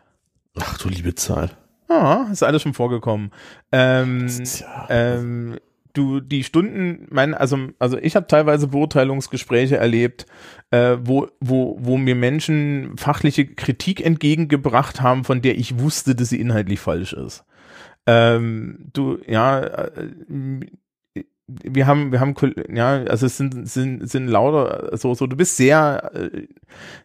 Ach 0.60 0.78
du 0.78 0.90
liebe 0.90 1.16
Zeit. 1.16 1.56
Ah, 1.88 2.28
ist 2.32 2.44
alles 2.44 2.64
schon 2.64 2.74
vorgekommen. 2.74 3.32
Ähm, 3.72 4.28
ja- 4.28 4.88
ähm, 4.90 5.58
du 5.98 6.20
die 6.20 6.44
Stunden, 6.44 7.08
mein, 7.10 7.34
also 7.34 7.58
also 7.80 7.98
ich 7.98 8.16
habe 8.16 8.28
teilweise 8.28 8.68
Beurteilungsgespräche 8.68 9.78
erlebt, 9.78 10.26
äh, 10.72 10.98
wo 11.02 11.28
wo 11.40 11.78
wo 11.80 11.98
mir 11.98 12.16
Menschen 12.16 12.98
fachliche 12.98 13.46
Kritik 13.46 14.06
entgegengebracht 14.06 15.02
haben, 15.02 15.24
von 15.24 15.42
der 15.42 15.58
ich 15.58 15.80
wusste, 15.80 16.16
dass 16.16 16.30
sie 16.30 16.40
inhaltlich 16.40 16.80
falsch 16.80 17.14
ist. 17.14 17.46
Ähm, 18.06 18.90
du 18.94 19.18
ja. 19.28 19.90
Äh, 21.48 21.52
wir 21.64 21.88
haben, 21.88 22.12
wir 22.12 22.20
haben, 22.20 22.36
ja, 22.74 23.04
also 23.04 23.26
es 23.26 23.38
sind, 23.38 23.68
sind, 23.68 24.10
sind 24.10 24.28
lauter, 24.28 24.98
so, 24.98 25.14
so, 25.14 25.28
du 25.28 25.36
bist 25.36 25.58
sehr, 25.58 26.12
äh, 26.14 26.48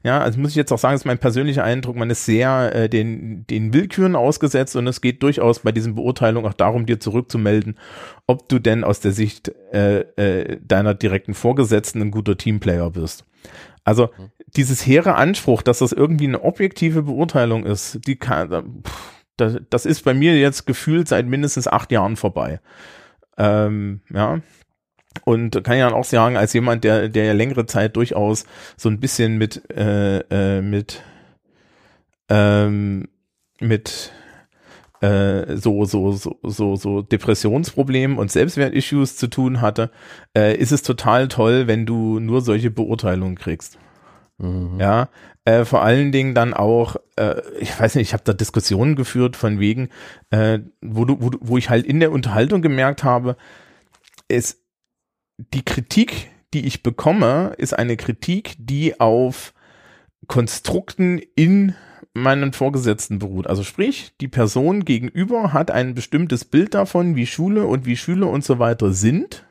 ja, 0.02 0.20
also 0.20 0.40
muss 0.40 0.50
ich 0.50 0.56
jetzt 0.56 0.72
auch 0.72 0.78
sagen, 0.78 0.94
das 0.94 1.02
ist 1.02 1.06
mein 1.06 1.18
persönlicher 1.18 1.64
Eindruck, 1.64 1.96
man 1.96 2.10
ist 2.10 2.24
sehr 2.24 2.74
äh, 2.74 2.88
den, 2.88 3.46
den 3.46 3.72
Willküren 3.72 4.16
ausgesetzt 4.16 4.76
und 4.76 4.86
es 4.86 5.00
geht 5.00 5.22
durchaus 5.22 5.60
bei 5.60 5.72
diesen 5.72 5.94
Beurteilungen 5.94 6.50
auch 6.50 6.54
darum, 6.54 6.86
dir 6.86 7.00
zurückzumelden, 7.00 7.78
ob 8.26 8.48
du 8.48 8.58
denn 8.58 8.84
aus 8.84 9.00
der 9.00 9.12
Sicht 9.12 9.52
äh, 9.72 10.00
äh, 10.16 10.58
deiner 10.62 10.94
direkten 10.94 11.34
Vorgesetzten 11.34 12.00
ein 12.02 12.10
guter 12.10 12.36
Teamplayer 12.36 12.90
bist. 12.90 13.24
Also 13.84 14.10
dieses 14.56 14.86
hehre 14.86 15.14
Anspruch, 15.14 15.62
dass 15.62 15.78
das 15.78 15.92
irgendwie 15.92 16.26
eine 16.26 16.42
objektive 16.42 17.02
Beurteilung 17.04 17.64
ist, 17.64 18.00
die 18.06 18.16
kann, 18.16 18.82
pff, 18.82 19.20
das, 19.36 19.56
das 19.70 19.86
ist 19.86 20.04
bei 20.04 20.14
mir 20.14 20.38
jetzt 20.38 20.66
gefühlt 20.66 21.08
seit 21.08 21.26
mindestens 21.26 21.66
acht 21.66 21.90
Jahren 21.92 22.16
vorbei. 22.16 22.60
Ähm, 23.40 24.00
ja. 24.12 24.40
Und 25.24 25.64
kann 25.64 25.78
ja 25.78 25.92
auch 25.92 26.04
sagen, 26.04 26.36
als 26.36 26.52
jemand, 26.52 26.84
der, 26.84 27.08
der 27.08 27.24
ja 27.24 27.32
längere 27.32 27.66
Zeit 27.66 27.96
durchaus 27.96 28.44
so 28.76 28.88
ein 28.88 29.00
bisschen 29.00 29.38
mit, 29.38 29.68
äh, 29.70 30.18
äh, 30.18 30.60
mit, 30.60 31.02
ähm, 32.28 33.08
mit 33.60 34.12
äh, 35.00 35.56
so, 35.56 35.84
so, 35.86 36.12
so, 36.12 36.38
so, 36.42 36.76
so 36.76 37.02
Depressionsproblemen 37.02 38.18
und 38.18 38.30
Selbstwertissues 38.30 39.16
zu 39.16 39.28
tun 39.28 39.62
hatte, 39.62 39.90
äh, 40.36 40.56
ist 40.56 40.72
es 40.72 40.82
total 40.82 41.28
toll, 41.28 41.66
wenn 41.66 41.86
du 41.86 42.20
nur 42.20 42.42
solche 42.42 42.70
Beurteilungen 42.70 43.36
kriegst. 43.36 43.78
Mhm. 44.38 44.78
Ja, 44.78 45.08
äh, 45.50 45.64
vor 45.64 45.82
allen 45.82 46.12
Dingen 46.12 46.34
dann 46.34 46.54
auch, 46.54 46.96
äh, 47.16 47.40
ich 47.58 47.78
weiß 47.78 47.96
nicht, 47.96 48.08
ich 48.08 48.12
habe 48.12 48.22
da 48.24 48.32
Diskussionen 48.32 48.94
geführt 48.94 49.36
von 49.36 49.58
wegen, 49.58 49.88
äh, 50.30 50.60
wo 50.80 51.04
du, 51.04 51.16
wo, 51.20 51.30
wo 51.40 51.58
ich 51.58 51.70
halt 51.70 51.86
in 51.86 51.98
der 51.98 52.12
Unterhaltung 52.12 52.62
gemerkt 52.62 53.02
habe, 53.02 53.36
ist 54.28 54.62
die 55.38 55.64
Kritik, 55.64 56.30
die 56.54 56.66
ich 56.66 56.82
bekomme, 56.82 57.54
ist 57.58 57.76
eine 57.76 57.96
Kritik, 57.96 58.54
die 58.58 59.00
auf 59.00 59.52
Konstrukten 60.28 61.20
in 61.34 61.74
meinen 62.12 62.52
Vorgesetzten 62.52 63.18
beruht. 63.18 63.46
Also 63.46 63.64
sprich, 63.64 64.12
die 64.20 64.28
Person 64.28 64.84
gegenüber 64.84 65.52
hat 65.52 65.70
ein 65.70 65.94
bestimmtes 65.94 66.44
Bild 66.44 66.74
davon, 66.74 67.16
wie 67.16 67.26
Schule 67.26 67.66
und 67.66 67.86
wie 67.86 67.96
Schüler 67.96 68.28
und 68.28 68.44
so 68.44 68.58
weiter 68.58 68.92
sind. 68.92 69.44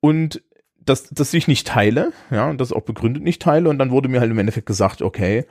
Und 0.00 0.42
dass, 0.88 1.04
dass 1.10 1.34
ich 1.34 1.48
nicht 1.48 1.66
teile, 1.66 2.12
ja, 2.30 2.48
und 2.48 2.60
das 2.60 2.72
auch 2.72 2.82
begründet 2.82 3.22
nicht 3.22 3.42
teile. 3.42 3.68
Und 3.68 3.78
dann 3.78 3.90
wurde 3.90 4.08
mir 4.08 4.20
halt 4.20 4.30
im 4.30 4.38
Endeffekt 4.38 4.66
gesagt, 4.66 5.02
okay, 5.02 5.44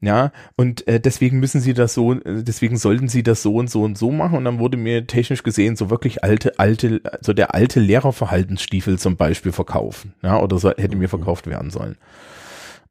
ja, 0.00 0.32
und 0.56 0.86
äh, 0.86 1.00
deswegen 1.00 1.40
müssen 1.40 1.60
sie 1.60 1.72
das 1.72 1.94
so, 1.94 2.14
deswegen 2.14 2.76
sollten 2.76 3.08
sie 3.08 3.22
das 3.22 3.42
so 3.42 3.54
und 3.56 3.70
so 3.70 3.82
und 3.82 3.96
so 3.96 4.10
machen. 4.10 4.36
Und 4.36 4.44
dann 4.44 4.58
wurde 4.58 4.76
mir 4.76 5.06
technisch 5.06 5.42
gesehen 5.42 5.76
so 5.76 5.88
wirklich 5.88 6.22
alte, 6.22 6.58
alte, 6.58 7.00
so 7.20 7.32
der 7.32 7.54
alte 7.54 7.80
Lehrerverhaltensstiefel 7.80 8.98
zum 8.98 9.16
Beispiel 9.16 9.52
verkaufen, 9.52 10.14
ja, 10.22 10.40
oder 10.40 10.58
so 10.58 10.70
hätte 10.70 10.96
mir 10.96 11.08
verkauft 11.08 11.46
werden 11.46 11.70
sollen. 11.70 11.96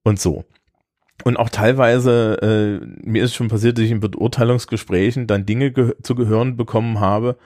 Und 0.04 0.20
so. 0.20 0.44
Und 1.24 1.38
auch 1.38 1.50
teilweise, 1.50 2.82
äh, 2.82 2.86
mir 3.10 3.24
ist 3.24 3.34
schon 3.34 3.48
passiert, 3.48 3.78
dass 3.78 3.86
ich 3.86 3.92
in 3.92 4.02
Beurteilungsgesprächen 4.02 5.26
dann 5.26 5.46
Dinge 5.46 5.72
ge 5.72 5.94
zu 6.04 6.16
gehören 6.16 6.58
bekommen 6.58 7.00
habe, 7.00 7.38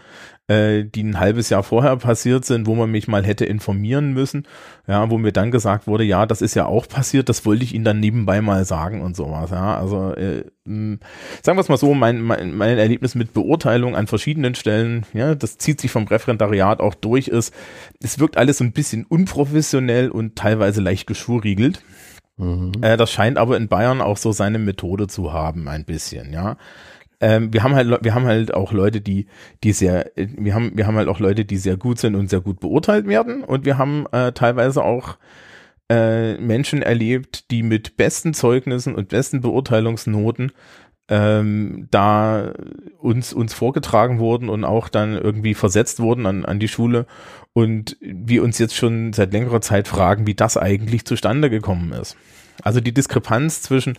äh, 0.47 0.84
die 0.84 1.03
ein 1.03 1.19
halbes 1.19 1.49
Jahr 1.49 1.61
vorher 1.61 1.95
passiert 1.97 2.43
sind, 2.43 2.65
wo 2.65 2.73
man 2.73 2.89
mich 2.89 3.07
mal 3.07 3.23
hätte 3.23 3.45
informieren 3.45 4.13
müssen, 4.13 4.47
ja, 4.88 5.09
wo 5.11 5.17
mir 5.19 5.32
dann 5.32 5.51
gesagt 5.51 5.86
wurde, 5.86 6.05
ja, 6.05 6.25
das 6.25 6.41
ist 6.41 6.55
ja 6.55 6.65
auch 6.65 6.88
passiert, 6.88 7.30
das 7.30 7.45
wollte 7.45 7.65
ich 7.65 7.75
Ihnen 7.75 7.86
dann 7.86 7.99
nebenbei 7.99 8.41
mal 8.41 8.65
sagen 8.65 9.01
und 9.01 9.15
sowas, 9.15 9.51
ja, 9.51 9.78
also 9.78 10.13
äh, 10.13 10.45
mh, 10.65 10.97
sagen 11.43 11.57
wir 11.57 11.61
es 11.61 11.69
mal 11.69 11.78
so, 11.78 11.93
mein, 11.93 12.21
mein, 12.21 12.55
mein 12.55 12.78
Erlebnis 12.80 13.13
mit 13.13 13.34
Beurteilung 13.34 13.95
an 13.95 14.07
verschiedenen 14.07 14.55
Stellen, 14.55 15.05
ja, 15.13 15.36
das 15.36 15.57
zieht 15.57 15.82
sich 15.82 15.91
vom 15.91 16.07
Referendariat 16.07 16.80
auch 16.80 16.95
durch, 16.95 17.28
ist, 17.28 17.53
es 18.01 18.17
wirkt 18.17 18.38
alles 18.38 18.57
so 18.57 18.63
ein 18.63 18.71
bisschen 18.71 19.05
unprofessionell 19.05 20.09
und 20.09 20.36
teilweise 20.36 20.82
leicht 20.82 21.05
geschwurriegelt. 21.05 21.84
Mhm. 22.38 22.71
Äh, 22.81 22.97
das 22.97 23.11
scheint 23.11 23.38
aber 23.38 23.57
in 23.57 23.67
Bayern 23.67 24.01
auch 24.01 24.17
so 24.17 24.31
seine 24.31 24.59
Methode 24.59 25.07
zu 25.07 25.33
haben, 25.33 25.67
ein 25.67 25.85
bisschen, 25.85 26.31
ja. 26.31 26.57
Ähm, 27.19 27.51
wir 27.51 27.63
haben 27.63 27.73
halt, 27.73 28.03
wir 28.03 28.13
haben 28.13 28.25
halt 28.25 28.53
auch 28.53 28.71
Leute, 28.71 29.01
die, 29.01 29.25
die 29.63 29.71
sehr, 29.71 30.11
wir 30.15 30.53
haben, 30.53 30.73
wir 30.75 30.85
haben 30.85 30.97
halt 30.97 31.07
auch 31.07 31.19
Leute, 31.19 31.45
die 31.45 31.57
sehr 31.57 31.75
gut 31.75 31.97
sind 31.97 32.15
und 32.15 32.29
sehr 32.29 32.41
gut 32.41 32.59
beurteilt 32.59 33.07
werden. 33.07 33.43
Und 33.43 33.65
wir 33.65 33.79
haben 33.79 34.05
äh, 34.11 34.33
teilweise 34.33 34.83
auch 34.83 35.17
äh, 35.89 36.35
Menschen 36.38 36.83
erlebt, 36.83 37.49
die 37.49 37.63
mit 37.63 37.97
besten 37.97 38.35
Zeugnissen 38.35 38.93
und 38.93 39.09
besten 39.09 39.41
Beurteilungsnoten 39.41 40.51
ähm, 41.09 41.87
da 41.91 42.53
uns 42.99 43.33
uns 43.33 43.53
vorgetragen 43.53 44.19
wurden 44.19 44.49
und 44.49 44.63
auch 44.65 44.89
dann 44.89 45.13
irgendwie 45.13 45.53
versetzt 45.53 45.99
wurden 45.99 46.25
an, 46.25 46.45
an 46.45 46.59
die 46.59 46.67
Schule 46.67 47.05
und 47.53 47.97
wir 48.01 48.43
uns 48.43 48.59
jetzt 48.59 48.75
schon 48.75 49.13
seit 49.13 49.31
längerer 49.31 49.61
Zeit 49.61 49.87
fragen, 49.87 50.27
wie 50.27 50.35
das 50.35 50.57
eigentlich 50.57 51.05
zustande 51.05 51.49
gekommen 51.49 51.93
ist. 51.93 52.17
Also 52.63 52.81
die 52.81 52.93
Diskrepanz 52.93 53.61
zwischen 53.61 53.97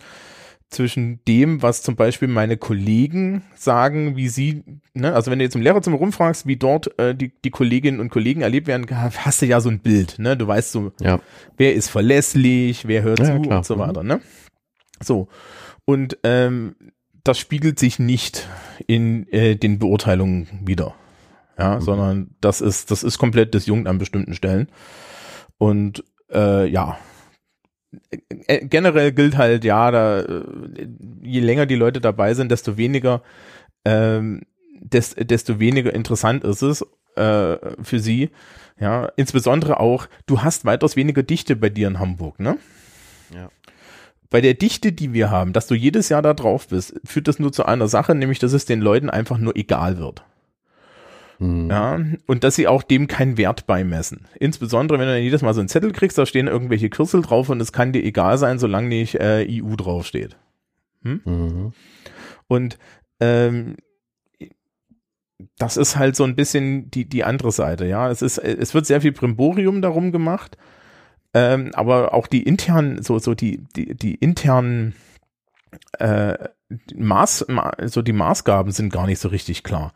zwischen 0.69 1.19
dem, 1.27 1.63
was 1.63 1.81
zum 1.81 1.95
Beispiel 1.95 2.27
meine 2.27 2.55
Kollegen 2.55 3.41
sagen, 3.55 4.15
wie 4.15 4.27
sie, 4.29 4.63
ne, 4.93 5.15
also 5.15 5.31
wenn 5.31 5.39
du 5.39 5.45
jetzt 5.45 5.55
im 5.55 5.63
Lehrerzimmer 5.63 5.97
rumfragst, 5.97 6.45
wie 6.45 6.57
dort 6.57 6.97
äh, 6.99 7.15
die, 7.15 7.31
die 7.43 7.49
Kolleginnen 7.49 7.99
und 7.99 8.11
Kollegen 8.11 8.41
erlebt 8.41 8.67
werden, 8.67 8.85
hast 8.91 9.41
du 9.41 9.47
ja 9.47 9.61
so 9.61 9.69
ein 9.69 9.79
Bild, 9.79 10.19
ne? 10.19 10.37
Du 10.37 10.45
weißt 10.45 10.71
so, 10.71 10.91
ja. 11.01 11.19
wer 11.57 11.73
ist 11.73 11.89
verlässlich, 11.89 12.87
wer 12.87 13.01
hört 13.01 13.17
ja, 13.19 13.25
zu 13.35 13.41
klar. 13.41 13.57
und 13.57 13.65
so 13.65 13.75
Mhm. 13.77 13.79
weiter, 13.79 14.03
ne? 14.03 14.21
So. 15.01 15.27
Und 15.85 16.19
ähm, 16.23 16.75
das 17.29 17.37
spiegelt 17.37 17.77
sich 17.77 17.99
nicht 17.99 18.47
in 18.87 19.27
äh, 19.31 19.55
den 19.55 19.77
Beurteilungen 19.77 20.47
wieder. 20.65 20.95
Ja, 21.59 21.75
Mhm. 21.75 21.81
sondern 21.81 22.35
das 22.41 22.59
ist, 22.59 22.89
das 22.89 23.03
ist 23.03 23.17
komplett 23.19 23.53
disjunkt 23.53 23.87
an 23.87 23.99
bestimmten 23.99 24.33
Stellen. 24.33 24.67
Und 25.59 26.03
äh, 26.31 26.65
ja, 26.67 26.97
äh, 28.47 28.65
generell 28.65 29.11
gilt 29.11 29.37
halt, 29.37 29.63
ja, 29.63 29.91
da, 29.91 30.21
äh, 30.21 30.87
je 31.21 31.39
länger 31.41 31.65
die 31.67 31.75
Leute 31.75 32.01
dabei 32.01 32.33
sind, 32.33 32.49
desto 32.49 32.77
weniger, 32.77 33.21
ähm, 33.85 34.41
des, 34.79 35.15
desto 35.15 35.59
weniger 35.59 35.93
interessant 35.93 36.43
ist 36.43 36.61
es 36.63 36.81
äh, 37.15 37.57
für 37.83 37.99
sie. 37.99 38.29
Ja, 38.79 39.11
insbesondere 39.17 39.79
auch, 39.79 40.07
du 40.25 40.41
hast 40.41 40.65
weitaus 40.65 40.95
weniger 40.95 41.21
Dichte 41.21 41.55
bei 41.55 41.69
dir 41.69 41.89
in 41.89 41.99
Hamburg, 41.99 42.39
ne? 42.39 42.57
Ja. 43.35 43.49
Bei 44.29 44.41
der 44.41 44.53
Dichte, 44.53 44.91
die 44.91 45.13
wir 45.13 45.31
haben, 45.31 45.53
dass 45.53 45.67
du 45.67 45.73
jedes 45.73 46.09
Jahr 46.09 46.21
da 46.21 46.33
drauf 46.33 46.67
bist, 46.67 46.99
führt 47.03 47.27
das 47.27 47.39
nur 47.39 47.51
zu 47.51 47.65
einer 47.65 47.87
Sache, 47.87 48.13
nämlich, 48.13 48.39
dass 48.39 48.53
es 48.53 48.65
den 48.65 48.81
Leuten 48.81 49.09
einfach 49.09 49.39
nur 49.39 49.55
egal 49.55 49.97
wird. 49.97 50.23
Mhm. 51.39 51.69
Ja, 51.69 51.99
und 52.27 52.43
dass 52.43 52.55
sie 52.55 52.67
auch 52.67 52.83
dem 52.83 53.07
keinen 53.07 53.37
Wert 53.37 53.65
beimessen. 53.65 54.27
Insbesondere, 54.39 54.99
wenn 54.99 55.07
du 55.07 55.13
dann 55.13 55.23
jedes 55.23 55.41
Mal 55.41 55.53
so 55.53 55.61
einen 55.61 55.69
Zettel 55.69 55.93
kriegst, 55.93 56.17
da 56.17 56.25
stehen 56.25 56.47
irgendwelche 56.47 56.89
Kürzel 56.89 57.21
drauf 57.21 57.49
und 57.49 57.61
es 57.61 57.71
kann 57.71 57.93
dir 57.93 58.03
egal 58.03 58.37
sein, 58.37 58.59
solange 58.59 58.89
nicht 58.89 59.15
äh, 59.15 59.47
EU 59.49 59.75
draufsteht. 59.75 60.37
Mhm. 61.01 61.71
Und 62.47 62.77
ähm, 63.19 63.77
das 65.57 65.77
ist 65.77 65.95
halt 65.95 66.15
so 66.15 66.25
ein 66.25 66.35
bisschen 66.35 66.91
die, 66.91 67.05
die 67.05 67.23
andere 67.23 67.51
Seite, 67.51 67.85
ja. 67.85 68.11
Es 68.11 68.21
ist, 68.21 68.37
es 68.37 68.73
wird 68.73 68.85
sehr 68.85 69.01
viel 69.01 69.13
Brimborium 69.13 69.81
darum 69.81 70.11
gemacht, 70.11 70.57
ähm, 71.33 71.71
aber 71.73 72.13
auch 72.13 72.27
die 72.27 72.43
internen, 72.43 73.01
so, 73.03 73.19
so 73.19 73.33
die, 73.35 73.61
die, 73.75 73.95
die 73.95 74.15
internen 74.15 74.95
äh, 75.99 76.37
Maß, 76.95 77.45
ma- 77.49 77.73
so 77.85 78.01
die 78.01 78.13
Maßgaben 78.13 78.71
sind 78.71 78.91
gar 78.93 79.05
nicht 79.07 79.19
so 79.19 79.27
richtig 79.29 79.63
klar. 79.63 79.93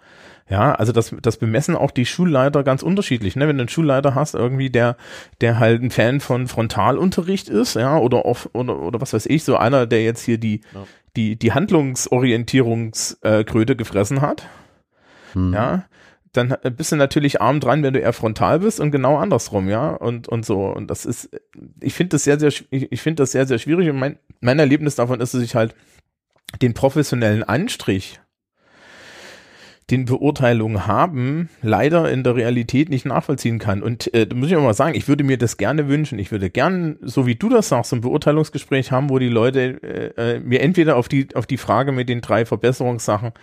Ja, 0.49 0.75
also 0.75 0.91
das, 0.91 1.15
das 1.21 1.37
bemessen 1.37 1.75
auch 1.75 1.91
die 1.91 2.05
Schulleiter 2.05 2.63
ganz 2.63 2.83
unterschiedlich. 2.83 3.35
Ne? 3.35 3.47
Wenn 3.47 3.57
du 3.57 3.61
einen 3.61 3.69
Schulleiter 3.69 4.13
hast, 4.13 4.35
irgendwie, 4.35 4.69
der, 4.69 4.97
der 5.41 5.57
halt 5.59 5.81
ein 5.81 5.89
Fan 5.89 6.19
von 6.19 6.47
Frontalunterricht 6.47 7.49
ist, 7.49 7.75
ja, 7.75 7.97
oder 7.97 8.25
auf, 8.25 8.49
oder, 8.53 8.77
oder 8.79 8.99
was 9.01 9.13
weiß 9.13 9.25
ich, 9.27 9.43
so 9.45 9.55
einer, 9.55 9.87
der 9.87 10.03
jetzt 10.03 10.23
hier 10.23 10.37
die, 10.37 10.61
Ja. 10.73 10.83
die, 11.15 11.35
die 11.37 11.53
Handlungsorientierungskröte 11.53 13.75
gefressen 13.75 14.21
hat, 14.21 14.43
Mhm. 15.35 15.53
ja, 15.53 15.83
dann 16.33 16.55
bist 16.75 16.91
du 16.91 16.95
natürlich 16.95 17.41
arm 17.41 17.59
dran, 17.59 17.83
wenn 17.83 17.93
du 17.93 17.99
eher 17.99 18.11
frontal 18.11 18.59
bist 18.59 18.79
und 18.79 18.91
genau 18.91 19.17
andersrum, 19.17 19.69
ja, 19.69 19.91
und, 19.91 20.27
und 20.27 20.45
so. 20.45 20.65
Und 20.65 20.89
das 20.89 21.05
ist, 21.05 21.29
ich 21.79 21.93
finde 21.93 22.09
das 22.09 22.23
sehr, 22.23 22.39
sehr, 22.39 22.51
ich, 22.71 23.01
finde 23.01 23.21
das 23.21 23.31
sehr, 23.31 23.45
sehr 23.45 23.59
schwierig 23.59 23.89
und 23.89 23.99
mein, 23.99 24.17
mein 24.41 24.57
Erlebnis 24.57 24.95
davon 24.95 25.21
ist, 25.21 25.35
dass 25.35 25.43
ich 25.43 25.53
halt 25.53 25.75
den 26.61 26.73
professionellen 26.73 27.43
Anstrich, 27.43 28.19
den 29.91 30.05
Beurteilungen 30.05 30.87
haben, 30.87 31.49
leider 31.61 32.09
in 32.09 32.23
der 32.23 32.35
Realität 32.35 32.89
nicht 32.89 33.05
nachvollziehen 33.05 33.59
kann. 33.59 33.83
Und 33.83 34.11
äh, 34.13 34.25
da 34.25 34.35
muss 34.35 34.49
ich 34.49 34.55
auch 34.55 34.63
mal 34.63 34.73
sagen, 34.73 34.95
ich 34.95 35.07
würde 35.07 35.23
mir 35.23 35.37
das 35.37 35.57
gerne 35.57 35.87
wünschen. 35.87 36.17
Ich 36.19 36.31
würde 36.31 36.49
gern, 36.49 36.97
so 37.01 37.27
wie 37.27 37.35
du 37.35 37.49
das 37.49 37.69
sagst, 37.69 37.93
ein 37.93 38.01
Beurteilungsgespräch 38.01 38.91
haben, 38.91 39.09
wo 39.09 39.19
die 39.19 39.27
Leute 39.27 39.83
äh, 39.83 40.35
äh, 40.35 40.39
mir 40.39 40.61
entweder 40.61 40.95
auf 40.95 41.09
die, 41.09 41.27
auf 41.35 41.45
die 41.45 41.57
Frage 41.57 41.91
mit 41.91 42.09
den 42.09 42.21
drei 42.21 42.45
Verbesserungssachen 42.45 43.33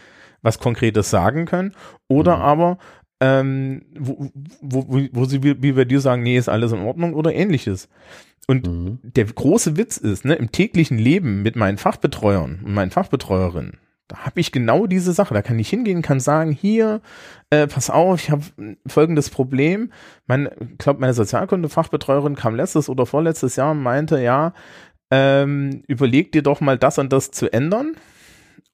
was 0.42 0.58
Konkretes 0.58 1.10
sagen 1.10 1.46
können 1.46 1.72
oder 2.08 2.36
Mhm. 2.36 2.42
aber 2.42 2.78
ähm, 3.20 3.82
wo, 3.98 4.30
wo, 4.62 5.00
wo, 5.12 5.24
sie 5.26 5.42
wie 5.42 5.62
wie 5.62 5.72
bei 5.72 5.84
dir 5.84 6.00
sagen, 6.00 6.22
nee, 6.22 6.38
ist 6.38 6.48
alles 6.48 6.72
in 6.72 6.80
Ordnung 6.80 7.12
oder 7.14 7.34
ähnliches. 7.34 7.88
Und 8.46 8.66
Mhm. 8.66 8.98
der 9.02 9.26
große 9.26 9.76
Witz 9.76 9.98
ist, 9.98 10.24
ne, 10.24 10.34
im 10.34 10.50
täglichen 10.50 10.98
Leben 10.98 11.42
mit 11.42 11.54
meinen 11.54 11.76
Fachbetreuern 11.78 12.60
und 12.64 12.72
meinen 12.72 12.90
Fachbetreuerinnen, 12.90 13.78
da 14.08 14.24
habe 14.24 14.40
ich 14.40 14.50
genau 14.50 14.86
diese 14.86 15.12
Sache. 15.12 15.34
Da 15.34 15.42
kann 15.42 15.58
ich 15.58 15.68
hingehen, 15.68 16.02
kann 16.02 16.18
sagen, 16.18 16.50
hier, 16.50 17.00
äh, 17.50 17.66
pass 17.68 17.90
auf, 17.90 18.20
ich 18.22 18.30
habe 18.30 18.42
folgendes 18.86 19.30
Problem. 19.30 19.92
Mein, 20.26 20.48
ich 20.72 20.78
glaube, 20.78 21.00
meine 21.00 21.14
Sozialkunde-Fachbetreuerin 21.14 22.34
kam 22.34 22.56
letztes 22.56 22.88
oder 22.88 23.06
vorletztes 23.06 23.54
Jahr 23.56 23.72
und 23.72 23.82
meinte, 23.82 24.20
ja, 24.20 24.52
ähm, 25.12 25.82
überleg 25.86 26.32
dir 26.32 26.42
doch 26.42 26.60
mal 26.60 26.78
das 26.78 26.98
und 26.98 27.12
das 27.12 27.30
zu 27.30 27.52
ändern. 27.52 27.94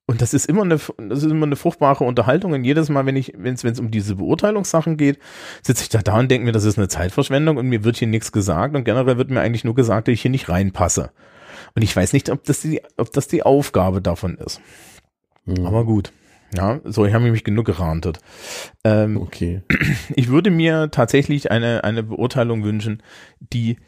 Und 0.08 0.22
das 0.22 0.34
ist 0.34 0.46
immer 0.46 0.62
eine, 0.62 0.76
das 0.76 1.18
ist 1.18 1.30
immer 1.30 1.46
eine 1.46 1.56
fruchtbare 1.56 2.04
Unterhaltung. 2.04 2.52
Und 2.52 2.64
jedes 2.64 2.88
Mal, 2.88 3.06
wenn 3.06 3.16
ich, 3.16 3.32
wenn 3.36 3.54
es, 3.54 3.64
wenn 3.64 3.72
es 3.72 3.80
um 3.80 3.90
diese 3.90 4.14
Beurteilungssachen 4.14 4.96
geht, 4.96 5.18
sitze 5.62 5.82
ich 5.82 5.88
da 5.88 6.00
da 6.00 6.18
und 6.18 6.30
denke 6.30 6.46
mir, 6.46 6.52
das 6.52 6.64
ist 6.64 6.78
eine 6.78 6.88
Zeitverschwendung 6.88 7.56
und 7.56 7.68
mir 7.68 7.82
wird 7.82 7.96
hier 7.96 8.06
nichts 8.06 8.30
gesagt. 8.30 8.76
Und 8.76 8.84
generell 8.84 9.18
wird 9.18 9.30
mir 9.30 9.40
eigentlich 9.40 9.64
nur 9.64 9.74
gesagt, 9.74 10.06
dass 10.06 10.12
ich 10.12 10.22
hier 10.22 10.30
nicht 10.30 10.48
reinpasse. 10.48 11.10
Und 11.74 11.82
ich 11.82 11.94
weiß 11.94 12.12
nicht, 12.12 12.30
ob 12.30 12.44
das 12.44 12.60
die, 12.60 12.82
ob 12.96 13.12
das 13.12 13.26
die 13.26 13.42
Aufgabe 13.42 14.00
davon 14.00 14.36
ist. 14.36 14.60
Mhm. 15.44 15.66
Aber 15.66 15.84
gut. 15.84 16.12
Ja, 16.56 16.80
so, 16.84 17.04
ich 17.04 17.12
habe 17.12 17.28
mich 17.28 17.42
genug 17.42 17.66
gerantet. 17.66 18.20
Ähm, 18.84 19.16
okay. 19.16 19.62
ich 20.14 20.28
würde 20.28 20.52
mir 20.52 20.90
tatsächlich 20.92 21.50
eine, 21.50 21.82
eine 21.82 22.04
Beurteilung 22.04 22.62
wünschen, 22.62 23.02
die, 23.40 23.78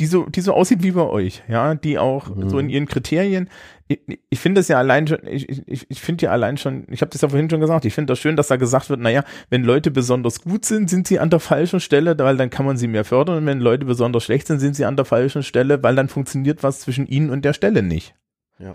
die 0.00 0.06
so, 0.06 0.26
die 0.26 0.40
so 0.40 0.52
aussieht 0.52 0.82
wie 0.82 0.90
bei 0.90 1.02
euch, 1.06 1.42
ja, 1.48 1.74
die 1.74 1.98
auch 1.98 2.34
Mhm. 2.34 2.48
so 2.48 2.58
in 2.58 2.68
ihren 2.68 2.86
Kriterien, 2.86 3.48
ich, 3.86 4.00
ich 4.28 4.40
finde 4.40 4.60
es 4.60 4.68
ja 4.68 4.78
allein 4.78 5.06
schon, 5.06 5.18
ich, 5.26 5.48
ich, 5.68 5.88
ich 5.88 6.00
finde 6.00 6.24
ja 6.26 6.32
allein 6.32 6.56
schon, 6.56 6.84
ich 6.90 7.00
habe 7.00 7.10
das 7.10 7.20
ja 7.20 7.28
vorhin 7.28 7.48
schon 7.48 7.60
gesagt, 7.60 7.84
ich 7.84 7.94
finde 7.94 8.10
das 8.12 8.18
schön, 8.18 8.34
dass 8.34 8.48
da 8.48 8.56
gesagt 8.56 8.90
wird, 8.90 8.98
naja, 8.98 9.22
wenn 9.50 9.62
Leute 9.62 9.90
besonders 9.90 10.40
gut 10.40 10.64
sind, 10.64 10.90
sind 10.90 11.06
sie 11.06 11.20
an 11.20 11.30
der 11.30 11.38
falschen 11.38 11.80
Stelle, 11.80 12.18
weil 12.18 12.36
dann 12.36 12.50
kann 12.50 12.66
man 12.66 12.76
sie 12.76 12.88
mehr 12.88 13.04
fördern 13.04 13.38
und 13.38 13.46
wenn 13.46 13.60
Leute 13.60 13.84
besonders 13.84 14.24
schlecht 14.24 14.46
sind, 14.48 14.58
sind 14.58 14.74
sie 14.74 14.84
an 14.84 14.96
der 14.96 15.04
falschen 15.04 15.42
Stelle, 15.42 15.82
weil 15.82 15.94
dann 15.94 16.08
funktioniert 16.08 16.62
was 16.62 16.80
zwischen 16.80 17.06
ihnen 17.06 17.30
und 17.30 17.44
der 17.44 17.52
Stelle 17.52 17.82
nicht. 17.82 18.14
Ja. 18.58 18.74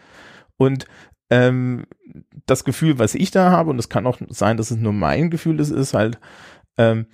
Und 0.58 0.86
ähm, 1.32 1.86
das 2.46 2.64
Gefühl, 2.64 2.98
was 2.98 3.14
ich 3.16 3.32
da 3.32 3.52
habe, 3.52 3.72
und 3.72 3.80
es 3.80 3.90
kann 3.90 4.08
auch 4.08 4.20
sein, 4.30 4.58
dass 4.58 4.72
es 4.72 4.78
nur 4.78 4.94
mein 4.94 5.30
Gefühl 5.30 5.60
ist, 5.60 5.70
ist 5.70 5.94
halt, 5.94 6.18
ähm, 6.78 7.08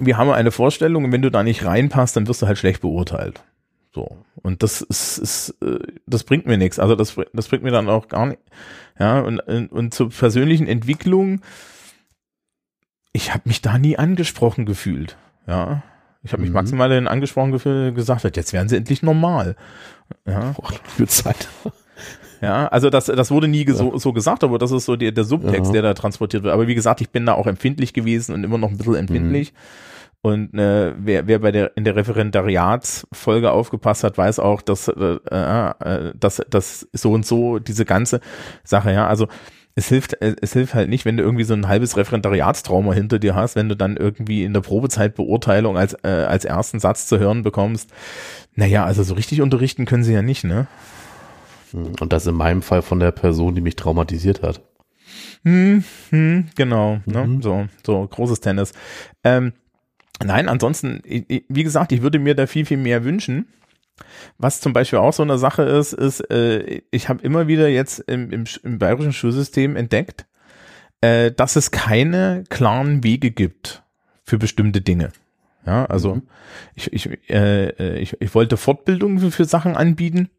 wir 0.00 0.16
haben 0.16 0.30
eine 0.30 0.50
Vorstellung 0.50 1.04
und 1.04 1.12
wenn 1.12 1.22
du 1.22 1.30
da 1.30 1.42
nicht 1.42 1.64
reinpasst, 1.64 2.16
dann 2.16 2.28
wirst 2.28 2.42
du 2.42 2.46
halt 2.46 2.58
schlecht 2.58 2.80
beurteilt. 2.82 3.42
So. 3.94 4.18
Und 4.42 4.62
das 4.62 4.80
ist, 4.82 5.18
ist 5.18 5.56
äh, 5.62 5.78
das 6.06 6.24
bringt 6.24 6.46
mir 6.46 6.58
nichts. 6.58 6.78
Also 6.78 6.94
das, 6.94 7.16
das 7.32 7.48
bringt 7.48 7.64
mir 7.64 7.70
dann 7.70 7.88
auch 7.88 8.08
gar 8.08 8.26
nicht. 8.26 8.40
Ja, 8.98 9.20
und, 9.20 9.40
und, 9.40 9.94
zur 9.94 10.10
persönlichen 10.10 10.66
Entwicklung, 10.66 11.40
ich 13.12 13.32
habe 13.32 13.42
mich 13.46 13.62
da 13.62 13.78
nie 13.78 13.96
angesprochen 13.96 14.66
gefühlt. 14.66 15.16
Ja. 15.46 15.82
Ich 16.22 16.32
habe 16.32 16.42
mich 16.42 16.50
Mhm. 16.50 16.54
maximal 16.54 17.08
angesprochen 17.08 17.52
gefühlt, 17.52 17.94
gesagt, 17.94 18.24
jetzt 18.36 18.52
werden 18.52 18.68
sie 18.68 18.76
endlich 18.76 19.02
normal. 19.02 19.56
Ja, 20.26 20.52
Boah, 20.52 20.72
für 20.84 21.06
Zeit. 21.06 21.48
Ja, 22.40 22.68
also 22.68 22.90
das, 22.90 23.06
das 23.06 23.30
wurde 23.30 23.48
nie 23.48 23.66
so, 23.70 23.98
so 23.98 24.12
gesagt, 24.12 24.44
aber 24.44 24.58
das 24.58 24.70
ist 24.70 24.84
so 24.84 24.96
der, 24.96 25.12
der 25.12 25.24
Subtext, 25.24 25.66
Ja. 25.66 25.72
der 25.72 25.82
da 25.82 25.94
transportiert 25.94 26.42
wird. 26.42 26.54
Aber 26.54 26.66
wie 26.68 26.74
gesagt, 26.74 27.00
ich 27.00 27.10
bin 27.10 27.26
da 27.26 27.34
auch 27.34 27.46
empfindlich 27.46 27.92
gewesen 27.92 28.34
und 28.34 28.44
immer 28.44 28.58
noch 28.58 28.70
ein 28.70 28.78
bisschen 28.78 28.94
empfindlich. 28.96 29.52
Und 30.20 30.52
äh, 30.58 30.94
wer, 30.98 31.26
wer 31.28 31.38
bei 31.38 31.52
der 31.52 31.76
in 31.76 31.84
der 31.84 31.94
Referendariatsfolge 31.94 33.50
aufgepasst 33.50 34.04
hat, 34.04 34.18
weiß 34.18 34.40
auch, 34.40 34.62
dass, 34.62 34.88
äh, 34.88 35.18
äh, 35.30 36.12
dass, 36.18 36.42
dass 36.50 36.88
so 36.92 37.12
und 37.12 37.24
so 37.24 37.58
diese 37.58 37.84
ganze 37.84 38.20
Sache, 38.64 38.92
ja, 38.92 39.06
also 39.06 39.28
es 39.76 39.88
hilft, 39.88 40.20
äh, 40.20 40.34
es 40.40 40.52
hilft 40.54 40.74
halt 40.74 40.88
nicht, 40.88 41.04
wenn 41.04 41.16
du 41.16 41.22
irgendwie 41.22 41.44
so 41.44 41.54
ein 41.54 41.68
halbes 41.68 41.96
Referendariatstrauma 41.96 42.92
hinter 42.94 43.20
dir 43.20 43.36
hast, 43.36 43.54
wenn 43.54 43.68
du 43.68 43.76
dann 43.76 43.96
irgendwie 43.96 44.42
in 44.42 44.52
der 44.54 44.60
Probezeit 44.60 45.14
Beurteilung 45.14 45.78
als, 45.78 45.94
äh, 46.02 46.08
als 46.08 46.44
ersten 46.44 46.80
Satz 46.80 47.06
zu 47.06 47.18
hören 47.20 47.44
bekommst. 47.44 47.90
Naja, 48.56 48.84
also 48.84 49.04
so 49.04 49.14
richtig 49.14 49.40
unterrichten 49.40 49.84
können 49.84 50.02
sie 50.02 50.14
ja 50.14 50.22
nicht, 50.22 50.42
ne? 50.42 50.66
Und 51.72 52.12
das 52.12 52.26
in 52.26 52.34
meinem 52.34 52.62
Fall 52.62 52.82
von 52.82 53.00
der 53.00 53.12
Person, 53.12 53.54
die 53.54 53.60
mich 53.60 53.76
traumatisiert 53.76 54.42
hat. 54.42 54.62
Hm, 55.44 55.84
hm, 56.10 56.48
genau, 56.54 57.00
ne? 57.06 57.24
Mhm. 57.26 57.42
so, 57.42 57.66
so 57.84 58.06
großes 58.06 58.40
Tennis. 58.40 58.72
Ähm, 59.24 59.52
nein, 60.22 60.48
ansonsten, 60.48 61.00
wie 61.04 61.62
gesagt, 61.62 61.92
ich 61.92 62.02
würde 62.02 62.18
mir 62.18 62.34
da 62.34 62.46
viel, 62.46 62.66
viel 62.66 62.76
mehr 62.76 63.04
wünschen. 63.04 63.46
Was 64.38 64.60
zum 64.60 64.72
Beispiel 64.72 64.98
auch 65.00 65.12
so 65.12 65.22
eine 65.22 65.38
Sache 65.38 65.62
ist, 65.62 65.92
ist, 65.92 66.20
äh, 66.30 66.82
ich 66.90 67.08
habe 67.08 67.22
immer 67.22 67.48
wieder 67.48 67.68
jetzt 67.68 67.98
im, 68.00 68.30
im, 68.30 68.44
im 68.62 68.78
bayerischen 68.78 69.12
Schulsystem 69.12 69.74
entdeckt, 69.76 70.26
äh, 71.00 71.32
dass 71.32 71.56
es 71.56 71.70
keine 71.70 72.44
klaren 72.48 73.02
Wege 73.02 73.30
gibt 73.30 73.82
für 74.24 74.38
bestimmte 74.38 74.80
Dinge. 74.80 75.10
Ja, 75.66 75.84
also 75.86 76.16
Mhm. 76.16 76.22
ich, 76.74 76.92
ich, 76.92 77.30
äh, 77.30 77.68
äh, 77.70 77.98
ich, 77.98 78.20
ich 78.20 78.34
wollte 78.34 78.56
Fortbildungen 78.56 79.18
für, 79.18 79.30
für 79.30 79.44
Sachen 79.44 79.76
anbieten. 79.76 80.30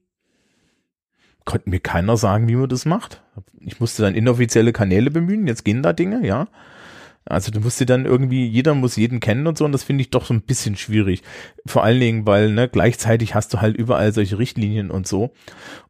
Konnte 1.49 1.71
mir 1.71 1.79
keiner 1.79 2.15
sagen, 2.15 2.47
wie 2.47 2.55
man 2.55 2.69
das 2.69 2.85
macht. 2.85 3.23
Ich 3.59 3.79
musste 3.79 4.03
dann 4.03 4.13
inoffizielle 4.13 4.71
Kanäle 4.71 5.09
bemühen. 5.09 5.47
Jetzt 5.47 5.65
gehen 5.65 5.81
da 5.81 5.93
Dinge, 5.93 6.23
ja. 6.23 6.47
Also 7.25 7.51
du 7.51 7.59
musst 7.59 7.79
dir 7.79 7.87
dann 7.87 8.05
irgendwie, 8.05 8.45
jeder 8.45 8.75
muss 8.75 8.97
jeden 8.97 9.19
kennen 9.19 9.47
und 9.47 9.57
so, 9.57 9.65
und 9.65 9.71
das 9.71 9.81
finde 9.81 10.03
ich 10.03 10.11
doch 10.11 10.25
so 10.25 10.33
ein 10.35 10.43
bisschen 10.43 10.75
schwierig. 10.75 11.23
Vor 11.65 11.83
allen 11.83 11.99
Dingen, 11.99 12.27
weil 12.27 12.51
ne, 12.51 12.69
gleichzeitig 12.69 13.33
hast 13.33 13.51
du 13.51 13.61
halt 13.61 13.75
überall 13.77 14.13
solche 14.13 14.37
Richtlinien 14.37 14.91
und 14.91 15.07
so. 15.07 15.31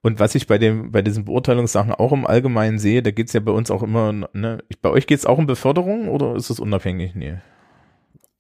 Und 0.01 0.22
was 0.22 0.34
ich 0.34 0.47
bei 0.47 0.57
dem, 0.57 0.93
bei 0.93 1.01
diesen 1.01 1.26
Beurteilungssachen 1.26 1.91
auch 1.91 2.14
im 2.14 2.26
Allgemeinen 2.26 2.80
sehe, 2.80 3.03
da 3.03 3.12
geht's 3.12 3.34
ja 3.34 3.41
bei 3.41 3.51
uns 3.51 3.70
auch 3.70 3.84
immer, 3.84 4.14
ne, 4.32 4.60
bei 4.82 4.89
euch 4.89 5.07
geht's 5.07 5.26
auch 5.26 5.38
um 5.38 5.45
Beförderung 5.45 6.07
oder 6.07 6.38
ist 6.38 6.49
es 6.49 6.62
unabhängig? 6.62 7.16
Nee. 7.16 7.36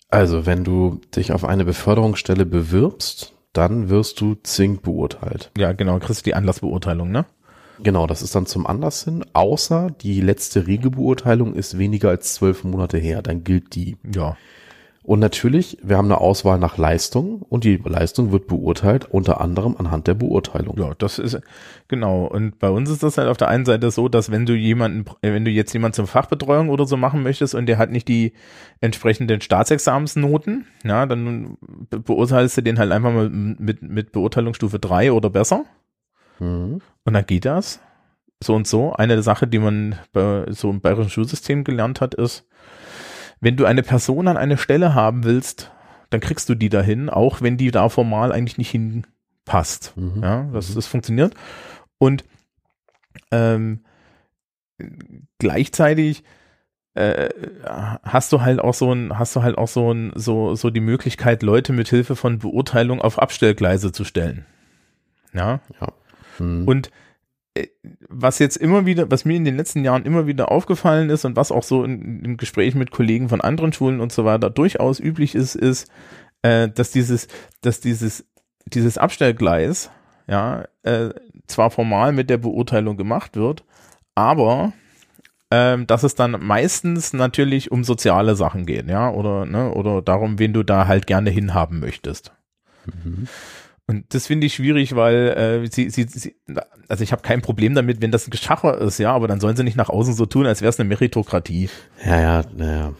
Also, 0.07 0.45
wenn 0.45 0.63
du 0.63 1.01
dich 1.13 1.33
auf 1.33 1.43
eine 1.43 1.65
Beförderungsstelle 1.65 2.45
bewirbst, 2.45 3.33
dann 3.53 3.89
wirst 3.89 4.21
du 4.21 4.35
zwingend 4.43 4.83
beurteilt. 4.83 5.51
Ja, 5.57 5.71
genau, 5.73 5.99
kriegst 5.99 6.21
du 6.21 6.29
die 6.29 6.35
Anlassbeurteilung, 6.35 7.11
ne? 7.11 7.25
Genau, 7.81 8.07
das 8.07 8.21
ist 8.21 8.35
dann 8.35 8.45
zum 8.45 8.67
Anlass 8.67 9.05
hin, 9.05 9.23
außer 9.33 9.89
die 10.01 10.19
letzte 10.19 10.67
Regelbeurteilung 10.67 11.55
ist 11.55 11.77
weniger 11.77 12.09
als 12.09 12.33
zwölf 12.33 12.63
Monate 12.63 12.97
her, 12.97 13.21
dann 13.21 13.43
gilt 13.43 13.73
die. 13.75 13.97
Ja. 14.13 14.37
Und 15.09 15.17
natürlich, 15.17 15.79
wir 15.81 15.97
haben 15.97 16.05
eine 16.05 16.21
Auswahl 16.21 16.59
nach 16.59 16.77
Leistung 16.77 17.41
und 17.41 17.63
die 17.63 17.77
Leistung 17.83 18.31
wird 18.31 18.45
beurteilt 18.45 19.07
unter 19.09 19.41
anderem 19.41 19.75
anhand 19.75 20.05
der 20.05 20.13
Beurteilung. 20.13 20.77
Ja, 20.77 20.93
das 20.95 21.17
ist 21.17 21.41
genau. 21.87 22.27
Und 22.27 22.59
bei 22.59 22.69
uns 22.69 22.91
ist 22.91 23.01
das 23.01 23.17
halt 23.17 23.27
auf 23.27 23.37
der 23.37 23.47
einen 23.47 23.65
Seite 23.65 23.89
so, 23.89 24.07
dass 24.07 24.29
wenn 24.29 24.45
du 24.45 24.53
jemanden, 24.53 25.05
wenn 25.23 25.45
du 25.45 25.49
jetzt 25.49 25.73
jemanden 25.73 25.95
zum 25.95 26.05
Fachbetreuung 26.05 26.69
oder 26.69 26.85
so 26.85 26.95
machen 26.95 27.23
möchtest 27.23 27.55
und 27.55 27.65
der 27.65 27.79
hat 27.79 27.89
nicht 27.89 28.07
die 28.07 28.33
entsprechenden 28.81 29.41
Staatsexamensnoten, 29.41 30.67
ja, 30.83 31.07
dann 31.07 31.57
be 31.89 32.01
beurteilst 32.01 32.57
du 32.57 32.61
den 32.61 32.77
halt 32.77 32.91
einfach 32.91 33.11
mal 33.11 33.31
mit, 33.31 33.81
mit 33.81 34.11
Beurteilungsstufe 34.11 34.77
3 34.77 35.11
oder 35.11 35.31
besser. 35.31 35.65
Mhm. 36.37 36.81
Und 37.03 37.13
dann 37.13 37.25
geht 37.25 37.45
das. 37.45 37.79
So 38.43 38.53
und 38.53 38.67
so. 38.67 38.93
Eine 38.93 39.23
Sache, 39.23 39.47
die 39.47 39.57
man 39.57 39.95
bei 40.13 40.45
so 40.51 40.69
im 40.69 40.81
bayerischen 40.81 41.09
Schulsystem 41.09 41.63
gelernt 41.63 41.99
hat, 41.99 42.13
ist, 42.13 42.45
wenn 43.41 43.55
du 43.55 43.65
eine 43.65 43.83
Person 43.83 44.27
an 44.27 44.37
eine 44.37 44.57
Stelle 44.57 44.93
haben 44.93 45.23
willst, 45.23 45.71
dann 46.09 46.19
kriegst 46.19 46.49
du 46.49 46.55
die 46.55 46.69
dahin, 46.69 47.09
auch 47.09 47.41
wenn 47.41 47.57
die 47.57 47.71
da 47.71 47.89
formal 47.89 48.31
eigentlich 48.31 48.57
nicht 48.57 48.71
hinpasst. 48.71 49.93
Mhm. 49.95 50.23
Ja, 50.23 50.43
das, 50.51 50.73
das 50.73 50.87
funktioniert. 50.87 51.33
Und 51.97 52.23
ähm, 53.31 53.83
gleichzeitig 55.37 56.23
äh, 56.95 57.29
hast 58.03 58.33
du 58.33 58.41
halt 58.41 58.59
auch 58.59 58.73
so 58.73 58.91
ein, 58.93 59.17
hast 59.17 59.35
du 59.35 59.43
halt 59.43 59.57
auch 59.57 59.67
so 59.67 59.93
ein, 59.93 60.11
so, 60.15 60.55
so 60.55 60.69
die 60.69 60.79
Möglichkeit, 60.79 61.43
Leute 61.43 61.73
mit 61.73 61.87
Hilfe 61.89 62.15
von 62.15 62.39
Beurteilung 62.39 63.01
auf 63.01 63.19
Abstellgleise 63.19 63.91
zu 63.91 64.03
stellen. 64.03 64.45
Ja. 65.33 65.61
Mhm. 66.39 66.67
Und 66.67 66.91
was 68.07 68.39
jetzt 68.39 68.57
immer 68.57 68.85
wieder, 68.85 69.09
was 69.09 69.25
mir 69.25 69.35
in 69.35 69.45
den 69.45 69.57
letzten 69.57 69.83
Jahren 69.83 70.05
immer 70.05 70.27
wieder 70.27 70.51
aufgefallen 70.51 71.09
ist 71.09 71.25
und 71.25 71.35
was 71.35 71.51
auch 71.51 71.63
so 71.63 71.83
in, 71.83 72.23
im 72.23 72.37
Gespräch 72.37 72.75
mit 72.75 72.91
Kollegen 72.91 73.29
von 73.29 73.41
anderen 73.41 73.73
Schulen 73.73 73.99
und 73.99 74.11
so 74.11 74.25
weiter 74.25 74.49
durchaus 74.49 74.99
üblich 74.99 75.35
ist, 75.35 75.55
ist, 75.55 75.89
äh, 76.41 76.69
dass 76.69 76.91
dieses, 76.91 77.27
dass 77.61 77.79
dieses, 77.79 78.25
dieses 78.65 78.97
Abstellgleis, 78.97 79.91
ja, 80.27 80.65
äh, 80.83 81.09
zwar 81.47 81.71
formal 81.71 82.11
mit 82.11 82.29
der 82.29 82.37
Beurteilung 82.37 82.97
gemacht 82.97 83.35
wird, 83.35 83.63
aber 84.15 84.73
ähm, 85.51 85.87
dass 85.87 86.03
es 86.03 86.15
dann 86.15 86.31
meistens 86.39 87.13
natürlich 87.13 87.71
um 87.71 87.83
soziale 87.83 88.35
Sachen 88.35 88.65
geht, 88.65 88.87
ja, 88.87 89.09
oder, 89.09 89.45
ne, 89.45 89.71
oder 89.71 90.01
darum, 90.01 90.37
wen 90.37 90.53
du 90.53 90.63
da 90.63 90.87
halt 90.87 91.07
gerne 91.07 91.31
hinhaben 91.31 91.79
möchtest. 91.79 92.33
Mhm. 92.85 93.27
Und 93.89 94.13
das 94.13 94.27
finde 94.27 94.45
ich 94.45 94.53
schwierig, 94.53 94.95
weil 94.95 95.63
äh, 95.65 95.67
sie, 95.67 95.89
sie, 95.89 96.03
sie, 96.03 96.35
also 96.87 97.03
ich 97.03 97.11
habe 97.11 97.23
kein 97.23 97.41
Problem 97.41 97.73
damit, 97.73 98.03
wenn 98.03 98.11
das 98.11 98.27
ein 98.27 98.29
Geschacher 98.29 98.77
ist, 98.77 98.99
ja, 98.99 99.11
aber 99.11 99.27
dann 99.27 99.39
sollen 99.39 99.55
sie 99.55 99.63
nicht 99.63 99.77
nach 99.77 99.89
außen 99.89 100.13
so 100.13 100.27
tun, 100.27 100.45
als 100.45 100.61
wäre 100.61 100.69
es 100.69 100.79
eine 100.79 100.87
Meritokratie, 100.87 101.71
Ja, 102.05 102.21
ja, 102.21 102.41
naja. 102.55 102.93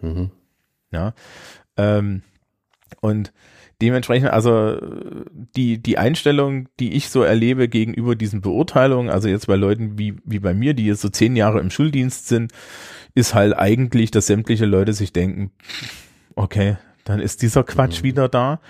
Mhm. 0.00 0.30
ja. 0.92 1.12
Ähm, 1.76 2.22
und 3.00 3.32
dementsprechend, 3.82 4.30
also 4.30 4.78
die, 5.56 5.82
die 5.82 5.98
Einstellung, 5.98 6.68
die 6.78 6.92
ich 6.92 7.10
so 7.10 7.24
erlebe 7.24 7.68
gegenüber 7.68 8.14
diesen 8.14 8.40
Beurteilungen, 8.40 9.10
also 9.10 9.26
jetzt 9.26 9.48
bei 9.48 9.56
Leuten 9.56 9.98
wie, 9.98 10.18
wie 10.24 10.38
bei 10.38 10.54
mir, 10.54 10.72
die 10.72 10.86
jetzt 10.86 11.00
so 11.00 11.08
zehn 11.08 11.34
Jahre 11.34 11.58
im 11.58 11.70
Schuldienst 11.70 12.28
sind, 12.28 12.52
ist 13.12 13.34
halt 13.34 13.58
eigentlich, 13.58 14.12
dass 14.12 14.28
sämtliche 14.28 14.66
Leute 14.66 14.92
sich 14.92 15.12
denken, 15.12 15.50
okay, 16.36 16.76
dann 17.02 17.18
ist 17.18 17.42
dieser 17.42 17.64
Quatsch 17.64 18.02
Mhm. 18.02 18.04
wieder 18.04 18.28
da. 18.28 18.60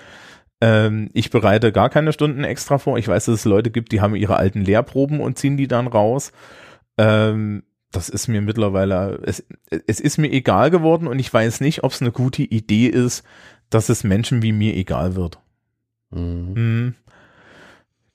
Ähm, 0.61 1.09
ich 1.12 1.30
bereite 1.30 1.72
gar 1.72 1.88
keine 1.88 2.12
Stunden 2.12 2.44
extra 2.44 2.78
vor. 2.78 2.98
Ich 2.98 3.09
weiß, 3.09 3.26
dass 3.26 3.34
es 3.34 3.44
Leute 3.44 3.70
gibt, 3.70 3.92
die 3.92 4.00
haben 4.00 4.16
ihre 4.16 4.36
alten 4.36 4.62
Lehrproben 4.62 5.20
und 5.20 5.38
ziehen 5.38 5.56
die 5.56 5.68
dann 5.68 5.86
raus. 5.86 6.32
Ähm, 6.96 7.62
das 7.92 8.09
ist 8.09 8.28
mir 8.28 8.42
mittlerweile, 8.42 9.20
es, 9.24 9.44
es 9.86 10.00
ist 10.00 10.18
mir 10.18 10.30
egal 10.30 10.70
geworden 10.70 11.06
und 11.06 11.18
ich 11.18 11.32
weiß 11.32 11.61
nicht, 11.61 11.84
ob 11.84 11.92
es 11.92 12.02
eine 12.02 12.12
gute 12.12 12.42
Idee 12.42 12.86
ist, 12.86 13.24
dass 13.70 13.88
es 13.88 14.04
Menschen 14.04 14.42
wie 14.42 14.52
mir 14.52 14.74
egal 14.74 15.14
wird. 15.14 15.38
Mhm. 16.11 16.54
Hm. 16.54 16.94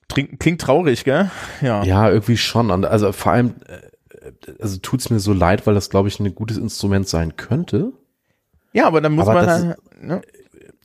Trink, 0.09 0.39
klingt 0.39 0.61
traurig, 0.61 1.05
gell? 1.05 1.31
Ja. 1.61 1.83
Ja, 1.83 2.09
irgendwie 2.09 2.37
schon. 2.37 2.85
Also 2.85 3.11
vor 3.13 3.31
allem, 3.31 3.55
äh, 3.67 4.31
also 4.59 4.77
tut's 4.77 5.09
mir 5.09 5.19
so 5.19 5.33
leid, 5.33 5.65
weil 5.65 5.73
das, 5.73 5.89
glaube 5.89 6.07
ich, 6.07 6.19
ein 6.19 6.35
gutes 6.35 6.57
Instrument 6.57 7.07
sein 7.07 7.35
könnte. 7.35 7.93
Ja, 8.73 8.85
aber 8.85 9.01
dann 9.01 9.13
muss 9.13 9.27
Aber 9.27 9.43
man 9.43 9.45
dann, 9.45 9.75
ne? 10.01 10.21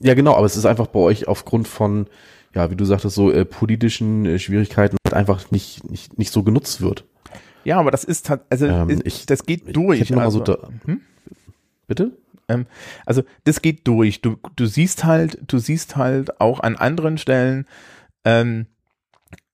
Ja, 0.00 0.14
genau, 0.14 0.34
aber 0.34 0.46
es 0.46 0.56
ist 0.56 0.64
einfach 0.66 0.86
bei 0.86 1.00
euch 1.00 1.26
aufgrund 1.28 1.66
von, 1.68 2.06
ja, 2.54 2.70
wie 2.70 2.76
du 2.76 2.84
sagtest, 2.84 3.14
so 3.16 3.30
äh, 3.32 3.44
politischen 3.44 4.26
äh, 4.26 4.38
Schwierigkeiten 4.38 4.96
halt 5.06 5.14
einfach 5.14 5.50
nicht, 5.50 5.88
nicht, 5.90 6.18
nicht 6.18 6.32
so 6.32 6.42
genutzt 6.42 6.80
wird. 6.80 7.04
Ja, 7.64 7.78
aber 7.78 7.90
das 7.90 8.04
ist 8.04 8.30
also 8.50 8.66
Ähm, 8.66 9.00
ich- 9.04 9.26
das 9.26 9.44
geht 9.44 9.74
durch. 9.76 10.00
ich 10.00 10.16
also, 10.16 10.38
so 10.38 10.44
da- 10.44 10.68
hm? 10.86 11.00
Bitte? 11.86 12.12
Also 13.04 13.24
das 13.44 13.60
geht 13.60 13.86
durch. 13.86 14.22
Du, 14.22 14.36
du 14.56 14.64
siehst 14.64 15.04
halt, 15.04 15.38
du 15.46 15.58
siehst 15.58 15.96
halt 15.96 16.40
auch 16.40 16.60
an 16.60 16.76
anderen 16.76 17.18
Stellen, 17.18 17.66
ähm, 18.24 18.66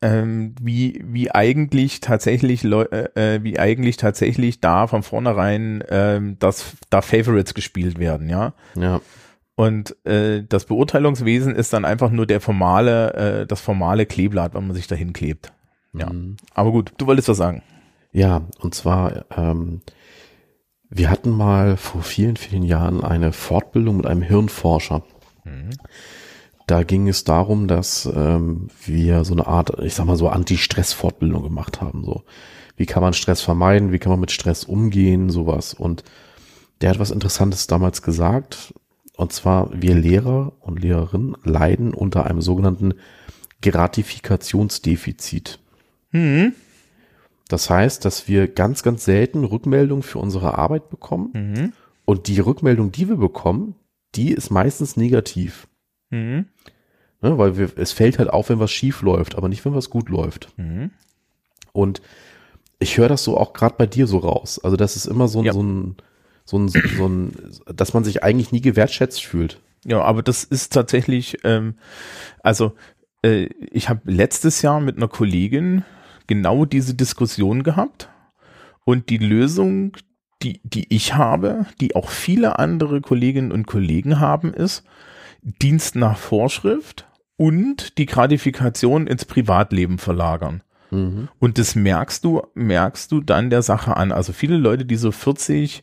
ähm, 0.01 0.55
wie, 0.61 1.03
wie 1.05 1.30
eigentlich 1.32 1.99
tatsächlich 2.01 2.62
äh, 2.64 3.09
äh, 3.36 3.42
wie 3.42 3.59
eigentlich 3.59 3.97
tatsächlich 3.97 4.61
da 4.61 4.86
von 4.86 5.03
vornherein 5.03 5.82
ähm, 5.88 6.36
dass 6.38 6.74
da 6.90 7.01
Favorites 7.03 7.55
gespielt 7.55 7.99
werden, 7.99 8.28
ja. 8.28 8.53
Ja. 8.76 9.01
Und 9.57 9.96
äh, 10.05 10.42
das 10.48 10.64
Beurteilungswesen 10.64 11.55
ist 11.55 11.72
dann 11.72 11.84
einfach 11.84 12.11
nur 12.11 12.26
der 12.26 12.40
formale, 12.40 13.14
äh, 13.14 13.46
das 13.46 13.61
formale 13.61 14.07
Kleeblatt, 14.07 14.55
wenn 14.55 14.66
man 14.66 14.76
sich 14.76 14.88
dahin 14.88 15.12
klebt. 15.12 15.52
Ja. 15.92 16.12
Mhm. 16.12 16.36
Aber 16.55 16.72
gut, 16.72 16.92
du 16.98 17.07
wolltest 17.07 17.28
was 17.28 17.36
sagen. 17.36 17.62
Ja, 18.12 18.42
und 18.61 18.74
zwar, 18.74 19.26
ähm, 19.36 19.80
wir 20.88 21.11
hatten 21.11 21.30
mal 21.30 21.76
vor 21.76 22.02
vielen, 22.02 22.36
vielen 22.36 22.62
Jahren 22.62 23.02
eine 23.02 23.32
Fortbildung 23.32 23.98
mit 23.98 24.07
einem 24.07 24.22
Hirnforscher. 24.22 25.02
Da 26.66 26.82
ging 26.82 27.09
es 27.09 27.24
darum, 27.24 27.68
dass 27.68 28.07
ähm, 28.07 28.68
wir 28.84 29.24
so 29.24 29.34
eine 29.34 29.46
Art, 29.46 29.78
ich 29.80 29.94
sag 29.94 30.07
mal 30.07 30.16
so 30.16 30.28
Anti-Stress-Fortbildung 30.28 31.42
gemacht 31.42 31.80
haben. 31.80 32.05
So, 32.05 32.24
wie 32.76 32.86
kann 32.86 33.02
man 33.02 33.12
Stress 33.12 33.42
vermeiden? 33.42 33.92
Wie 33.92 33.98
kann 33.98 34.11
man 34.11 34.20
mit 34.20 34.30
Stress 34.30 34.64
umgehen? 34.64 35.28
Sowas. 35.28 35.74
Und 35.74 36.05
der 36.80 36.90
hat 36.90 36.98
was 36.98 37.11
Interessantes 37.11 37.66
damals 37.66 38.00
gesagt. 38.00 38.72
Und 39.16 39.32
zwar 39.32 39.70
wir 39.72 39.94
Lehrer 39.94 40.52
und 40.60 40.80
Lehrerinnen 40.80 41.36
leiden 41.44 41.94
unter 41.94 42.26
einem 42.26 42.40
sogenannten 42.40 42.94
Gratifikationsdefizit. 43.62 45.58
Mhm. 46.10 46.52
Das 47.48 47.70
heißt, 47.70 48.04
dass 48.04 48.26
wir 48.28 48.48
ganz, 48.48 48.82
ganz 48.82 49.04
selten 49.04 49.44
Rückmeldungen 49.44 50.02
für 50.02 50.18
unsere 50.18 50.56
Arbeit 50.58 50.90
bekommen. 50.90 51.30
Mhm. 51.34 51.72
Und 52.04 52.26
die 52.28 52.40
Rückmeldung, 52.40 52.92
die 52.92 53.08
wir 53.08 53.16
bekommen, 53.16 53.74
die 54.14 54.32
ist 54.32 54.50
meistens 54.50 54.96
negativ. 54.96 55.68
Mhm. 56.10 56.46
Ne? 57.20 57.38
Weil 57.38 57.56
wir, 57.56 57.70
es 57.76 57.92
fällt 57.92 58.18
halt 58.18 58.30
auf, 58.30 58.48
wenn 58.48 58.60
was 58.60 58.70
schief 58.70 59.02
läuft, 59.02 59.36
aber 59.36 59.48
nicht, 59.48 59.64
wenn 59.64 59.74
was 59.74 59.90
gut 59.90 60.08
läuft. 60.08 60.52
Mhm. 60.56 60.90
Und 61.72 62.02
ich 62.78 62.98
höre 62.98 63.08
das 63.08 63.24
so 63.24 63.36
auch 63.36 63.52
gerade 63.52 63.76
bei 63.78 63.86
dir 63.86 64.06
so 64.06 64.18
raus. 64.18 64.60
Also 64.62 64.76
das 64.76 64.96
ist 64.96 65.06
immer 65.06 65.28
so, 65.28 65.40
ein 65.40 65.44
Ja. 65.44 65.52
so 65.52 65.62
ein, 65.62 65.96
so 66.45 66.59
ein, 66.59 66.68
so 66.68 67.09
ein, 67.09 67.32
dass 67.74 67.95
man 67.95 68.05
sich 68.05 68.22
eigentlich 68.22 68.53
nie 68.53 68.61
gewertschätzt 68.61 69.24
fühlt. 69.24 69.61
Ja, 69.84 70.03
aber 70.03 70.22
das 70.22 70.45
ist 70.45 70.72
tatsächlich, 70.72 71.38
ähm, 71.45 71.74
also 72.42 72.72
äh, 73.22 73.49
ich 73.70 73.88
habe 73.88 74.11
letztes 74.11 74.62
Jahr 74.62 74.80
mit 74.80 74.97
einer 74.97 75.09
Kollegin 75.09 75.84
genau 76.26 76.64
diese 76.64 76.95
Diskussion 76.95 77.62
gehabt 77.62 78.09
und 78.84 79.11
die 79.11 79.18
Lösung, 79.18 79.97
die, 80.42 80.61
die 80.62 80.86
ich 80.95 81.14
habe, 81.14 81.66
die 81.80 81.97
auch 81.97 82.11
viele 82.11 82.59
andere 82.59 83.01
Kolleginnen 83.01 83.53
und 83.53 83.66
Kollegen 83.66 84.20
haben, 84.20 84.53
ist 84.53 84.84
Dienst 85.42 85.97
nach 85.97 86.16
Vorschrift 86.16 87.07
und 87.36 87.99
die 87.99 88.07
Gratifikation 88.07 89.07
ins 89.07 89.24
Privatleben 89.24 89.99
verlagern. 89.99 90.62
Mhm. 90.90 91.28
Und 91.38 91.59
das 91.59 91.74
merkst 91.74 92.24
du, 92.24 92.42
merkst 92.55 93.11
du 93.12 93.20
dann 93.20 93.51
der 93.51 93.62
Sache 93.62 93.97
an. 93.97 94.12
Also 94.12 94.32
viele 94.32 94.57
Leute, 94.57 94.84
die 94.84 94.97
so 94.97 95.12
40, 95.12 95.82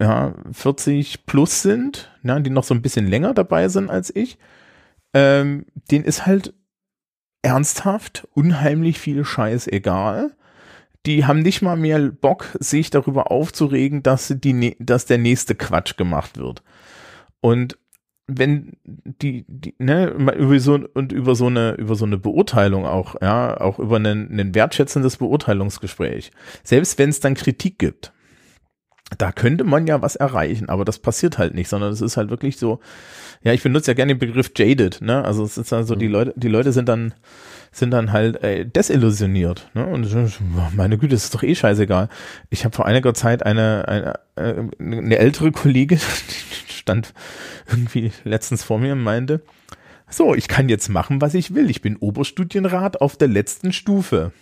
ja, 0.00 0.34
40 0.52 1.26
plus 1.26 1.62
sind, 1.62 2.10
ja, 2.22 2.38
die 2.40 2.50
noch 2.50 2.64
so 2.64 2.74
ein 2.74 2.82
bisschen 2.82 3.06
länger 3.06 3.34
dabei 3.34 3.68
sind 3.68 3.90
als 3.90 4.14
ich, 4.14 4.38
ähm, 5.14 5.66
denen 5.90 6.04
ist 6.04 6.26
halt 6.26 6.54
ernsthaft 7.42 8.26
unheimlich 8.34 8.98
viel 8.98 9.24
Scheiß 9.24 9.68
egal. 9.68 10.34
Die 11.06 11.24
haben 11.24 11.40
nicht 11.40 11.62
mal 11.62 11.76
mehr 11.76 11.98
Bock, 12.10 12.56
sich 12.58 12.90
darüber 12.90 13.30
aufzuregen, 13.30 14.02
dass 14.02 14.34
die, 14.36 14.52
ne- 14.52 14.76
dass 14.78 15.06
der 15.06 15.18
nächste 15.18 15.54
Quatsch 15.54 15.96
gemacht 15.96 16.36
wird. 16.36 16.62
Und 17.40 17.78
wenn 18.26 18.72
die, 18.84 19.46
die 19.48 19.74
ne, 19.78 20.08
über 20.08 20.60
so 20.60 20.74
und 20.74 21.12
über 21.12 21.34
so 21.34 21.46
eine 21.46 21.72
über 21.76 21.94
so 21.94 22.04
eine 22.04 22.18
Beurteilung 22.18 22.84
auch, 22.84 23.14
ja, 23.22 23.58
auch 23.58 23.78
über 23.78 23.96
ein 23.96 24.54
wertschätzendes 24.54 25.16
Beurteilungsgespräch, 25.16 26.30
selbst 26.62 26.98
wenn 26.98 27.08
es 27.08 27.20
dann 27.20 27.34
Kritik 27.34 27.78
gibt, 27.78 28.12
da 29.16 29.32
könnte 29.32 29.64
man 29.64 29.86
ja 29.86 30.02
was 30.02 30.16
erreichen, 30.16 30.68
aber 30.68 30.84
das 30.84 30.98
passiert 30.98 31.38
halt 31.38 31.54
nicht, 31.54 31.68
sondern 31.68 31.92
es 31.92 32.02
ist 32.02 32.16
halt 32.16 32.28
wirklich 32.28 32.58
so, 32.58 32.80
ja, 33.42 33.52
ich 33.52 33.62
benutze 33.62 33.90
ja 33.90 33.94
gerne 33.94 34.14
den 34.14 34.18
Begriff 34.18 34.50
jaded, 34.54 35.00
ne? 35.00 35.24
Also 35.24 35.44
es 35.44 35.56
ist 35.56 35.72
also 35.72 35.94
die 35.94 36.08
Leute, 36.08 36.34
die 36.36 36.48
Leute 36.48 36.72
sind 36.72 36.88
dann 36.88 37.14
sind 37.70 37.90
dann 37.90 38.12
halt 38.12 38.42
äh, 38.42 38.66
desillusioniert, 38.66 39.70
ne? 39.74 39.86
Und 39.86 40.08
meine 40.76 40.98
Güte, 40.98 41.14
das 41.14 41.24
ist 41.24 41.34
doch 41.34 41.42
eh 41.42 41.54
scheißegal. 41.54 42.08
Ich 42.50 42.64
habe 42.64 42.74
vor 42.74 42.86
einiger 42.86 43.14
Zeit 43.14 43.44
eine 43.44 43.88
eine, 43.88 44.14
äh, 44.36 44.62
eine 44.78 45.18
ältere 45.18 45.52
Kollegin, 45.52 45.98
die 45.98 46.72
stand 46.72 47.14
irgendwie 47.68 48.12
letztens 48.24 48.62
vor 48.62 48.78
mir 48.78 48.92
und 48.92 49.02
meinte, 49.02 49.42
so, 50.10 50.34
ich 50.34 50.48
kann 50.48 50.68
jetzt 50.68 50.88
machen, 50.88 51.20
was 51.20 51.34
ich 51.34 51.54
will. 51.54 51.70
Ich 51.70 51.82
bin 51.82 51.96
Oberstudienrat 51.96 53.00
auf 53.00 53.16
der 53.16 53.28
letzten 53.28 53.72
Stufe. 53.72 54.32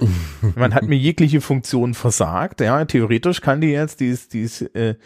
Man 0.56 0.74
hat 0.74 0.84
mir 0.84 0.96
jegliche 0.96 1.40
Funktion 1.40 1.94
versagt. 1.94 2.60
Ja, 2.60 2.84
theoretisch 2.84 3.40
kann 3.40 3.60
die 3.60 3.68
jetzt, 3.68 4.00
die 4.00 4.08
ist, 4.08 4.32
die 4.32 4.42
ist, 4.42 4.62
äh, 4.74 4.96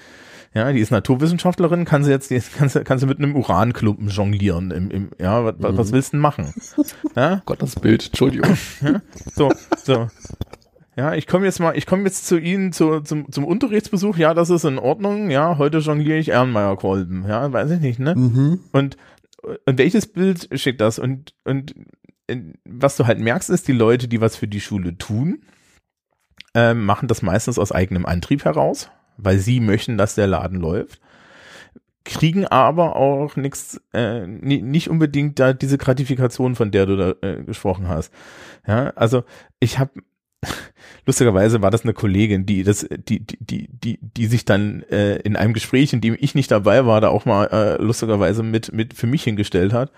ja, 0.52 0.72
die 0.72 0.80
ist 0.80 0.90
Naturwissenschaftlerin, 0.90 1.84
kann 1.84 2.02
sie 2.02 2.10
jetzt, 2.10 2.30
die 2.30 2.34
ist, 2.34 2.54
kann, 2.54 2.68
sie, 2.68 2.82
kann 2.82 2.98
sie 2.98 3.06
mit 3.06 3.18
einem 3.18 3.36
Uranklumpen 3.36 4.08
jonglieren. 4.08 4.70
Im, 4.72 4.90
im, 4.90 5.10
ja, 5.18 5.44
was, 5.44 5.54
was, 5.58 5.76
was 5.76 5.92
willst 5.92 6.12
du 6.12 6.16
denn 6.16 6.20
machen? 6.20 6.52
Ja, 7.16 7.42
Gott, 7.44 7.60
das 7.60 7.74
Bild, 7.78 8.06
Entschuldigung. 8.06 8.56
so, 9.34 9.52
so. 9.82 10.08
Ja, 10.96 11.14
ich 11.14 11.26
komme 11.26 11.46
jetzt 11.46 11.60
mal, 11.60 11.76
ich 11.76 11.86
komme 11.86 12.04
jetzt 12.04 12.26
zu 12.26 12.38
Ihnen 12.38 12.72
zu, 12.72 13.00
zum, 13.00 13.30
zum 13.32 13.44
Unterrichtsbesuch. 13.44 14.16
Ja, 14.16 14.34
das 14.34 14.50
ist 14.50 14.64
in 14.64 14.78
Ordnung. 14.78 15.30
Ja, 15.30 15.58
heute 15.58 15.78
jongliere 15.78 16.18
ich 16.18 16.28
Ehrenmeier-Kolben. 16.28 17.24
Ja, 17.26 17.52
weiß 17.52 17.70
ich 17.70 17.80
nicht, 17.80 17.98
ne? 17.98 18.14
Mhm. 18.14 18.60
Und, 18.72 18.96
und 19.66 19.78
welches 19.78 20.06
Bild 20.06 20.48
schickt 20.52 20.80
das? 20.80 20.98
Und, 20.98 21.34
und 21.44 21.74
was 22.64 22.96
du 22.96 23.06
halt 23.06 23.20
merkst, 23.20 23.50
ist, 23.50 23.68
die 23.68 23.72
Leute, 23.72 24.08
die 24.08 24.20
was 24.20 24.36
für 24.36 24.48
die 24.48 24.60
Schule 24.60 24.96
tun, 24.98 25.42
ähm, 26.54 26.84
machen 26.84 27.08
das 27.08 27.22
meistens 27.22 27.58
aus 27.58 27.72
eigenem 27.72 28.06
Antrieb 28.06 28.44
heraus, 28.44 28.90
weil 29.16 29.38
sie 29.38 29.60
möchten, 29.60 29.98
dass 29.98 30.14
der 30.14 30.26
Laden 30.26 30.58
läuft, 30.58 31.00
kriegen 32.04 32.46
aber 32.46 32.96
auch 32.96 33.36
nichts, 33.36 33.80
äh, 33.92 34.26
ni- 34.26 34.62
nicht 34.62 34.88
unbedingt 34.90 35.38
da 35.38 35.52
diese 35.52 35.78
Gratifikation, 35.78 36.56
von 36.56 36.70
der 36.70 36.86
du 36.86 36.96
da 36.96 37.14
äh, 37.26 37.44
gesprochen 37.44 37.88
hast. 37.88 38.12
Ja, 38.66 38.90
also 38.96 39.24
ich 39.60 39.78
habe 39.78 40.00
lustigerweise 41.06 41.62
war 41.62 41.70
das 41.70 41.82
eine 41.84 41.92
Kollegin, 41.94 42.46
die 42.46 42.62
das, 42.62 42.86
die, 43.08 43.20
die, 43.20 43.38
die, 43.40 43.68
die, 43.68 43.98
die 44.02 44.26
sich 44.26 44.44
dann 44.44 44.82
äh, 44.90 45.16
in 45.16 45.36
einem 45.36 45.52
Gespräch, 45.54 45.92
in 45.92 46.00
dem 46.00 46.16
ich 46.18 46.34
nicht 46.34 46.50
dabei 46.50 46.86
war, 46.86 47.00
da 47.00 47.08
auch 47.08 47.24
mal 47.24 47.46
äh, 47.46 47.82
lustigerweise 47.82 48.42
mit, 48.42 48.72
mit 48.72 48.94
für 48.94 49.06
mich 49.06 49.24
hingestellt 49.24 49.72
hat, 49.72 49.90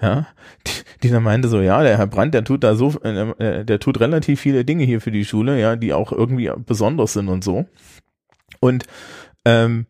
ja, 0.00 0.26
die, 0.66 0.72
die 1.02 1.10
dann 1.10 1.22
meinte 1.22 1.48
so, 1.48 1.60
ja, 1.60 1.82
der 1.82 1.98
Herr 1.98 2.06
Brandt, 2.06 2.34
der 2.34 2.44
tut 2.44 2.62
da 2.64 2.74
so, 2.74 3.00
äh, 3.02 3.64
der 3.64 3.78
tut 3.80 4.00
relativ 4.00 4.40
viele 4.40 4.64
Dinge 4.64 4.84
hier 4.84 5.00
für 5.00 5.10
die 5.10 5.24
Schule, 5.24 5.58
ja, 5.60 5.76
die 5.76 5.92
auch 5.92 6.12
irgendwie 6.12 6.50
besonders 6.66 7.12
sind 7.14 7.28
und 7.28 7.42
so. 7.44 7.66
Und 8.60 8.84
ähm, 9.44 9.86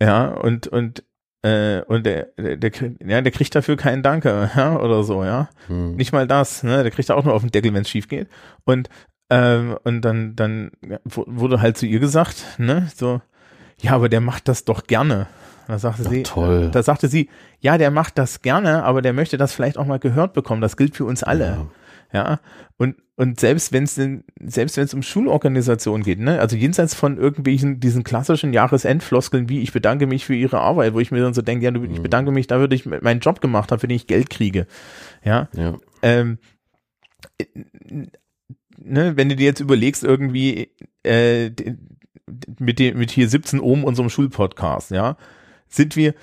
ja, 0.00 0.28
und, 0.28 0.66
und 0.68 1.04
äh, 1.42 1.82
und 1.82 2.06
der, 2.06 2.28
der, 2.38 2.56
der, 2.56 2.70
kriegt- 2.70 3.02
ja, 3.06 3.20
der 3.20 3.30
kriegt 3.30 3.54
dafür 3.54 3.76
keinen 3.76 4.02
Danke, 4.02 4.50
ja, 4.56 4.80
oder 4.80 5.02
so, 5.04 5.24
ja. 5.24 5.50
Mhm. 5.68 5.94
Nicht 5.96 6.10
mal 6.12 6.26
das, 6.26 6.62
ne? 6.62 6.82
Der 6.82 6.90
kriegt 6.90 7.10
auch 7.10 7.22
nur 7.24 7.34
auf 7.34 7.42
den 7.42 7.50
Deckel, 7.50 7.74
wenn 7.74 7.82
es 7.82 7.90
schief 7.90 8.08
geht. 8.08 8.28
Und 8.64 8.88
ähm, 9.30 9.76
und 9.84 10.02
dann 10.02 10.36
dann 10.36 10.70
wurde 11.04 11.60
halt 11.60 11.76
zu 11.76 11.86
ihr 11.86 12.00
gesagt, 12.00 12.44
ne, 12.58 12.88
so, 12.94 13.20
ja, 13.80 13.92
aber 13.92 14.08
der 14.08 14.20
macht 14.20 14.48
das 14.48 14.64
doch 14.64 14.86
gerne. 14.86 15.26
Da 15.66 15.78
sagte 15.78 16.04
sie, 16.04 16.22
toll. 16.24 16.68
da 16.72 16.82
sagte 16.82 17.08
sie, 17.08 17.30
ja, 17.58 17.78
der 17.78 17.90
macht 17.90 18.18
das 18.18 18.42
gerne, 18.42 18.84
aber 18.84 19.00
der 19.00 19.14
möchte 19.14 19.38
das 19.38 19.54
vielleicht 19.54 19.78
auch 19.78 19.86
mal 19.86 19.98
gehört 19.98 20.34
bekommen. 20.34 20.60
Das 20.60 20.76
gilt 20.76 20.94
für 20.94 21.06
uns 21.06 21.22
alle. 21.22 21.44
Ja. 21.46 21.66
Ja, 22.12 22.38
und, 22.76 22.94
und 23.16 23.40
selbst 23.40 23.72
wenn 23.72 23.82
es 23.84 23.94
selbst 23.96 24.76
wenn 24.76 24.84
es 24.84 24.94
um 24.94 25.02
Schulorganisation 25.02 26.04
geht, 26.04 26.20
ne, 26.20 26.38
also 26.38 26.54
jenseits 26.54 26.94
von 26.94 27.18
irgendwelchen 27.18 27.80
diesen 27.80 28.04
klassischen 28.04 28.52
Jahresendfloskeln 28.52 29.48
wie 29.48 29.62
ich 29.62 29.72
bedanke 29.72 30.06
mich 30.06 30.24
für 30.24 30.34
ihre 30.36 30.60
Arbeit, 30.60 30.94
wo 30.94 31.00
ich 31.00 31.10
mir 31.10 31.22
dann 31.22 31.34
so 31.34 31.42
denke, 31.42 31.64
ja, 31.64 31.72
du, 31.72 31.82
ich 31.82 32.00
bedanke 32.00 32.30
mich 32.30 32.46
dafür, 32.46 32.68
dass 32.68 32.78
ich 32.78 32.86
meinen 32.86 33.18
Job 33.18 33.40
gemacht 33.40 33.72
habe, 33.72 33.80
für 33.80 33.88
den 33.88 33.96
ich 33.96 34.06
Geld 34.06 34.30
kriege. 34.30 34.68
Ja, 35.24 35.48
Ja. 35.56 35.74
ähm, 36.02 36.38
äh, 37.38 37.46
ne, 38.78 39.16
wenn 39.16 39.28
du 39.28 39.36
dir 39.36 39.44
jetzt 39.44 39.60
überlegst, 39.60 40.04
irgendwie 40.04 40.70
äh, 41.02 41.50
mit, 42.58 42.78
dem, 42.78 42.98
mit 42.98 43.10
hier 43.10 43.28
17 43.28 43.60
Ohm 43.60 43.84
unserem 43.84 44.10
Schulpodcast, 44.10 44.90
ja, 44.90 45.16
sind 45.68 45.96
wir, 45.96 46.14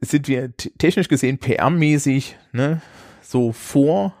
sind 0.00 0.28
wir 0.28 0.54
technisch 0.56 1.08
gesehen 1.08 1.38
PR-mäßig, 1.38 2.34
ne, 2.52 2.80
so 3.22 3.52
vor 3.52 4.14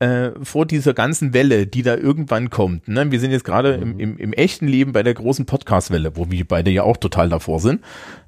äh, 0.00 0.32
vor 0.42 0.66
dieser 0.66 0.92
ganzen 0.92 1.32
Welle, 1.32 1.66
die 1.66 1.82
da 1.82 1.96
irgendwann 1.96 2.50
kommt. 2.50 2.88
Ne? 2.88 3.10
Wir 3.10 3.20
sind 3.20 3.30
jetzt 3.30 3.44
gerade 3.44 3.74
im, 3.74 4.00
im, 4.00 4.18
im 4.18 4.32
echten 4.32 4.66
Leben 4.66 4.92
bei 4.92 5.02
der 5.02 5.14
großen 5.14 5.46
Podcast-Welle, 5.46 6.16
wo 6.16 6.30
wir 6.30 6.46
beide 6.46 6.70
ja 6.70 6.82
auch 6.82 6.96
total 6.96 7.28
davor 7.28 7.60
sind. 7.60 7.80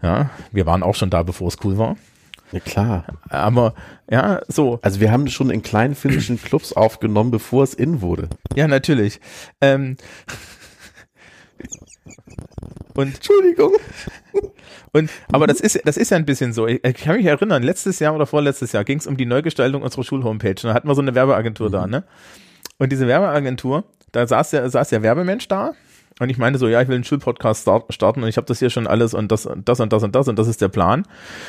Ja, 0.03 0.31
wir 0.53 0.65
waren 0.65 0.83
auch 0.83 0.95
schon 0.95 1.11
da, 1.11 1.23
bevor 1.25 1.49
es 1.49 1.59
cool 1.65 1.77
war. 1.77 1.97
Ja, 2.53 2.61
klar. 2.61 3.05
Aber 3.29 3.75
ja, 4.11 4.41
so, 4.49 4.79
Also 4.83 5.01
wir 5.01 5.11
haben 5.11 5.29
schon 5.29 5.51
in 5.51 5.63
kleinen 5.63 5.95
finnischen 5.95 6.41
Clubs 6.41 6.73
aufgenommen, 6.73 7.31
bevor 7.31 7.65
es 7.65 7.75
in 7.75 8.01
wurde. 8.01 8.29
Ja, 8.55 8.69
natürlich. 8.69 9.21
Ähm, 9.61 9.97
und, 12.95 13.15
Entschuldigung. 13.15 13.73
und, 14.93 15.11
aber 15.31 15.47
das 15.47 15.61
ist, 15.61 15.81
das 15.85 15.97
ist 15.97 16.11
ja 16.11 16.17
ein 16.17 16.25
bisschen 16.25 16.53
so. 16.53 16.67
Ich, 16.67 16.83
ich 16.85 16.97
kann 16.97 17.17
mich 17.17 17.27
erinnern, 17.27 17.63
letztes 17.63 17.99
Jahr 17.99 18.15
oder 18.15 18.27
vorletztes 18.27 18.73
Jahr 18.73 18.85
ging 18.85 18.99
es 18.99 19.07
um 19.07 19.17
die 19.17 19.27
Neugestaltung 19.27 19.83
unserer 19.83 20.05
Schulhomepage. 20.05 20.63
Da 20.63 20.75
hatten 20.75 20.89
wir 20.89 20.95
so 20.95 21.03
eine 21.03 21.15
Werbeagentur 21.15 21.71
da, 21.71 21.87
ne? 21.87 22.05
Und 22.79 22.93
diese 22.93 23.07
Werbeagentur, 23.07 23.85
da 24.13 24.27
saß 24.27 24.51
der, 24.51 24.71
saß 24.71 24.89
der 24.91 25.03
Werbemensch 25.03 25.49
da. 25.49 25.73
Und 26.19 26.31
ich 26.31 26.39
meinte 26.39 26.59
so, 26.59 26.67
ja, 26.67 26.81
ich 26.81 26.89
will 26.89 26.95
einen 26.95 27.05
Schulpodcast 27.05 27.63
start, 27.63 27.93
starten 27.93 28.23
und 28.23 28.29
ich 28.29 28.39
habe 28.39 28.47
das 28.47 28.59
hier 28.59 28.71
schon 28.71 28.87
alles 28.87 29.13
und 29.13 29.31
das 29.31 29.45
und 29.45 29.69
das 29.69 29.81
und 29.81 29.93
das 29.93 30.03
und 30.03 30.15
das 30.17 30.29
und 30.29 30.39
das 30.39 30.49
ist 30.49 30.63
der 30.63 30.69
Plan. 30.69 31.03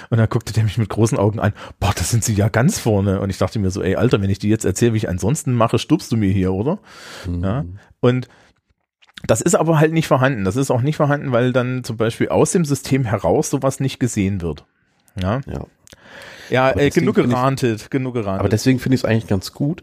Und 0.10 0.18
dann 0.18 0.28
guckte 0.28 0.52
der 0.52 0.66
mich 0.66 0.78
mit 0.78 0.90
großen 0.90 1.18
Augen 1.18 1.40
an, 1.40 1.54
boah, 1.80 1.94
das 1.96 2.10
sind 2.12 2.24
sie 2.26 2.34
ja 2.34 2.50
ganz 2.50 2.78
vorne. 2.78 3.22
Und 3.22 3.30
ich 3.30 3.38
dachte 3.38 3.60
mir 3.60 3.72
so, 3.72 3.82
ey, 3.82 3.96
Alter, 3.96 4.22
wenn 4.22 4.30
ich 4.30 4.40
dir 4.40 4.50
jetzt 4.50 4.66
erzähle, 4.66 4.92
wie 4.94 4.98
ich 4.98 5.08
ansonsten 5.08 5.54
mache, 5.54 5.80
stupst 5.80 6.12
du 6.12 6.18
mir 6.18 6.30
hier, 6.32 6.52
oder? 6.52 6.80
Ja. 7.42 7.64
Und 8.02 8.28
das 9.26 9.40
ist 9.42 9.56
aber 9.56 9.80
halt 9.80 9.94
nicht 9.94 10.08
vorhanden. 10.08 10.44
Das 10.44 10.58
ist 10.58 10.70
auch 10.70 10.82
nicht 10.82 10.98
vorhanden, 10.98 11.32
weil 11.32 11.54
dann 11.54 11.84
zum 11.86 11.96
Beispiel 11.98 12.28
aus 12.30 12.52
dem 12.52 12.66
System 12.66 13.06
heraus 13.06 13.50
sowas 13.50 13.80
nicht 13.80 14.00
gesehen 14.00 14.42
wird. 14.42 14.66
Ja, 15.20 15.40
Ja. 15.48 15.66
ja 16.50 16.72
äh, 16.78 16.90
genug 16.90 17.18
ich- 17.18 17.24
gerantet, 17.26 17.90
genug 17.90 18.16
gerantet. 18.16 18.42
Aber 18.42 18.50
deswegen 18.50 18.80
finde 18.80 18.96
ich 18.96 19.02
es 19.02 19.06
eigentlich 19.06 19.28
ganz 19.28 19.54
gut. 19.54 19.82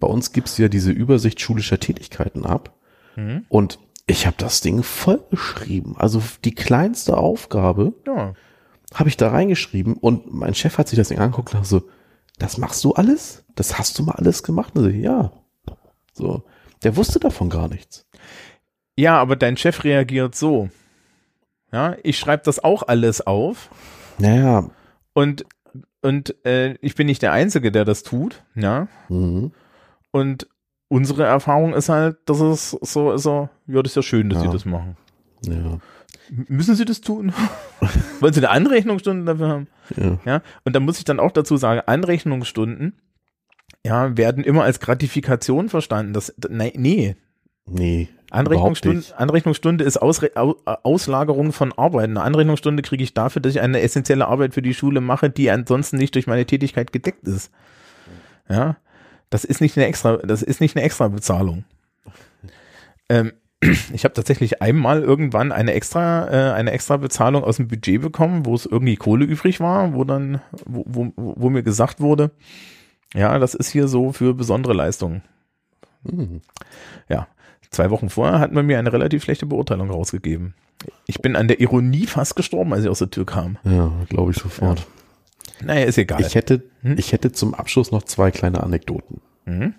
Bei 0.00 0.08
uns 0.08 0.32
gibt 0.32 0.48
es 0.48 0.56
ja 0.58 0.68
diese 0.68 0.90
Übersicht 0.90 1.40
schulischer 1.42 1.78
Tätigkeiten 1.78 2.46
ab. 2.46 2.72
Mhm. 3.16 3.44
Und 3.48 3.78
ich 4.06 4.26
habe 4.26 4.36
das 4.38 4.60
Ding 4.60 4.82
voll 4.82 5.22
geschrieben. 5.30 5.94
Also 5.98 6.22
die 6.44 6.54
kleinste 6.54 7.16
Aufgabe 7.16 7.94
ja. 8.06 8.34
habe 8.92 9.08
ich 9.08 9.16
da 9.16 9.30
reingeschrieben 9.30 9.94
und 9.94 10.32
mein 10.32 10.54
Chef 10.54 10.78
hat 10.78 10.88
sich 10.88 10.98
das 10.98 11.08
Ding 11.08 11.18
angeguckt 11.18 11.54
und 11.54 11.60
hat 11.60 11.66
so, 11.66 11.88
das 12.38 12.58
machst 12.58 12.82
du 12.84 12.92
alles? 12.92 13.44
Das 13.54 13.78
hast 13.78 13.98
du 13.98 14.02
mal 14.02 14.16
alles 14.16 14.42
gemacht? 14.42 14.76
Und 14.76 14.82
so, 14.82 14.88
ja. 14.88 15.32
So, 16.12 16.44
der 16.82 16.96
wusste 16.96 17.18
davon 17.18 17.48
gar 17.48 17.68
nichts. 17.68 18.06
Ja, 18.96 19.18
aber 19.18 19.36
dein 19.36 19.56
Chef 19.56 19.84
reagiert 19.84 20.34
so. 20.34 20.68
Ja, 21.72 21.96
ich 22.02 22.18
schreibe 22.18 22.44
das 22.44 22.62
auch 22.62 22.84
alles 22.84 23.20
auf. 23.26 23.70
Naja. 24.18 24.70
Und, 25.12 25.44
und 26.02 26.36
äh, 26.44 26.74
ich 26.80 26.94
bin 26.94 27.06
nicht 27.06 27.22
der 27.22 27.32
Einzige, 27.32 27.72
der 27.72 27.84
das 27.84 28.02
tut. 28.04 28.44
Ja. 28.54 28.86
Mhm. 29.08 29.52
Und 30.12 30.46
unsere 30.88 31.24
Erfahrung 31.24 31.74
ist 31.74 31.88
halt, 31.88 32.16
dass 32.26 32.40
es 32.40 32.70
so 32.70 33.12
ist, 33.12 33.22
so, 33.22 33.48
ja, 33.66 33.82
das 33.82 33.92
ist 33.92 33.96
ja 33.96 34.02
schön, 34.02 34.28
dass 34.30 34.42
Ja. 34.42 34.48
sie 34.50 34.52
das 34.52 34.64
machen. 34.64 34.96
Ja. 35.46 35.78
Müssen 36.48 36.74
sie 36.74 36.84
das 36.84 37.00
tun? 37.00 37.32
Wollen 38.20 38.32
sie 38.32 38.40
eine 38.40 38.50
Anrechnungsstunde 38.50 39.24
dafür 39.24 39.48
haben? 39.48 39.66
ja. 39.96 40.18
Ja, 40.24 40.42
und 40.64 40.74
da 40.74 40.80
muss 40.80 40.98
ich 40.98 41.04
dann 41.04 41.20
auch 41.20 41.32
dazu 41.32 41.56
sagen, 41.56 41.82
Anrechnungsstunden, 41.86 42.94
ja, 43.84 44.16
werden 44.16 44.42
immer 44.44 44.62
als 44.64 44.80
Gratifikation 44.80 45.68
verstanden. 45.68 46.14
Das, 46.14 46.34
nein, 46.48 46.72
nee. 46.76 47.16
Nee. 47.66 48.08
Anrechnungsstunde, 48.30 48.98
überhaupt 49.00 49.20
Anrechnungsstunde 49.20 49.84
ist 49.84 49.98
Ausre 49.98 50.30
Au- 50.34 50.56
Auslagerung 50.64 51.52
von 51.52 51.72
Arbeit. 51.74 52.08
Eine 52.10 52.22
Anrechnungsstunde 52.22 52.82
kriege 52.82 53.04
ich 53.04 53.14
dafür, 53.14 53.40
dass 53.42 53.54
ich 53.54 53.60
eine 53.60 53.80
essentielle 53.80 54.26
Arbeit 54.26 54.54
für 54.54 54.62
die 54.62 54.74
Schule 54.74 55.00
mache, 55.00 55.30
die 55.30 55.50
ansonsten 55.50 55.98
nicht 55.98 56.14
durch 56.14 56.26
meine 56.26 56.44
Tätigkeit 56.46 56.92
gedeckt 56.92 57.28
ist. 57.28 57.50
Ja, 58.48 58.76
das 59.34 59.42
ist 59.42 59.60
nicht 59.60 59.76
eine 59.76 59.88
extra, 59.88 60.18
das 60.18 60.42
ist 60.42 60.60
nicht 60.60 60.76
eine 60.76 60.84
extra 60.84 61.08
Bezahlung. 61.08 61.64
Ähm, 63.08 63.32
ich 63.92 64.04
habe 64.04 64.14
tatsächlich 64.14 64.62
einmal 64.62 65.02
irgendwann 65.02 65.50
eine 65.50 65.72
extra, 65.72 66.28
äh, 66.28 66.52
eine 66.52 66.70
extra 66.70 66.98
Bezahlung 66.98 67.42
aus 67.42 67.56
dem 67.56 67.66
Budget 67.66 68.00
bekommen, 68.00 68.46
wo 68.46 68.54
es 68.54 68.64
irgendwie 68.64 68.94
Kohle 68.94 69.24
übrig 69.24 69.58
war, 69.58 69.92
wo 69.92 70.04
dann, 70.04 70.40
wo, 70.66 70.84
wo, 70.86 71.12
wo 71.16 71.50
mir 71.50 71.64
gesagt 71.64 72.00
wurde, 72.00 72.30
ja, 73.12 73.36
das 73.40 73.54
ist 73.54 73.70
hier 73.70 73.88
so 73.88 74.12
für 74.12 74.34
besondere 74.34 74.72
Leistungen. 74.72 75.22
Mhm. 76.04 76.40
Ja, 77.08 77.26
zwei 77.70 77.90
Wochen 77.90 78.10
vorher 78.10 78.38
hat 78.38 78.52
man 78.52 78.64
mir 78.66 78.78
eine 78.78 78.92
relativ 78.92 79.24
schlechte 79.24 79.46
Beurteilung 79.46 79.90
rausgegeben. 79.90 80.54
Ich 81.08 81.20
bin 81.22 81.34
an 81.34 81.48
der 81.48 81.58
Ironie 81.58 82.06
fast 82.06 82.36
gestorben, 82.36 82.72
als 82.72 82.84
ich 82.84 82.88
aus 82.88 83.00
der 83.00 83.10
Tür 83.10 83.26
kam. 83.26 83.58
Ja, 83.64 83.90
glaube 84.08 84.30
ich 84.30 84.36
sofort. 84.36 84.86
Naja, 85.62 85.84
ist 85.86 85.98
egal. 85.98 86.20
Ich 86.20 86.34
hätte, 86.34 86.62
Hm? 86.82 86.96
ich 86.98 87.12
hätte 87.12 87.32
zum 87.32 87.54
Abschluss 87.54 87.90
noch 87.92 88.02
zwei 88.02 88.30
kleine 88.30 88.62
Anekdoten. 88.62 89.20
mhm. 89.44 89.74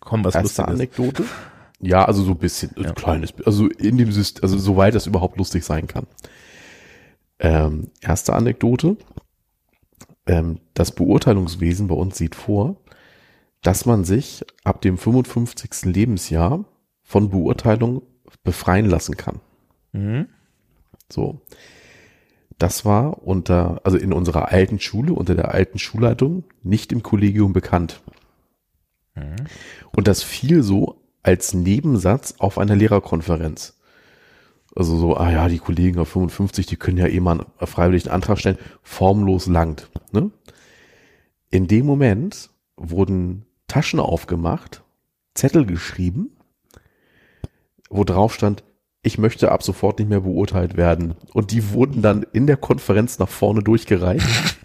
Komm, 0.00 0.24
was 0.24 0.34
Erste. 0.34 0.66
Anekdote? 0.66 1.24
Ja, 1.78 2.04
also 2.06 2.22
so 2.22 2.30
ein 2.32 2.38
bisschen, 2.38 2.74
ein 2.76 2.84
Ja. 2.84 2.92
kleines, 2.92 3.34
also 3.44 3.66
in 3.68 3.98
dem 3.98 4.12
System, 4.12 4.42
also 4.42 4.56
soweit 4.58 4.94
das 4.94 5.06
überhaupt 5.06 5.36
lustig 5.36 5.62
sein 5.64 5.86
kann. 5.86 6.06
Ähm, 7.38 7.90
erste 8.00 8.32
Anekdote. 8.34 8.96
Ähm, 10.26 10.58
das 10.74 10.92
Beurteilungswesen 10.92 11.86
bei 11.88 11.94
uns 11.94 12.16
sieht 12.16 12.34
vor, 12.34 12.76
dass 13.62 13.84
man 13.86 14.04
sich 14.04 14.42
ab 14.64 14.80
dem 14.80 14.96
55. 14.96 15.84
Lebensjahr 15.84 16.64
von 17.02 17.28
Beurteilung 17.30 18.02
befreien 18.42 18.86
lassen 18.86 19.16
kann. 19.18 19.40
Mhm. 19.92 20.28
So. 21.10 21.40
Das 22.60 22.84
war 22.84 23.26
unter, 23.26 23.80
also 23.84 23.96
in 23.96 24.12
unserer 24.12 24.52
alten 24.52 24.78
Schule, 24.78 25.14
unter 25.14 25.34
der 25.34 25.54
alten 25.54 25.78
Schulleitung, 25.78 26.44
nicht 26.62 26.92
im 26.92 27.02
Kollegium 27.02 27.54
bekannt. 27.54 28.02
Mhm. 29.14 29.46
Und 29.92 30.06
das 30.06 30.22
fiel 30.22 30.62
so 30.62 31.00
als 31.22 31.54
Nebensatz 31.54 32.34
auf 32.36 32.58
einer 32.58 32.76
Lehrerkonferenz. 32.76 33.80
Also 34.76 34.98
so, 34.98 35.16
ah 35.16 35.32
ja, 35.32 35.48
die 35.48 35.58
Kollegen 35.58 35.98
auf 36.00 36.10
55, 36.10 36.66
die 36.66 36.76
können 36.76 36.98
ja 36.98 37.06
eh 37.06 37.18
mal 37.18 37.40
einen 37.40 37.66
freiwilligen 37.66 38.10
Antrag 38.10 38.38
stellen, 38.38 38.58
formlos 38.82 39.46
langt. 39.46 39.88
Ne? 40.12 40.30
In 41.48 41.66
dem 41.66 41.86
Moment 41.86 42.50
wurden 42.76 43.46
Taschen 43.68 44.00
aufgemacht, 44.00 44.82
Zettel 45.34 45.64
geschrieben, 45.64 46.36
wo 47.88 48.04
drauf 48.04 48.34
stand, 48.34 48.64
ich 49.02 49.18
möchte 49.18 49.50
ab 49.50 49.62
sofort 49.62 49.98
nicht 49.98 50.08
mehr 50.08 50.20
beurteilt 50.20 50.76
werden. 50.76 51.14
Und 51.32 51.52
die 51.52 51.70
wurden 51.72 52.02
dann 52.02 52.24
in 52.32 52.46
der 52.46 52.56
Konferenz 52.56 53.18
nach 53.18 53.28
vorne 53.28 53.62
durchgereicht. 53.62 54.26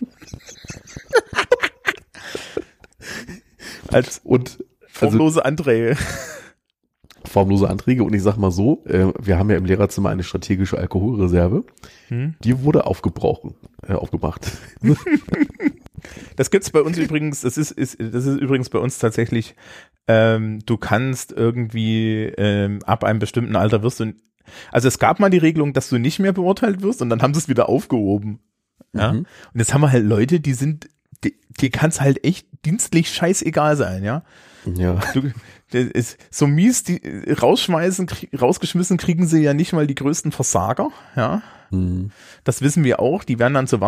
Als 3.91 4.19
Und 4.23 4.57
also 4.59 4.63
formlose 4.88 5.45
Anträge. 5.45 5.95
formlose 7.23 7.69
Anträge. 7.69 8.03
Und 8.03 8.13
ich 8.13 8.23
sag 8.23 8.36
mal 8.38 8.51
so, 8.51 8.83
äh, 8.86 9.13
wir 9.21 9.38
haben 9.38 9.49
ja 9.49 9.57
im 9.57 9.65
Lehrerzimmer 9.65 10.09
eine 10.09 10.23
strategische 10.23 10.77
Alkoholreserve. 10.77 11.63
Hm? 12.09 12.36
Die 12.43 12.63
wurde 12.63 12.86
aufgebrochen, 12.86 13.55
äh, 13.88 13.93
aufgemacht. 13.93 14.51
Das 16.35 16.51
gibt's 16.51 16.69
bei 16.69 16.81
uns 16.81 16.97
übrigens, 16.97 17.41
das 17.41 17.57
ist, 17.57 17.71
ist, 17.71 17.97
das 17.99 18.25
ist 18.25 18.39
übrigens 18.39 18.69
bei 18.69 18.79
uns 18.79 18.99
tatsächlich, 18.99 19.55
ähm, 20.07 20.59
du 20.65 20.77
kannst 20.77 21.31
irgendwie 21.31 22.25
ähm, 22.37 22.79
ab 22.83 23.03
einem 23.03 23.19
bestimmten 23.19 23.55
Alter 23.55 23.83
wirst 23.83 23.99
du, 23.99 24.13
also 24.71 24.87
es 24.87 24.99
gab 24.99 25.19
mal 25.19 25.29
die 25.29 25.37
Regelung, 25.37 25.73
dass 25.73 25.89
du 25.89 25.97
nicht 25.97 26.19
mehr 26.19 26.33
beurteilt 26.33 26.81
wirst 26.81 27.01
und 27.01 27.09
dann 27.09 27.21
haben 27.21 27.33
sie 27.33 27.39
es 27.39 27.49
wieder 27.49 27.69
aufgehoben. 27.69 28.39
Ja. 28.93 29.13
Mhm. 29.13 29.19
Und 29.53 29.59
jetzt 29.59 29.73
haben 29.73 29.81
wir 29.81 29.91
halt 29.91 30.05
Leute, 30.05 30.39
die 30.39 30.53
sind, 30.53 30.89
die, 31.23 31.39
die 31.59 31.69
kann 31.69 31.89
es 31.89 32.01
halt 32.01 32.23
echt 32.23 32.47
dienstlich 32.65 33.11
scheißegal 33.11 33.77
sein, 33.77 34.03
ja. 34.03 34.23
Ja. 34.73 34.99
Du, 35.13 35.31
ist 35.71 36.17
so 36.31 36.47
mies, 36.47 36.83
die 36.83 37.01
rausschmeißen, 37.29 38.05
krieg, 38.05 38.29
rausgeschmissen 38.39 38.97
kriegen 38.97 39.27
sie 39.27 39.41
ja 39.41 39.53
nicht 39.53 39.73
mal 39.73 39.87
die 39.87 39.95
größten 39.95 40.31
Versager, 40.31 40.89
ja. 41.15 41.41
Mhm. 41.71 42.11
Das 42.43 42.61
wissen 42.61 42.83
wir 42.83 42.99
auch. 42.99 43.23
Die 43.23 43.39
werden 43.39 43.55
dann 43.55 43.67
zu 43.67 43.79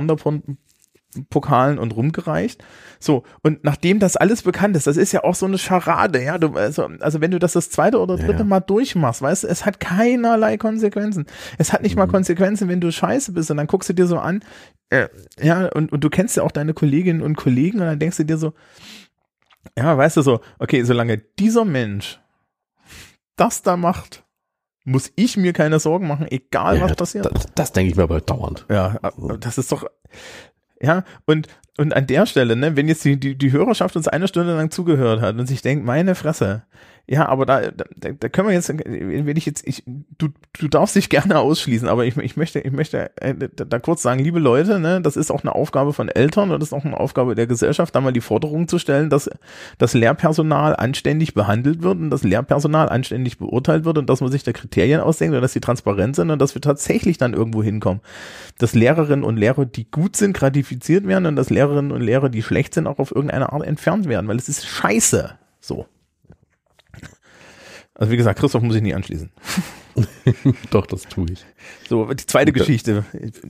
Wanderpokalen 1.13 1.79
und 1.79 1.95
rumgereicht. 1.95 2.63
So, 2.99 3.23
und 3.43 3.63
nachdem 3.63 3.99
das 3.99 4.17
alles 4.17 4.41
bekannt 4.41 4.75
ist, 4.75 4.87
das 4.87 4.97
ist 4.97 5.11
ja 5.11 5.23
auch 5.23 5.35
so 5.35 5.45
eine 5.45 5.57
Scharade, 5.57 6.23
ja. 6.23 6.37
Du, 6.37 6.53
also, 6.55 6.89
also 6.99 7.21
wenn 7.21 7.31
du 7.31 7.39
das 7.39 7.53
das 7.53 7.69
zweite 7.69 7.99
oder 7.99 8.17
dritte 8.17 8.39
ja. 8.39 8.43
Mal 8.43 8.59
durchmachst, 8.59 9.21
weißt 9.21 9.43
du, 9.43 9.47
es 9.47 9.65
hat 9.65 9.79
keinerlei 9.79 10.57
Konsequenzen. 10.57 11.25
Es 11.57 11.73
hat 11.73 11.81
nicht 11.81 11.95
Mhm. 11.95 11.99
mal 11.99 12.07
Konsequenzen, 12.07 12.67
wenn 12.67 12.81
du 12.81 12.91
scheiße 12.91 13.31
bist 13.33 13.51
und 13.51 13.57
dann 13.57 13.67
guckst 13.67 13.89
du 13.89 13.93
dir 13.93 14.07
so 14.07 14.17
an, 14.17 14.43
äh, 14.89 15.07
ja, 15.41 15.67
und, 15.67 15.91
und 15.91 16.03
du 16.03 16.09
kennst 16.09 16.37
ja 16.37 16.43
auch 16.43 16.51
deine 16.51 16.73
Kolleginnen 16.73 17.21
und 17.21 17.35
Kollegen 17.35 17.79
und 17.79 17.85
dann 17.85 17.99
denkst 17.99 18.17
du 18.17 18.25
dir 18.25 18.37
so, 18.37 18.53
ja, 19.77 19.97
weißt 19.97 20.17
du 20.17 20.21
so, 20.21 20.41
okay, 20.59 20.83
solange 20.83 21.17
dieser 21.17 21.65
Mensch 21.65 22.19
das 23.35 23.61
da 23.61 23.77
macht, 23.77 24.23
muss 24.83 25.11
ich 25.15 25.37
mir 25.37 25.53
keine 25.53 25.79
Sorgen 25.79 26.07
machen, 26.07 26.25
egal 26.31 26.77
ja 26.77 26.83
was 26.85 26.95
passiert. 26.95 27.29
Das, 27.31 27.45
das 27.53 27.71
denke 27.73 27.91
ich 27.91 27.97
mir 27.97 28.03
aber 28.03 28.21
dauernd. 28.21 28.65
Ja, 28.69 28.97
das 29.39 29.57
ist 29.57 29.71
doch, 29.71 29.85
ja, 30.81 31.03
und, 31.25 31.47
und 31.77 31.93
an 31.93 32.07
der 32.07 32.25
Stelle, 32.25 32.55
ne, 32.55 32.75
wenn 32.75 32.87
jetzt 32.87 33.03
die, 33.05 33.19
die, 33.19 33.37
die 33.37 33.51
Hörerschaft 33.51 33.95
uns 33.95 34.07
eine 34.07 34.27
Stunde 34.27 34.55
lang 34.55 34.71
zugehört 34.71 35.21
hat 35.21 35.37
und 35.37 35.47
sich 35.47 35.61
denkt, 35.61 35.85
meine 35.85 36.15
Fresse, 36.15 36.63
ja, 37.09 37.25
aber 37.29 37.45
da, 37.45 37.71
da, 37.71 37.85
da 38.11 38.27
können 38.27 38.49
wir 38.49 38.53
jetzt, 38.53 38.67
wenn 38.67 39.37
ich 39.37 39.45
jetzt, 39.45 39.65
ich, 39.65 39.81
du, 40.17 40.27
du 40.59 40.67
darfst 40.67 40.93
dich 40.93 41.07
gerne 41.07 41.39
ausschließen, 41.39 41.87
aber 41.87 42.03
ich, 42.03 42.17
ich 42.17 42.35
möchte, 42.35 42.59
ich 42.59 42.73
möchte 42.73 43.11
äh, 43.21 43.33
da, 43.55 43.79
kurz 43.79 44.01
sagen, 44.01 44.19
liebe 44.19 44.39
Leute, 44.39 44.77
ne, 44.77 44.99
das 44.99 45.15
ist 45.15 45.31
auch 45.31 45.41
eine 45.41 45.55
Aufgabe 45.55 45.93
von 45.93 46.09
Eltern 46.09 46.51
und 46.51 46.59
das 46.59 46.69
ist 46.69 46.73
auch 46.73 46.83
eine 46.83 46.99
Aufgabe 46.99 47.35
der 47.35 47.47
Gesellschaft, 47.47 47.95
da 47.95 48.01
mal 48.01 48.11
die 48.11 48.19
Forderung 48.19 48.67
zu 48.67 48.77
stellen, 48.77 49.09
dass 49.09 49.29
das 49.77 49.93
Lehrpersonal 49.93 50.75
anständig 50.75 51.33
behandelt 51.33 51.81
wird 51.81 51.97
und 51.97 52.09
das 52.09 52.23
Lehrpersonal 52.23 52.89
anständig 52.89 53.37
beurteilt 53.37 53.85
wird 53.85 53.97
und 53.97 54.09
dass 54.09 54.19
man 54.19 54.29
sich 54.29 54.43
da 54.43 54.51
Kriterien 54.51 54.99
ausdenkt 54.99 55.33
und 55.33 55.41
dass 55.41 55.53
die 55.53 55.61
transparent 55.61 56.17
sind 56.17 56.29
und 56.29 56.39
dass 56.39 56.55
wir 56.55 56.61
tatsächlich 56.61 57.17
dann 57.17 57.33
irgendwo 57.33 57.63
hinkommen. 57.63 58.01
Dass 58.57 58.75
Lehrerinnen 58.75 59.23
und 59.23 59.37
Lehrer, 59.37 59.65
die 59.65 59.89
gut 59.89 60.17
sind, 60.17 60.35
gratifiziert 60.35 61.07
werden 61.07 61.25
und 61.25 61.37
dass 61.37 61.49
Lehrerinnen 61.49 61.93
und 61.93 62.01
Lehrer, 62.01 62.27
die 62.27 62.43
schlecht 62.43 62.73
sind, 62.73 62.85
auch 62.85 62.99
auf 62.99 63.15
irgendeine 63.15 63.53
Art 63.53 63.63
entfernt 63.63 64.09
werden, 64.09 64.27
weil 64.27 64.35
es 64.35 64.49
ist 64.49 64.65
scheiße. 64.65 65.35
So. 65.61 65.85
Also 67.99 68.11
wie 68.11 68.17
gesagt, 68.17 68.39
Christoph 68.39 68.61
muss 68.61 68.75
ich 68.75 68.83
nie 68.83 68.93
anschließen. 68.93 69.31
Doch, 70.69 70.85
das 70.85 71.01
tue 71.03 71.25
ich. 71.31 71.43
So, 71.89 72.05
die 72.13 72.25
zweite 72.27 72.51
Gut, 72.53 72.59
Geschichte. 72.61 73.03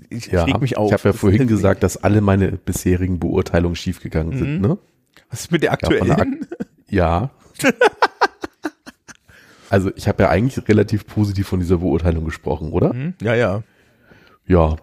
Ich, 0.09 0.27
Ja, 0.27 0.45
reg 0.45 0.61
mich 0.61 0.77
auf. 0.77 0.87
ich 0.87 0.93
habe 0.93 1.03
ja 1.09 1.11
Das- 1.11 1.19
vorhin 1.19 1.47
gesagt, 1.49 1.83
dass 1.83 1.97
alle 2.01 2.21
meine 2.21 2.53
bisherigen 2.53 3.19
Beurteilungen 3.19 3.75
schiefgegangen 3.75 4.37
sind. 4.37 4.55
Mhm. 4.55 4.61
Ne? 4.61 4.77
Was 5.29 5.41
ist 5.41 5.51
mit 5.51 5.63
der 5.63 5.71
Ja, 5.71 5.77
von 5.81 5.89
der 6.07 6.11
aktuellen? 6.19 6.47
Ja. 6.89 7.31
also 9.69 9.91
ich 9.95 10.07
habe 10.07 10.23
ja 10.23 10.29
eigentlich 10.29 10.67
relativ 10.69 11.05
positiv 11.05 11.47
von 11.47 11.59
dieser 11.59 11.77
Beurteilung 11.79 12.23
gesprochen, 12.25 12.71
oder? 12.71 12.91
Hm? 12.91 13.15
Ja, 13.21 13.35
ja. 13.35 13.63
Ja. 14.45 14.77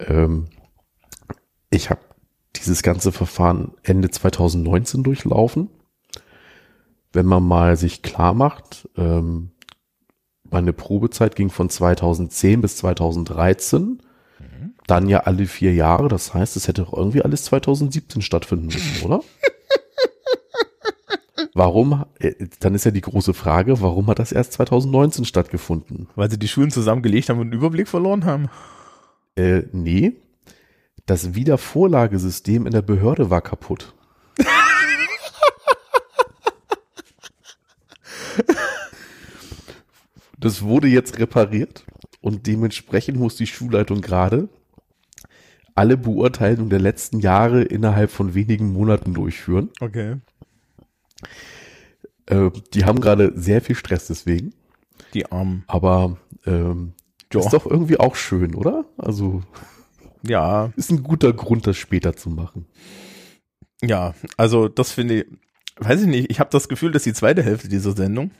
Ähm, 0.00 0.48
ich 1.70 1.88
habe 1.88 2.00
dieses 2.56 2.82
ganze 2.82 3.12
Verfahren 3.12 3.72
Ende 3.82 4.10
2019 4.10 5.02
durchlaufen. 5.02 5.70
Wenn 7.12 7.26
man 7.26 7.42
mal 7.42 7.76
sich 7.76 8.02
klar 8.02 8.34
macht, 8.34 8.88
ähm, 8.96 9.50
meine 10.50 10.72
Probezeit 10.72 11.36
ging 11.36 11.50
von 11.50 11.70
2010 11.70 12.60
bis 12.60 12.76
2013, 12.76 14.02
dann 14.86 15.08
ja 15.08 15.20
alle 15.20 15.46
vier 15.46 15.74
Jahre. 15.74 16.08
Das 16.08 16.34
heißt, 16.34 16.56
es 16.56 16.68
hätte 16.68 16.82
doch 16.82 16.92
irgendwie 16.92 17.22
alles 17.22 17.44
2017 17.44 18.22
stattfinden 18.22 18.66
müssen, 18.66 19.04
oder? 19.06 19.22
Warum? 21.54 22.04
äh, 22.18 22.32
Dann 22.60 22.74
ist 22.74 22.84
ja 22.84 22.90
die 22.90 23.00
große 23.00 23.34
Frage, 23.34 23.80
warum 23.80 24.06
hat 24.06 24.18
das 24.18 24.32
erst 24.32 24.54
2019 24.54 25.24
stattgefunden? 25.24 26.08
Weil 26.14 26.30
sie 26.30 26.38
die 26.38 26.48
Schulen 26.48 26.70
zusammengelegt 26.70 27.28
haben 27.28 27.38
und 27.38 27.48
einen 27.48 27.52
Überblick 27.52 27.88
verloren 27.88 28.24
haben. 28.24 28.48
Äh, 29.36 29.62
nee. 29.72 30.12
Das 31.06 31.34
Wiedervorlagesystem 31.34 32.66
in 32.66 32.72
der 32.72 32.82
Behörde 32.82 33.28
war 33.28 33.42
kaputt. 33.42 33.94
Das 40.42 40.62
wurde 40.62 40.88
jetzt 40.88 41.18
repariert 41.18 41.84
und 42.20 42.46
dementsprechend 42.46 43.18
muss 43.18 43.36
die 43.36 43.46
Schulleitung 43.46 44.00
gerade 44.00 44.48
alle 45.74 45.96
Beurteilungen 45.96 46.68
der 46.68 46.80
letzten 46.80 47.20
Jahre 47.20 47.62
innerhalb 47.62 48.10
von 48.10 48.34
wenigen 48.34 48.72
Monaten 48.72 49.14
durchführen. 49.14 49.70
Okay. 49.80 50.16
Äh, 52.26 52.50
die 52.74 52.84
haben 52.84 53.00
gerade 53.00 53.32
sehr 53.34 53.60
viel 53.62 53.74
Stress 53.76 54.06
deswegen, 54.06 54.52
Die 55.14 55.30
Armen. 55.30 55.64
aber 55.66 56.18
ähm, 56.46 56.92
ist 57.34 57.52
doch 57.52 57.64
irgendwie 57.66 57.98
auch 57.98 58.14
schön, 58.16 58.54
oder? 58.54 58.84
Also 58.98 59.42
Ja, 60.26 60.72
ist 60.76 60.90
ein 60.90 61.02
guter 61.02 61.32
Grund, 61.32 61.66
das 61.66 61.76
später 61.78 62.14
zu 62.14 62.28
machen. 62.30 62.66
ja. 63.82 64.14
Also 64.36 64.68
das 64.68 64.92
finde 64.92 65.22
ich, 65.22 65.26
weiß 65.78 66.02
ich 66.02 66.08
nicht, 66.08 66.30
ich 66.30 66.38
habe 66.40 66.50
das 66.50 66.68
Gefühl, 66.68 66.92
dass 66.92 67.04
die 67.04 67.14
zweite 67.14 67.42
Hälfte 67.42 67.68
dieser 67.68 67.92
Sendung, 67.92 68.30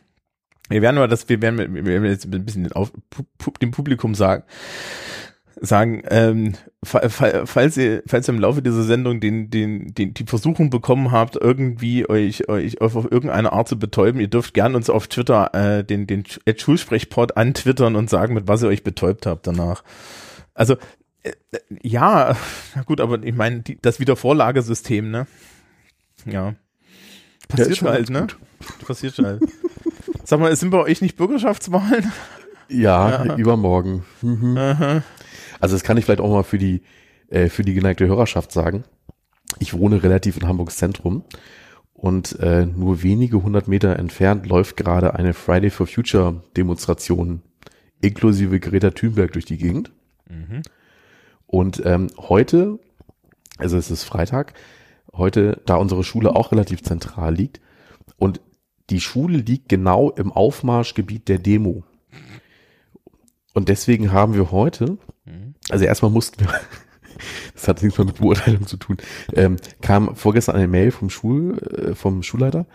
wir 0.72 0.82
werden 0.82 0.96
mal 0.96 1.08
das, 1.08 1.28
wir 1.28 1.40
werden, 1.42 1.58
wir 1.74 1.84
werden 1.84 2.04
jetzt 2.04 2.24
ein 2.26 2.44
bisschen 2.44 2.72
auf, 2.72 2.92
dem 3.60 3.70
Publikum 3.70 4.14
sagen, 4.14 4.44
sagen, 5.60 6.02
ähm, 6.08 6.54
fa- 6.82 7.08
fa- 7.08 7.46
falls 7.46 7.76
ihr, 7.76 8.02
falls 8.06 8.28
ihr 8.28 8.34
im 8.34 8.40
Laufe 8.40 8.62
dieser 8.62 8.82
Sendung 8.82 9.20
den, 9.20 9.48
den, 9.50 9.94
den, 9.94 10.12
die 10.14 10.24
Versuchung 10.24 10.70
bekommen 10.70 11.12
habt, 11.12 11.36
irgendwie 11.36 12.08
euch, 12.08 12.48
euch 12.48 12.80
auf 12.80 12.94
irgendeine 12.94 13.52
Art 13.52 13.68
zu 13.68 13.78
betäuben, 13.78 14.20
ihr 14.20 14.28
dürft 14.28 14.54
gern 14.54 14.74
uns 14.74 14.90
auf 14.90 15.06
Twitter 15.06 15.54
äh, 15.54 15.84
den, 15.84 16.06
den 16.08 16.24
Sch- 16.24 16.58
Schulsprechport 16.60 17.36
antwittern 17.36 17.94
und 17.94 18.10
sagen, 18.10 18.34
mit 18.34 18.48
was 18.48 18.62
ihr 18.62 18.68
euch 18.68 18.82
betäubt 18.82 19.26
habt 19.26 19.46
danach. 19.46 19.84
Also 20.54 20.76
äh, 21.22 21.32
ja, 21.82 22.36
na 22.74 22.82
gut, 22.82 23.00
aber 23.00 23.22
ich 23.22 23.34
meine, 23.34 23.62
das 23.82 24.00
Wiedervorlagesystem, 24.00 25.10
ne? 25.10 25.26
Ja. 26.26 26.54
Passiert 27.48 27.82
halt, 27.82 28.10
ne? 28.10 28.26
Passiert 28.86 29.18
halt. 29.18 29.42
Sag 30.24 30.40
mal, 30.40 30.54
sind 30.54 30.70
bei 30.70 30.78
euch 30.78 31.02
nicht 31.02 31.16
Bürgerschaftswahlen? 31.16 32.10
Ja, 32.68 33.24
Ja. 33.24 33.36
übermorgen. 33.36 34.04
Mhm. 34.22 34.56
Aha. 34.56 35.02
Also 35.60 35.74
das 35.74 35.82
kann 35.82 35.96
ich 35.96 36.04
vielleicht 36.04 36.20
auch 36.20 36.30
mal 36.30 36.42
für 36.44 36.58
die, 36.58 36.82
äh, 37.28 37.48
für 37.48 37.62
die 37.62 37.74
geneigte 37.74 38.06
Hörerschaft 38.06 38.52
sagen. 38.52 38.84
Ich 39.58 39.74
wohne 39.76 40.02
relativ 40.02 40.36
in 40.36 40.48
Hamburgs 40.48 40.76
Zentrum 40.76 41.24
und 41.92 42.38
äh, 42.40 42.64
nur 42.66 43.02
wenige 43.02 43.42
hundert 43.42 43.68
Meter 43.68 43.98
entfernt 43.98 44.46
läuft 44.46 44.76
gerade 44.76 45.14
eine 45.14 45.34
Friday 45.34 45.70
for 45.70 45.86
Future 45.86 46.42
Demonstration 46.56 47.42
inklusive 48.00 48.58
Greta 48.58 48.90
Thunberg 48.90 49.32
durch 49.32 49.44
die 49.44 49.58
Gegend. 49.58 49.92
Mhm. 50.28 50.62
Und 51.46 51.82
ähm, 51.84 52.08
heute, 52.18 52.78
also 53.58 53.76
es 53.76 53.90
ist 53.90 54.04
Freitag, 54.04 54.54
heute, 55.12 55.60
da 55.66 55.76
unsere 55.76 56.02
Schule 56.02 56.34
auch 56.34 56.50
relativ 56.52 56.82
zentral 56.82 57.34
liegt 57.34 57.60
und 58.16 58.40
die 58.90 59.00
Schule 59.00 59.38
liegt 59.38 59.68
genau 59.68 60.10
im 60.10 60.32
Aufmarschgebiet 60.32 61.28
der 61.28 61.38
Demo. 61.38 61.84
Und 63.54 63.68
deswegen 63.68 64.12
haben 64.12 64.34
wir 64.34 64.50
heute, 64.50 64.98
also 65.70 65.84
erstmal 65.84 66.10
mussten 66.10 66.40
wir, 66.40 66.48
das 67.54 67.68
hat 67.68 67.82
nichts 67.82 67.98
mehr 67.98 68.06
mit 68.06 68.18
Beurteilung 68.18 68.66
zu 68.66 68.76
tun, 68.76 68.96
ähm, 69.34 69.56
kam 69.80 70.16
vorgestern 70.16 70.56
eine 70.56 70.68
Mail 70.68 70.90
vom 70.90 71.10
Schul, 71.10 71.58
äh, 71.58 71.94
vom 71.94 72.22
Schulleiter. 72.22 72.66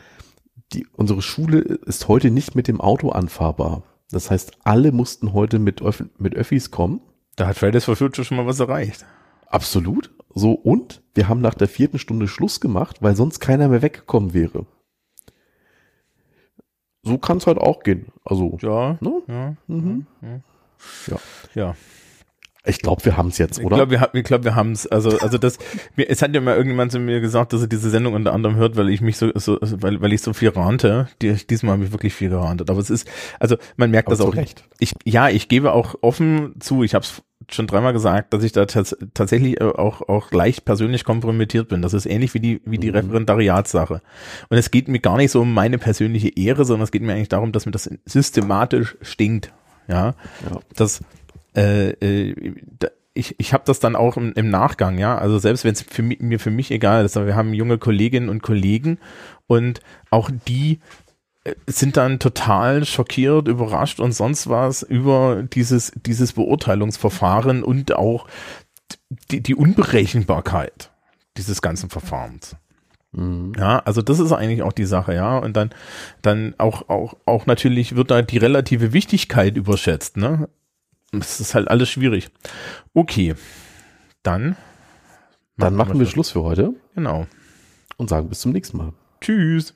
Die, 0.73 0.85
unsere 0.93 1.21
Schule 1.21 1.59
ist 1.59 2.07
heute 2.07 2.29
nicht 2.29 2.55
mit 2.55 2.67
dem 2.67 2.81
Auto 2.81 3.09
anfahrbar. 3.09 3.83
Das 4.11 4.31
heißt, 4.31 4.51
alle 4.63 4.91
mussten 4.91 5.33
heute 5.33 5.59
mit, 5.59 5.81
Öff 5.81 6.03
mit 6.17 6.35
Öffis 6.35 6.71
kommen. 6.71 7.01
Da 7.35 7.47
hat 7.47 7.57
Fridays 7.57 7.85
for 7.85 7.95
Future 7.95 8.25
schon 8.25 8.37
mal 8.37 8.45
was 8.45 8.59
erreicht. 8.59 9.05
Absolut. 9.47 10.11
So, 10.33 10.51
und 10.51 11.01
wir 11.13 11.27
haben 11.27 11.41
nach 11.41 11.55
der 11.55 11.67
vierten 11.67 11.99
Stunde 11.99 12.27
Schluss 12.27 12.59
gemacht, 12.59 12.97
weil 13.01 13.15
sonst 13.15 13.39
keiner 13.39 13.67
mehr 13.69 13.81
weggekommen 13.81 14.33
wäre. 14.33 14.65
So 17.03 17.17
kann 17.17 17.37
es 17.37 17.47
halt 17.47 17.57
auch 17.57 17.83
gehen. 17.83 18.07
Also, 18.25 18.57
Ja. 18.61 18.97
ne? 19.01 19.21
Ja. 19.27 19.55
Mhm. 19.67 20.05
Ja. 21.07 21.17
Ja. 21.53 21.75
Ich 22.65 22.79
glaube, 22.79 23.05
wir 23.05 23.15
haben 23.15 23.29
es 23.29 23.37
jetzt, 23.37 23.59
Ich 23.59 23.65
oder? 23.65 23.77
glaube, 23.77 23.91
wir, 23.91 24.09
ich 24.11 24.23
glaub, 24.25 24.43
wir 24.43 24.53
haben 24.55 24.73
es. 24.73 24.85
Also, 24.87 25.17
also 25.19 25.37
das, 25.37 25.57
mir, 25.95 26.09
es 26.09 26.21
hat 26.21 26.35
ja 26.35 26.41
mal 26.41 26.55
irgendjemand 26.55 26.91
zu 26.91 26.99
mir 26.99 27.21
gesagt, 27.21 27.53
dass 27.53 27.61
er 27.61 27.67
diese 27.67 27.89
Sendung 27.89 28.13
unter 28.13 28.33
anderem 28.33 28.57
hört, 28.57 28.75
weil 28.75 28.89
ich 28.89 28.99
mich 28.99 29.15
so, 29.15 29.31
so 29.35 29.57
weil, 29.61 30.01
weil 30.01 30.11
ich 30.11 30.21
so 30.21 30.33
viel 30.33 30.49
rante. 30.49 31.07
Die, 31.21 31.33
diesmal 31.33 31.73
habe 31.75 31.85
ich 31.85 31.93
wirklich 31.93 32.13
viel 32.13 32.29
gerantet. 32.29 32.69
Aber 32.69 32.79
es 32.81 32.89
ist, 32.89 33.07
also 33.39 33.55
man 33.77 33.89
merkt 33.89 34.09
Aber 34.09 34.17
das 34.17 34.25
auch. 34.25 34.35
Recht. 34.35 34.65
Ich, 34.79 34.93
ja, 35.05 35.29
ich 35.29 35.47
gebe 35.47 35.71
auch 35.71 35.95
offen 36.01 36.55
zu, 36.59 36.83
ich 36.83 36.93
habe 36.93 37.03
es 37.05 37.23
schon 37.49 37.67
dreimal 37.67 37.93
gesagt, 37.93 38.33
dass 38.33 38.43
ich 38.43 38.51
da 38.51 38.65
tats 38.65 38.95
tatsächlich 39.13 39.59
äh, 39.61 39.63
auch, 39.65 40.01
auch 40.07 40.31
leicht 40.31 40.65
persönlich 40.65 41.03
kompromittiert 41.05 41.69
bin. 41.69 41.81
Das 41.81 41.93
ist 41.93 42.05
ähnlich 42.05 42.33
wie 42.33 42.39
die, 42.39 42.61
wie 42.65 42.77
die 42.77 42.89
Mhm. 42.89 42.95
Referendariatssache. 42.97 44.01
Und 44.49 44.57
es 44.57 44.71
geht 44.71 44.87
mir 44.87 44.99
gar 44.99 45.17
nicht 45.17 45.31
so 45.31 45.41
um 45.41 45.53
meine 45.53 45.77
persönliche 45.77 46.29
Ehre, 46.37 46.65
sondern 46.65 46.83
es 46.83 46.91
geht 46.91 47.01
mir 47.01 47.13
eigentlich 47.13 47.29
darum, 47.29 47.51
dass 47.51 47.65
mir 47.65 47.71
das 47.71 47.89
systematisch 48.05 48.97
stinkt. 49.01 49.53
Ja, 49.87 50.15
Ja. 50.49 50.59
das 50.75 51.01
äh, 51.55 51.91
äh, 51.91 52.53
da, 52.79 52.89
ich, 53.13 53.33
ich 53.39 53.51
habe 53.53 53.63
das 53.65 53.79
dann 53.79 53.95
auch 53.95 54.15
im, 54.17 54.33
im 54.33 54.49
Nachgang, 54.49 54.99
ja. 54.99 55.17
Also 55.17 55.39
selbst 55.39 55.63
wenn 55.63 55.73
es 55.73 55.81
für 55.81 56.03
mich, 56.03 56.19
mir 56.19 56.39
für 56.39 56.51
mich 56.51 56.69
egal 56.69 57.03
ist, 57.03 57.17
aber 57.17 57.25
wir 57.25 57.35
haben 57.35 57.53
junge 57.53 57.79
Kolleginnen 57.79 58.29
und 58.29 58.43
Kollegen 58.43 58.99
und 59.47 59.79
auch 60.11 60.29
die 60.47 60.79
sind 61.67 61.97
dann 61.97 62.19
total 62.19 62.85
schockiert, 62.85 63.47
überrascht 63.47 63.99
und 63.99 64.11
sonst 64.11 64.49
was 64.49 64.83
über 64.83 65.43
dieses, 65.43 65.91
dieses 65.95 66.33
Beurteilungsverfahren 66.33 67.63
und 67.63 67.93
auch 67.93 68.27
die, 69.31 69.41
die 69.41 69.55
Unberechenbarkeit 69.55 70.91
dieses 71.37 71.61
ganzen 71.61 71.89
Verfahrens. 71.89 72.55
Mhm. 73.11 73.53
Ja, 73.57 73.79
also 73.79 74.01
das 74.01 74.19
ist 74.19 74.31
eigentlich 74.31 74.63
auch 74.63 74.73
die 74.73 74.85
Sache, 74.85 75.13
ja. 75.13 75.37
Und 75.37 75.55
dann, 75.55 75.69
dann 76.21 76.55
auch, 76.57 76.89
auch, 76.89 77.15
auch 77.25 77.45
natürlich 77.45 77.95
wird 77.95 78.11
da 78.11 78.21
die 78.21 78.37
relative 78.37 78.93
Wichtigkeit 78.93 79.55
überschätzt, 79.55 80.17
ne? 80.17 80.49
Das 81.11 81.39
ist 81.39 81.55
halt 81.55 81.69
alles 81.69 81.89
schwierig. 81.89 82.29
Okay. 82.93 83.35
Dann. 84.23 84.57
Dann 85.55 85.73
machen 85.73 85.99
wir 85.99 86.05
Schluss 86.05 86.29
für 86.31 86.43
heute 86.43 86.73
Genau. 86.93 87.25
und 87.95 88.09
sagen 88.09 88.29
bis 88.29 88.41
zum 88.41 88.51
nächsten 88.51 88.77
Mal. 88.77 88.93
Tschüss. 89.21 89.73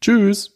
Tschüss. 0.00 0.53